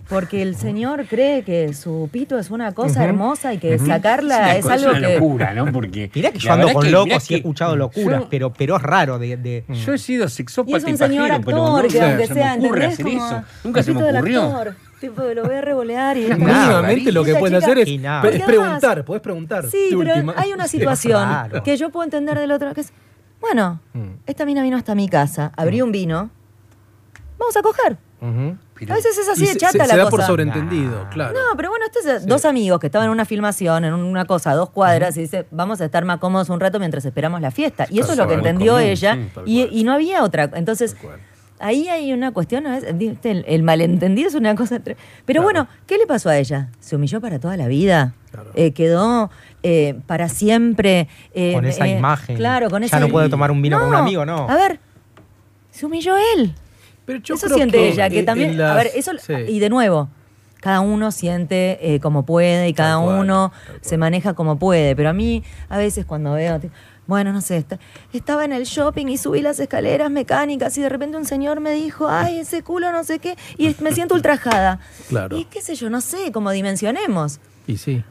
[0.09, 4.56] Porque el señor cree que su pito es una cosa hermosa y que sacarla una
[4.56, 5.14] es, cosa- algo una que...
[5.14, 5.70] locura, ¿no?
[5.70, 6.10] Porque.
[6.14, 9.18] Mirá que yo ando con locos y he escuchado locuras, yo- pero, pero es raro
[9.18, 9.36] de...
[9.36, 12.26] de- Yo he sido Y sexópata es y, un señor pajero, actor que se- aunque
[12.26, 13.43] se sea, me ocurre hacer Como eso.
[13.64, 14.43] Nunca se me pito del ocurrió.
[14.44, 16.20] actor, tipo, lo voy a revolear y...
[16.35, 19.66] Mínimamente lo que chica- hacer es, es preguntar, podés preguntar.
[19.66, 20.35] Sí, pero última.
[20.39, 21.28] hay una situación
[21.62, 22.93] que yo puedo entender del otro, que es,
[23.43, 24.09] bueno, Mm.
[24.26, 26.30] esta mina vino hasta mi casa, abrí un vino,
[27.39, 27.98] vamos a coger.
[28.89, 30.11] A veces es así de chata se, la se da cosa.
[30.17, 31.35] por sobreentendido, claro.
[31.35, 34.53] No, pero bueno, estos es dos amigos que estaban en una filmación, en una cosa
[34.53, 37.51] a dos cuadras, y dice, vamos a estar más cómodos un rato mientras esperamos la
[37.51, 37.87] fiesta.
[37.91, 40.51] Y eso es lo que entendió Común, ella, sí, y, no había otra.
[40.55, 40.97] Entonces,
[41.59, 42.75] ahí hay una cuestión, ¿no?
[42.77, 44.81] El, el malentendido es una cosa...
[45.25, 46.69] Pero bueno, ¿qué le pasó a ella?
[46.81, 48.15] ¿Se humilló para toda la vida?
[48.55, 49.31] Eh, ¿Quedó
[49.63, 51.09] eh, para siempre?
[51.35, 52.37] eh, Con esa eh, imagen.
[52.37, 53.01] Claro, con Ya esa...
[53.01, 54.49] no puede tomar un vino con un amigo, no.
[54.49, 54.79] A ver,
[55.71, 56.55] se humilló él.
[57.09, 59.32] Pero yo eso creo siente que ella, que en- también, en a ver, eso, sí.
[59.48, 60.10] y de nuevo,
[60.60, 65.12] cada uno siente eh, como puede y cada uno se maneja como puede, pero a
[65.14, 66.60] mí a veces cuando veo,
[67.06, 67.78] bueno, no sé, está-
[68.12, 71.72] estaba en el shopping y subí las escaleras mecánicas y de repente un señor me
[71.72, 74.80] dijo, ay, ese culo no sé qué, y me siento ultrajada.
[75.09, 75.35] Claro.
[75.39, 78.02] Y qué sé yo, no sé, cómo dimensionemos, Y sí.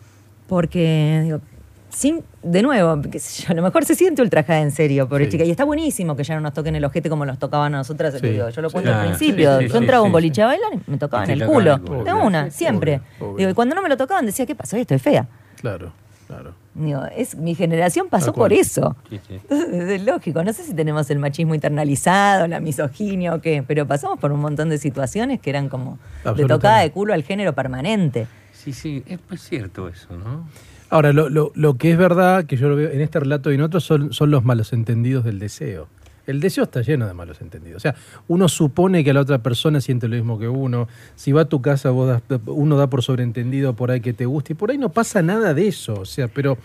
[0.48, 1.42] porque, digo,
[1.90, 5.22] sin, de nuevo, qué sé yo, a lo mejor se siente ultrajada en serio, por
[5.24, 5.30] Sí.
[5.30, 5.44] chica.
[5.44, 8.16] Y está buenísimo que ya no nos toquen el ojete como nos tocaban a nosotras.
[8.20, 8.74] Sí, digo, yo lo sí.
[8.74, 9.60] cuento al Claro, principio.
[9.60, 10.42] sí, sí, yo entraba un boliche sí.
[10.42, 11.78] a bailar y me tocaban el culo.
[11.78, 13.02] De una, siempre.
[13.38, 14.78] Digo, y cuando no me lo tocaban decía, ¿qué pasó?
[14.78, 15.28] Estoy fea.
[15.60, 15.92] Claro,
[16.28, 16.54] claro.
[16.76, 18.96] Digo, es, mi generación pasó por eso.
[19.10, 19.40] Sí, sí.
[19.50, 20.44] Entonces, es lógico.
[20.44, 24.40] No sé si tenemos el machismo internalizado, la misoginia o qué, pero pasamos por un
[24.42, 25.98] montón de situaciones que eran como
[26.36, 28.28] de tocada de culo al género permanente.
[28.54, 30.48] Sí, sí, es pues cierto eso, ¿no?
[30.90, 33.56] Ahora, lo, lo- lo que es verdad, que yo lo veo en este relato y
[33.56, 35.88] en otros, son, son los malos entendidos del deseo.
[36.28, 37.78] El deseo está lleno de malos entendidos.
[37.78, 37.96] O sea,
[38.28, 40.90] uno supone que la otra persona siente lo mismo que uno.
[41.16, 44.26] Si va a tu casa, vos das- uno da por sobreentendido por ahí que te
[44.26, 44.52] gusta.
[44.52, 45.94] Y por ahí no pasa nada de eso.
[45.94, 46.58] O sea, pero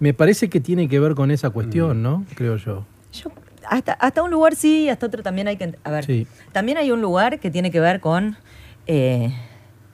[0.00, 2.26] me parece que tiene que ver con esa cuestión, ¿no?
[2.34, 2.84] Creo yo.
[3.12, 3.30] Yo,
[3.70, 5.74] hasta, hasta un lugar sí, hasta otro también hay que...
[5.82, 6.26] A ver, Sí.
[6.52, 8.36] también hay un lugar que tiene que ver con
[8.86, 9.34] eh,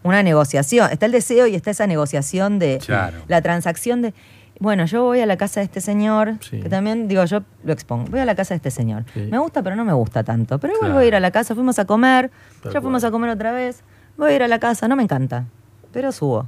[0.03, 0.91] una negociación.
[0.91, 3.19] Está el deseo y está esa negociación de Claro.
[3.29, 4.15] la transacción de...
[4.61, 6.61] Bueno, yo voy a la casa de este señor, Sí.
[6.61, 8.07] que también, digo, yo lo expongo.
[8.11, 9.05] Voy a la casa de este señor.
[9.13, 9.27] Sí.
[9.31, 10.59] Me gusta, pero no me gusta tanto.
[10.61, 10.95] Pero igual Claro.
[10.95, 12.31] voy a ir a la casa, fuimos a comer,
[12.63, 13.09] Tal ya fuimos cual.
[13.09, 13.83] a comer otra vez.
[14.17, 15.47] Voy a ir a la casa, no me encanta,
[15.93, 16.47] pero subo.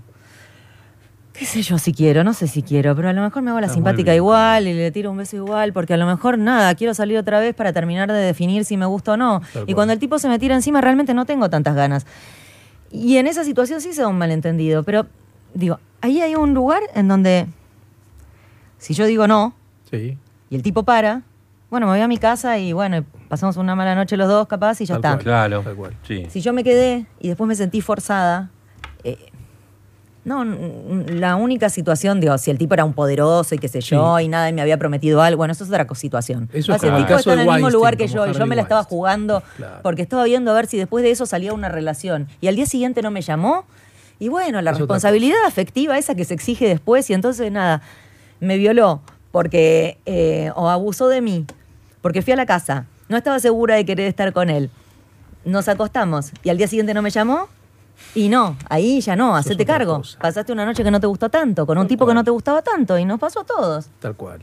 [1.33, 3.59] qué sé yo si quiero, no sé si quiero, pero a lo mejor me hago
[3.59, 6.73] la Está simpática igual y le tiro un beso igual, porque a lo mejor nada,
[6.77, 9.41] quiero salir otra vez para terminar de definir si me gusta o no.
[9.53, 9.75] Tal Y cual.
[9.75, 12.07] cuando el tipo se me tira encima, realmente no tengo tantas ganas.
[12.97, 15.07] Y en esa situación sí se da un malentendido, pero
[15.53, 17.47] digo, ahí hay un lugar en donde
[18.79, 19.53] si yo digo no
[19.91, 20.17] Sí.
[20.49, 21.23] y el tipo para,
[21.71, 24.81] bueno, me voy a mi casa y bueno, pasamos una mala noche los dos capaz
[24.81, 25.11] y ya Tal está.
[25.15, 25.25] cual.
[25.25, 25.63] Claro.
[25.63, 25.97] Tal cual.
[26.07, 26.27] Sí.
[26.31, 28.51] Si yo me quedé y después me sentí forzada,
[29.03, 29.19] eh,
[30.25, 34.19] no, la única situación, digo, si el tipo era un poderoso y qué sé yo,
[34.21, 36.49] y nada, y me había prometido algo, bueno, eso es otra situación.
[36.53, 38.33] Eso es Ah, si el tipo está en el mismo Weinstein, lugar que yo y
[38.33, 39.81] yo me la estaba jugando Claro.
[39.83, 42.67] porque estaba viendo a ver si después de eso salía una relación y al día
[42.67, 43.65] siguiente no me llamó.
[44.19, 47.83] Y bueno, la responsabilidad afectiva esa que se exige después y entonces nada,
[48.41, 49.03] me violó
[49.33, 51.45] porque eh, o abusó de mí,
[52.01, 54.71] porque fui a la casa, no estaba segura de querer estar con él.
[55.45, 57.49] Nos acostamos y al día siguiente no me llamó.
[58.15, 59.99] Y no, ahí ya no, hacete cargo.
[59.99, 60.19] cosa.
[60.19, 62.31] Pasaste una noche que no te gustó tanto, con un Tal tipo que no te
[62.31, 63.89] gustaba tanto, y nos pasó a todos.
[64.01, 64.39] Tal cual.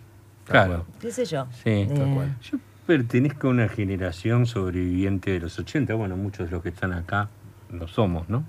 [0.45, 0.85] Tal Claro.
[0.85, 0.99] cual.
[0.99, 1.47] ¿Qué sé yo?
[1.63, 2.37] Sí, Tal Eh, cual.
[2.41, 6.93] Yo pertenezco a una generación sobreviviente de los 80, bueno, muchos de los que están
[6.93, 7.29] acá
[7.71, 8.43] lo somos, ¿no?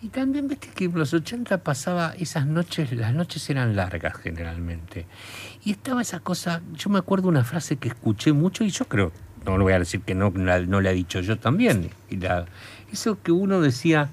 [0.00, 5.06] Y también, viste que en los 80 pasaba esas noches, las noches eran largas generalmente.
[5.64, 9.10] Y estaba esa cosa, yo me acuerdo una frase que escuché mucho y yo creo,
[9.44, 11.90] no lo voy a decir que no, la- no la he dicho yo también.
[12.10, 12.44] Y la,
[12.92, 14.10] eso que uno decía,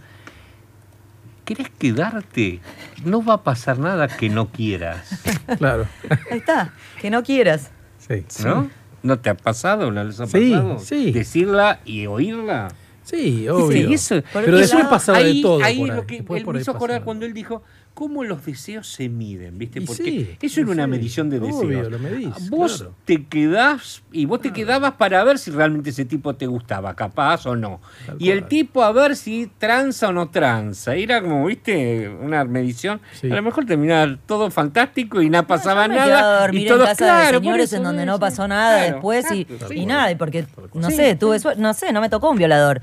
[1.45, 2.59] ¿querés quedarte?
[3.03, 5.21] No va a pasar nada que no quieras,
[5.57, 5.87] Claro.
[6.31, 7.71] Ahí está, que no quieras.
[7.99, 8.25] Sí.
[8.43, 8.69] ¿no?
[9.03, 9.91] ¿No te ha pasado?
[9.91, 10.79] ¿No les ha Sí, pasado?
[10.79, 11.11] sí.
[11.11, 12.69] Decirla y oírla.
[13.03, 13.87] Sí, obvio.
[13.87, 15.63] Sí, eso- Pero después pasaba ahí, de todo.
[15.63, 17.61] Ahí por lo que él me hizo acordar cuando él dijo
[17.95, 19.79] cómo los deseos se miden, ¿viste?
[19.79, 21.63] Y Porque sí, eso era una medición de deseos.
[21.63, 22.93] obvio, lo medís, vos claro.
[23.05, 27.45] te quedás y vos te quedabas para ver si realmente ese tipo te gustaba, capaz
[27.47, 27.79] o no.
[28.05, 30.93] Tal y el tipo a ver si tranza o no tranza.
[30.93, 32.09] Era como, ¿viste?
[32.09, 32.99] Una medición.
[33.13, 33.31] Sí.
[33.31, 36.41] A lo mejor terminaba todo fantástico y no pasaba nada.
[36.41, 38.93] dormir y todos, en casa claro, de señores eso, en donde no pasó nada Claro,
[38.93, 39.25] después
[39.73, 42.81] y, nada, porque, no Sí, sé, tuve suerte, no sé, no me tocó un violador.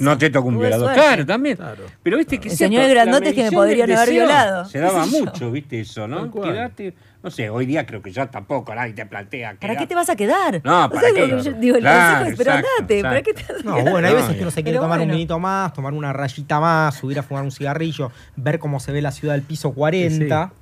[0.00, 0.86] No te tocó un tuve violador.
[0.88, 1.00] suerte.
[1.08, 1.56] Claro, también.
[1.56, 1.84] Claro.
[2.02, 4.08] Pero viste que El es cierto, señor la grandotes que me medición podrían del haber
[4.08, 4.64] deseo violado.
[4.66, 5.24] Se daba ¿Qué sé yo?
[5.24, 6.30] mucho, viste eso, ¿no?
[6.30, 6.52] Cual.
[6.52, 9.94] Quedate, no sé, hoy día creo que ya tampoco nadie te plantea ¿Para qué te
[9.94, 10.60] vas a quedar?
[10.64, 11.24] No, O ¿para sea, qué?
[11.26, 14.08] digo, yo- digo, el Claro, consejo es, pero exacto, andate, ¿para qué te No, bueno,
[14.08, 16.60] hay No, veces que uno se quiere pero tomar un vinito más, tomar una rayita
[16.60, 20.52] más, subir a fumar un cigarrillo, ver cómo se ve la ciudad del piso 40.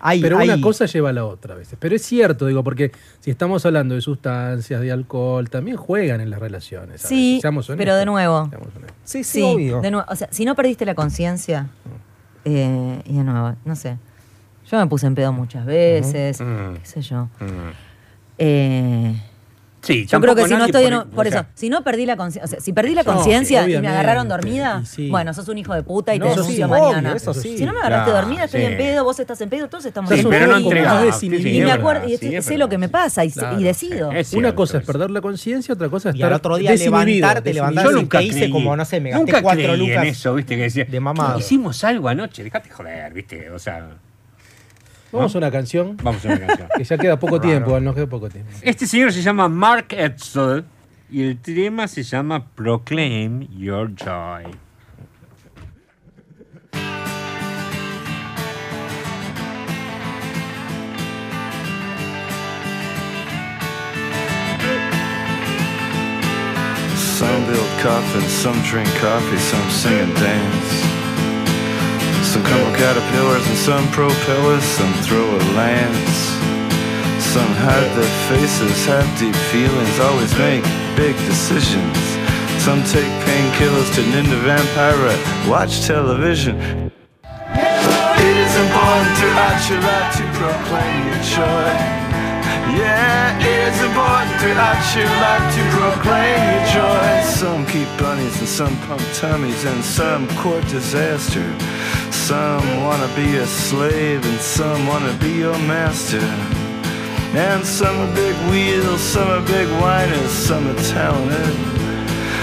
[0.00, 1.76] Hay- Pero hay- una cosa lleva a la otra a veces.
[1.80, 6.30] Pero es cierto, digo, porque si estamos hablando de sustancias, de alcohol, también juegan en
[6.30, 7.02] las relaciones.
[7.02, 7.38] Sí.
[7.40, 7.98] Seamos pero honestos.
[7.98, 8.36] de nuevo.
[8.42, 8.72] Honestos.
[9.04, 9.80] Sí, sí, Sí, obvio.
[9.80, 11.68] de nuevo, o sea, si no perdiste la conciencia,
[12.44, 13.96] eh, y de nuevo, no sé.
[14.70, 17.24] Yo me puse en pedo muchas veces, qué sé yo.
[17.40, 17.70] Mm.
[18.38, 19.22] Eh,
[19.80, 22.16] Sí, Yo creo que si no estoy en un- por eso, si no perdí la
[22.16, 25.08] conciencia, o sea, si perdí la No, conciencia y me agarraron dormida, y sí.
[25.08, 27.08] bueno, sos un hijo de puta y No, te eso denuncio sí, mañana.
[27.10, 27.58] obvio, eso sí.
[27.58, 28.66] Si no me agarraste Claro, dormida, estoy sí.
[28.66, 31.00] en pedo, vos estás en pedo, todos estamos Sí, en pero no pedo.
[31.04, 31.50] desinhibido.
[31.50, 33.60] sí, Y me acuerdo, y sí, sé lo que me pasa y, Claro.
[33.60, 34.10] y decido.
[34.34, 37.54] Una cosa es perder la conciencia, otra cosa es Y estar al otro día levantarte,
[37.54, 38.50] levantarte, Yo ¿qué nunca hice?
[38.50, 41.38] Como, no sé, me gasté nunca cuatro lucas en eso, viste, que decía, de mamado.
[41.38, 43.90] hicimos algo anoche, dejate joder, viste, o sea,
[45.10, 46.68] Vamos a una canción, vamos a una canción.
[46.76, 48.50] que ya queda poco tiempo, nos queda poco tiempo.
[48.62, 50.64] Este señor se llama Mark Edsel
[51.10, 54.44] y el tema se llama Proclaim Your Joy.
[67.18, 70.87] Some build coffins, some drink coffee, some sing and dance.
[72.28, 76.18] Some come with caterpillars and some propellers, some throw a lance.
[77.24, 80.62] Some hide their faces, have deep feelings, always make
[80.94, 81.96] big decisions.
[82.60, 86.60] Some take painkillers, turn into vampire, uh, watch television.
[86.60, 92.17] It is important your life to proclaim your joy.
[92.76, 97.22] Yeah, it is important throughout your life to proclaim your joy.
[97.24, 101.48] Some keep bunnies and some pump tummies and some court disaster.
[102.12, 106.20] Some wanna be a slave and some wanna be your master.
[107.32, 111.56] And some are big wheels, some are big whiners, some are talented.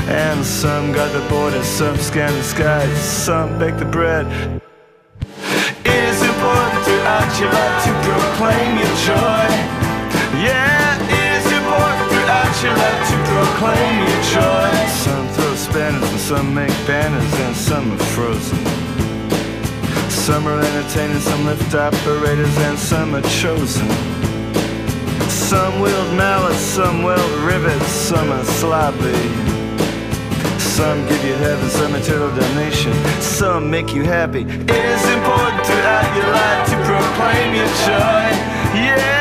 [0.09, 4.25] And some got the borders, some scan the skies, some bake the bread.
[5.85, 9.74] It is important throughout your life to proclaim your joy.
[10.43, 14.71] Yeah, it is important throughout your life to proclaim your joy.
[15.05, 18.59] Some throw spanners and some make banners and some are frozen.
[20.09, 23.87] Some are entertainers, some lift operators and some are chosen.
[25.29, 29.15] Some wield mallets, some wield rivets, some are sloppy.
[30.75, 32.93] Some give you heaven, some eternal damnation.
[33.21, 34.41] Some make you happy.
[34.41, 38.27] It is important throughout your life to proclaim your joy.
[38.75, 39.14] Yeah,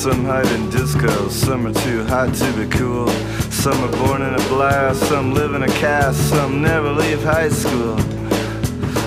[0.00, 3.06] some hide in discos, some are too hot to be cool.
[3.50, 7.50] Some are born in a blast, some live in a cast, some never leave high
[7.50, 7.98] school.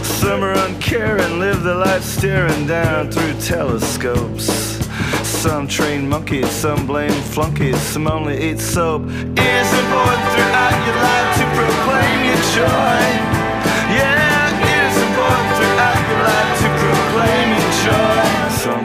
[0.03, 4.45] Some are uncaring, live their life staring down through telescopes.
[5.25, 9.01] Some train monkeys, some blame flunkies, some only eat soap.
[9.01, 13.32] It is important throughout your life to proclaim your joy.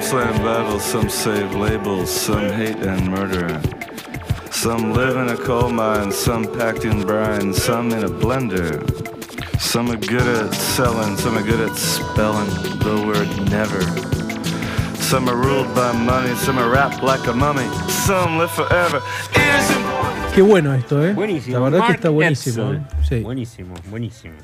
[0.08, 3.60] Slam Bibles, some save labels, some hate and murder.
[4.50, 8.72] Some live in a coal mine, some packed in brine, some in a blender.
[9.60, 12.48] Some are good at selling, some are good at spelling
[12.78, 13.82] the word never.
[14.96, 19.02] Some are ruled by money, some are wrapped like a mummy, some live forever.
[19.32, 20.34] It is important.
[20.34, 21.12] Qué bueno esto, ¿eh?
[21.12, 21.58] Buenísimo.
[21.58, 22.72] La verdad que está buenísimo.
[22.72, 22.80] ¿eh?
[23.06, 23.20] Sí.
[23.20, 24.34] Buenísimo, buenísimo.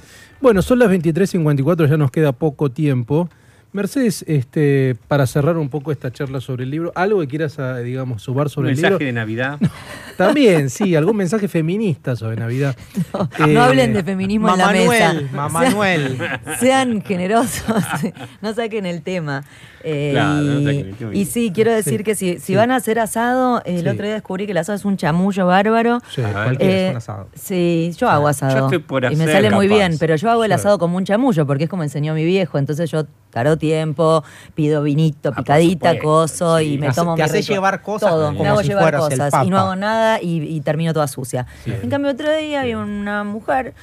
[0.42, 3.30] Bueno, son las 23.54, ya nos queda poco tiempo.
[3.74, 7.78] Mercedes, este, para cerrar un poco esta charla sobre el libro, ¿algo que quieras, ah,
[7.78, 9.06] digamos, sumar sobre el mensaje libro?
[9.06, 9.58] de Navidad.
[10.16, 12.76] También, sí, algún mensaje feminista sobre Navidad.
[13.12, 15.14] No, Eh, hablen de feminismo en la mesa.
[15.32, 16.16] Mamanuel.
[16.18, 17.76] Sean, sean generosos,
[18.42, 19.44] no saquen el tema.
[19.86, 21.14] Eh, Claro, no y, saquen el tema.
[21.14, 22.54] y sí, quiero decir Sí, que si, si sí.
[22.54, 23.88] van a hacer asado, el Sí.
[23.88, 26.00] otro día descubrí que el asado es un chamullo bárbaro.
[26.14, 27.28] Sí, Cualquiera Eh, es un asado.
[27.34, 28.56] Sí, yo hago asado.
[28.58, 30.96] Yo estoy por y me hacer, sale muy bien, pero yo hago el asado como
[30.96, 32.56] un chamullo, porque es como enseñó mi viejo.
[32.58, 34.22] Entonces yo taro tiempo,
[34.54, 36.74] pido vinito, por picadita, coso, sí.
[36.74, 38.26] y me Hace- tomo te mi haces rico- llevar cosas todo.
[38.28, 41.46] como me hago si llevar cosas y no hago nada y, y termino toda sucia.
[41.66, 43.74] En cambio, otro día había una mujer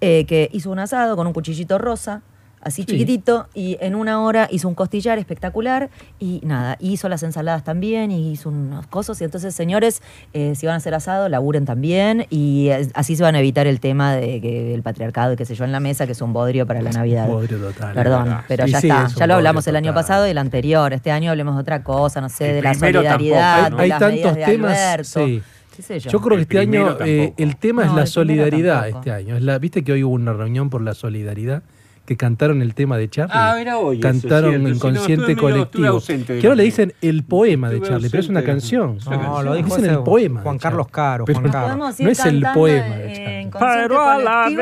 [0.00, 2.22] eh, que hizo un asado con un cuchillito rosa,
[2.64, 2.86] así Sí.
[2.86, 8.10] chiquitito, y en una hora hizo un costillar espectacular y nada, hizo las ensaladas también
[8.10, 9.20] y hizo unos cosas.
[9.20, 13.22] Y entonces, señores, eh, si van a hacer asado, laburen también y eh, así se
[13.22, 15.80] van a evitar el tema de que el patriarcado y qué sé yo en la
[15.80, 17.26] mesa, que es un bodrio para la Navidad.
[17.28, 17.94] Bodrio total.
[17.94, 18.44] Perdón, verdad.
[18.48, 19.06] pero Sí, ya sí, está.
[19.06, 20.92] es Ya lo hablamos el año pasado y el anterior.
[20.92, 23.76] Este año hablemos de otra cosa, no sé, El de la solidaridad, tampoco, ¿no?
[23.76, 24.78] de Hay las tantos de temas.
[24.78, 25.26] Alberto.
[25.26, 25.42] sí.
[25.76, 26.10] qué sé yo.
[26.10, 28.98] Yo creo que El este año eh, el tema No, es la solidaridad tampoco.
[29.00, 29.36] este año.
[29.36, 31.62] Es la, Viste que hoy hubo una reunión por la solidaridad
[32.06, 33.32] que cantaron el tema de Charlie.
[33.34, 36.40] Ah, era hoy eso, Cantaron no, Inconsciente medio- estuve Colectivo.
[36.40, 38.98] que ahora le dicen el poema de Charlie, pero es una canción.
[39.10, 40.42] No, lo dijo Dicen el poema.
[40.42, 40.88] Juan Carlos.
[40.88, 41.76] Caro, Juan Caro.
[41.76, 43.50] No es el poema eh, de Charlie.
[43.58, 44.56] Pero a la vez.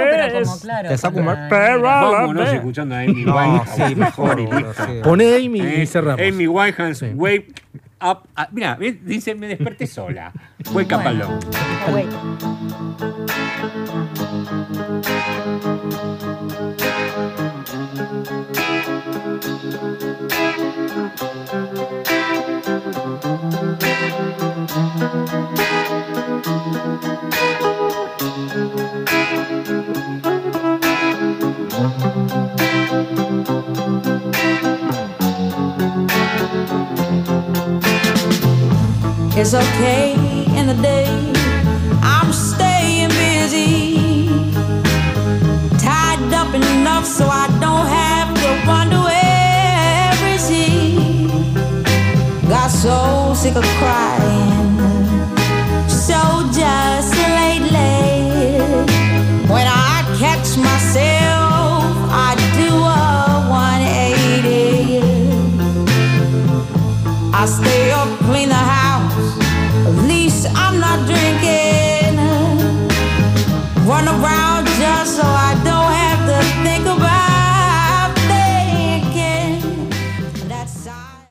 [1.49, 2.53] pero a la vez.
[2.55, 3.69] escuchando a Amy No, Winehouse.
[3.89, 4.37] sí, mejor.
[5.03, 6.21] Pone Amy Eh, y cerramos.
[6.27, 7.07] Amy Winehouse, Sí.
[7.15, 7.53] Wake
[8.03, 8.49] up, up.
[8.53, 10.33] Mira, dice, me desperté sola.
[10.73, 11.41] Wake up alone.
[39.43, 40.15] is okay
[40.57, 41.09] in the day.
[42.01, 44.29] I'm staying busy,
[45.79, 51.27] tied up enough so I don't have to wonder where is he.
[52.49, 54.79] Got so sick of crying,
[55.89, 56.21] so
[56.61, 58.61] just lately.
[59.53, 61.83] When I catch myself,
[62.29, 62.71] I do
[63.03, 65.03] a 180.
[67.35, 68.12] I stay up.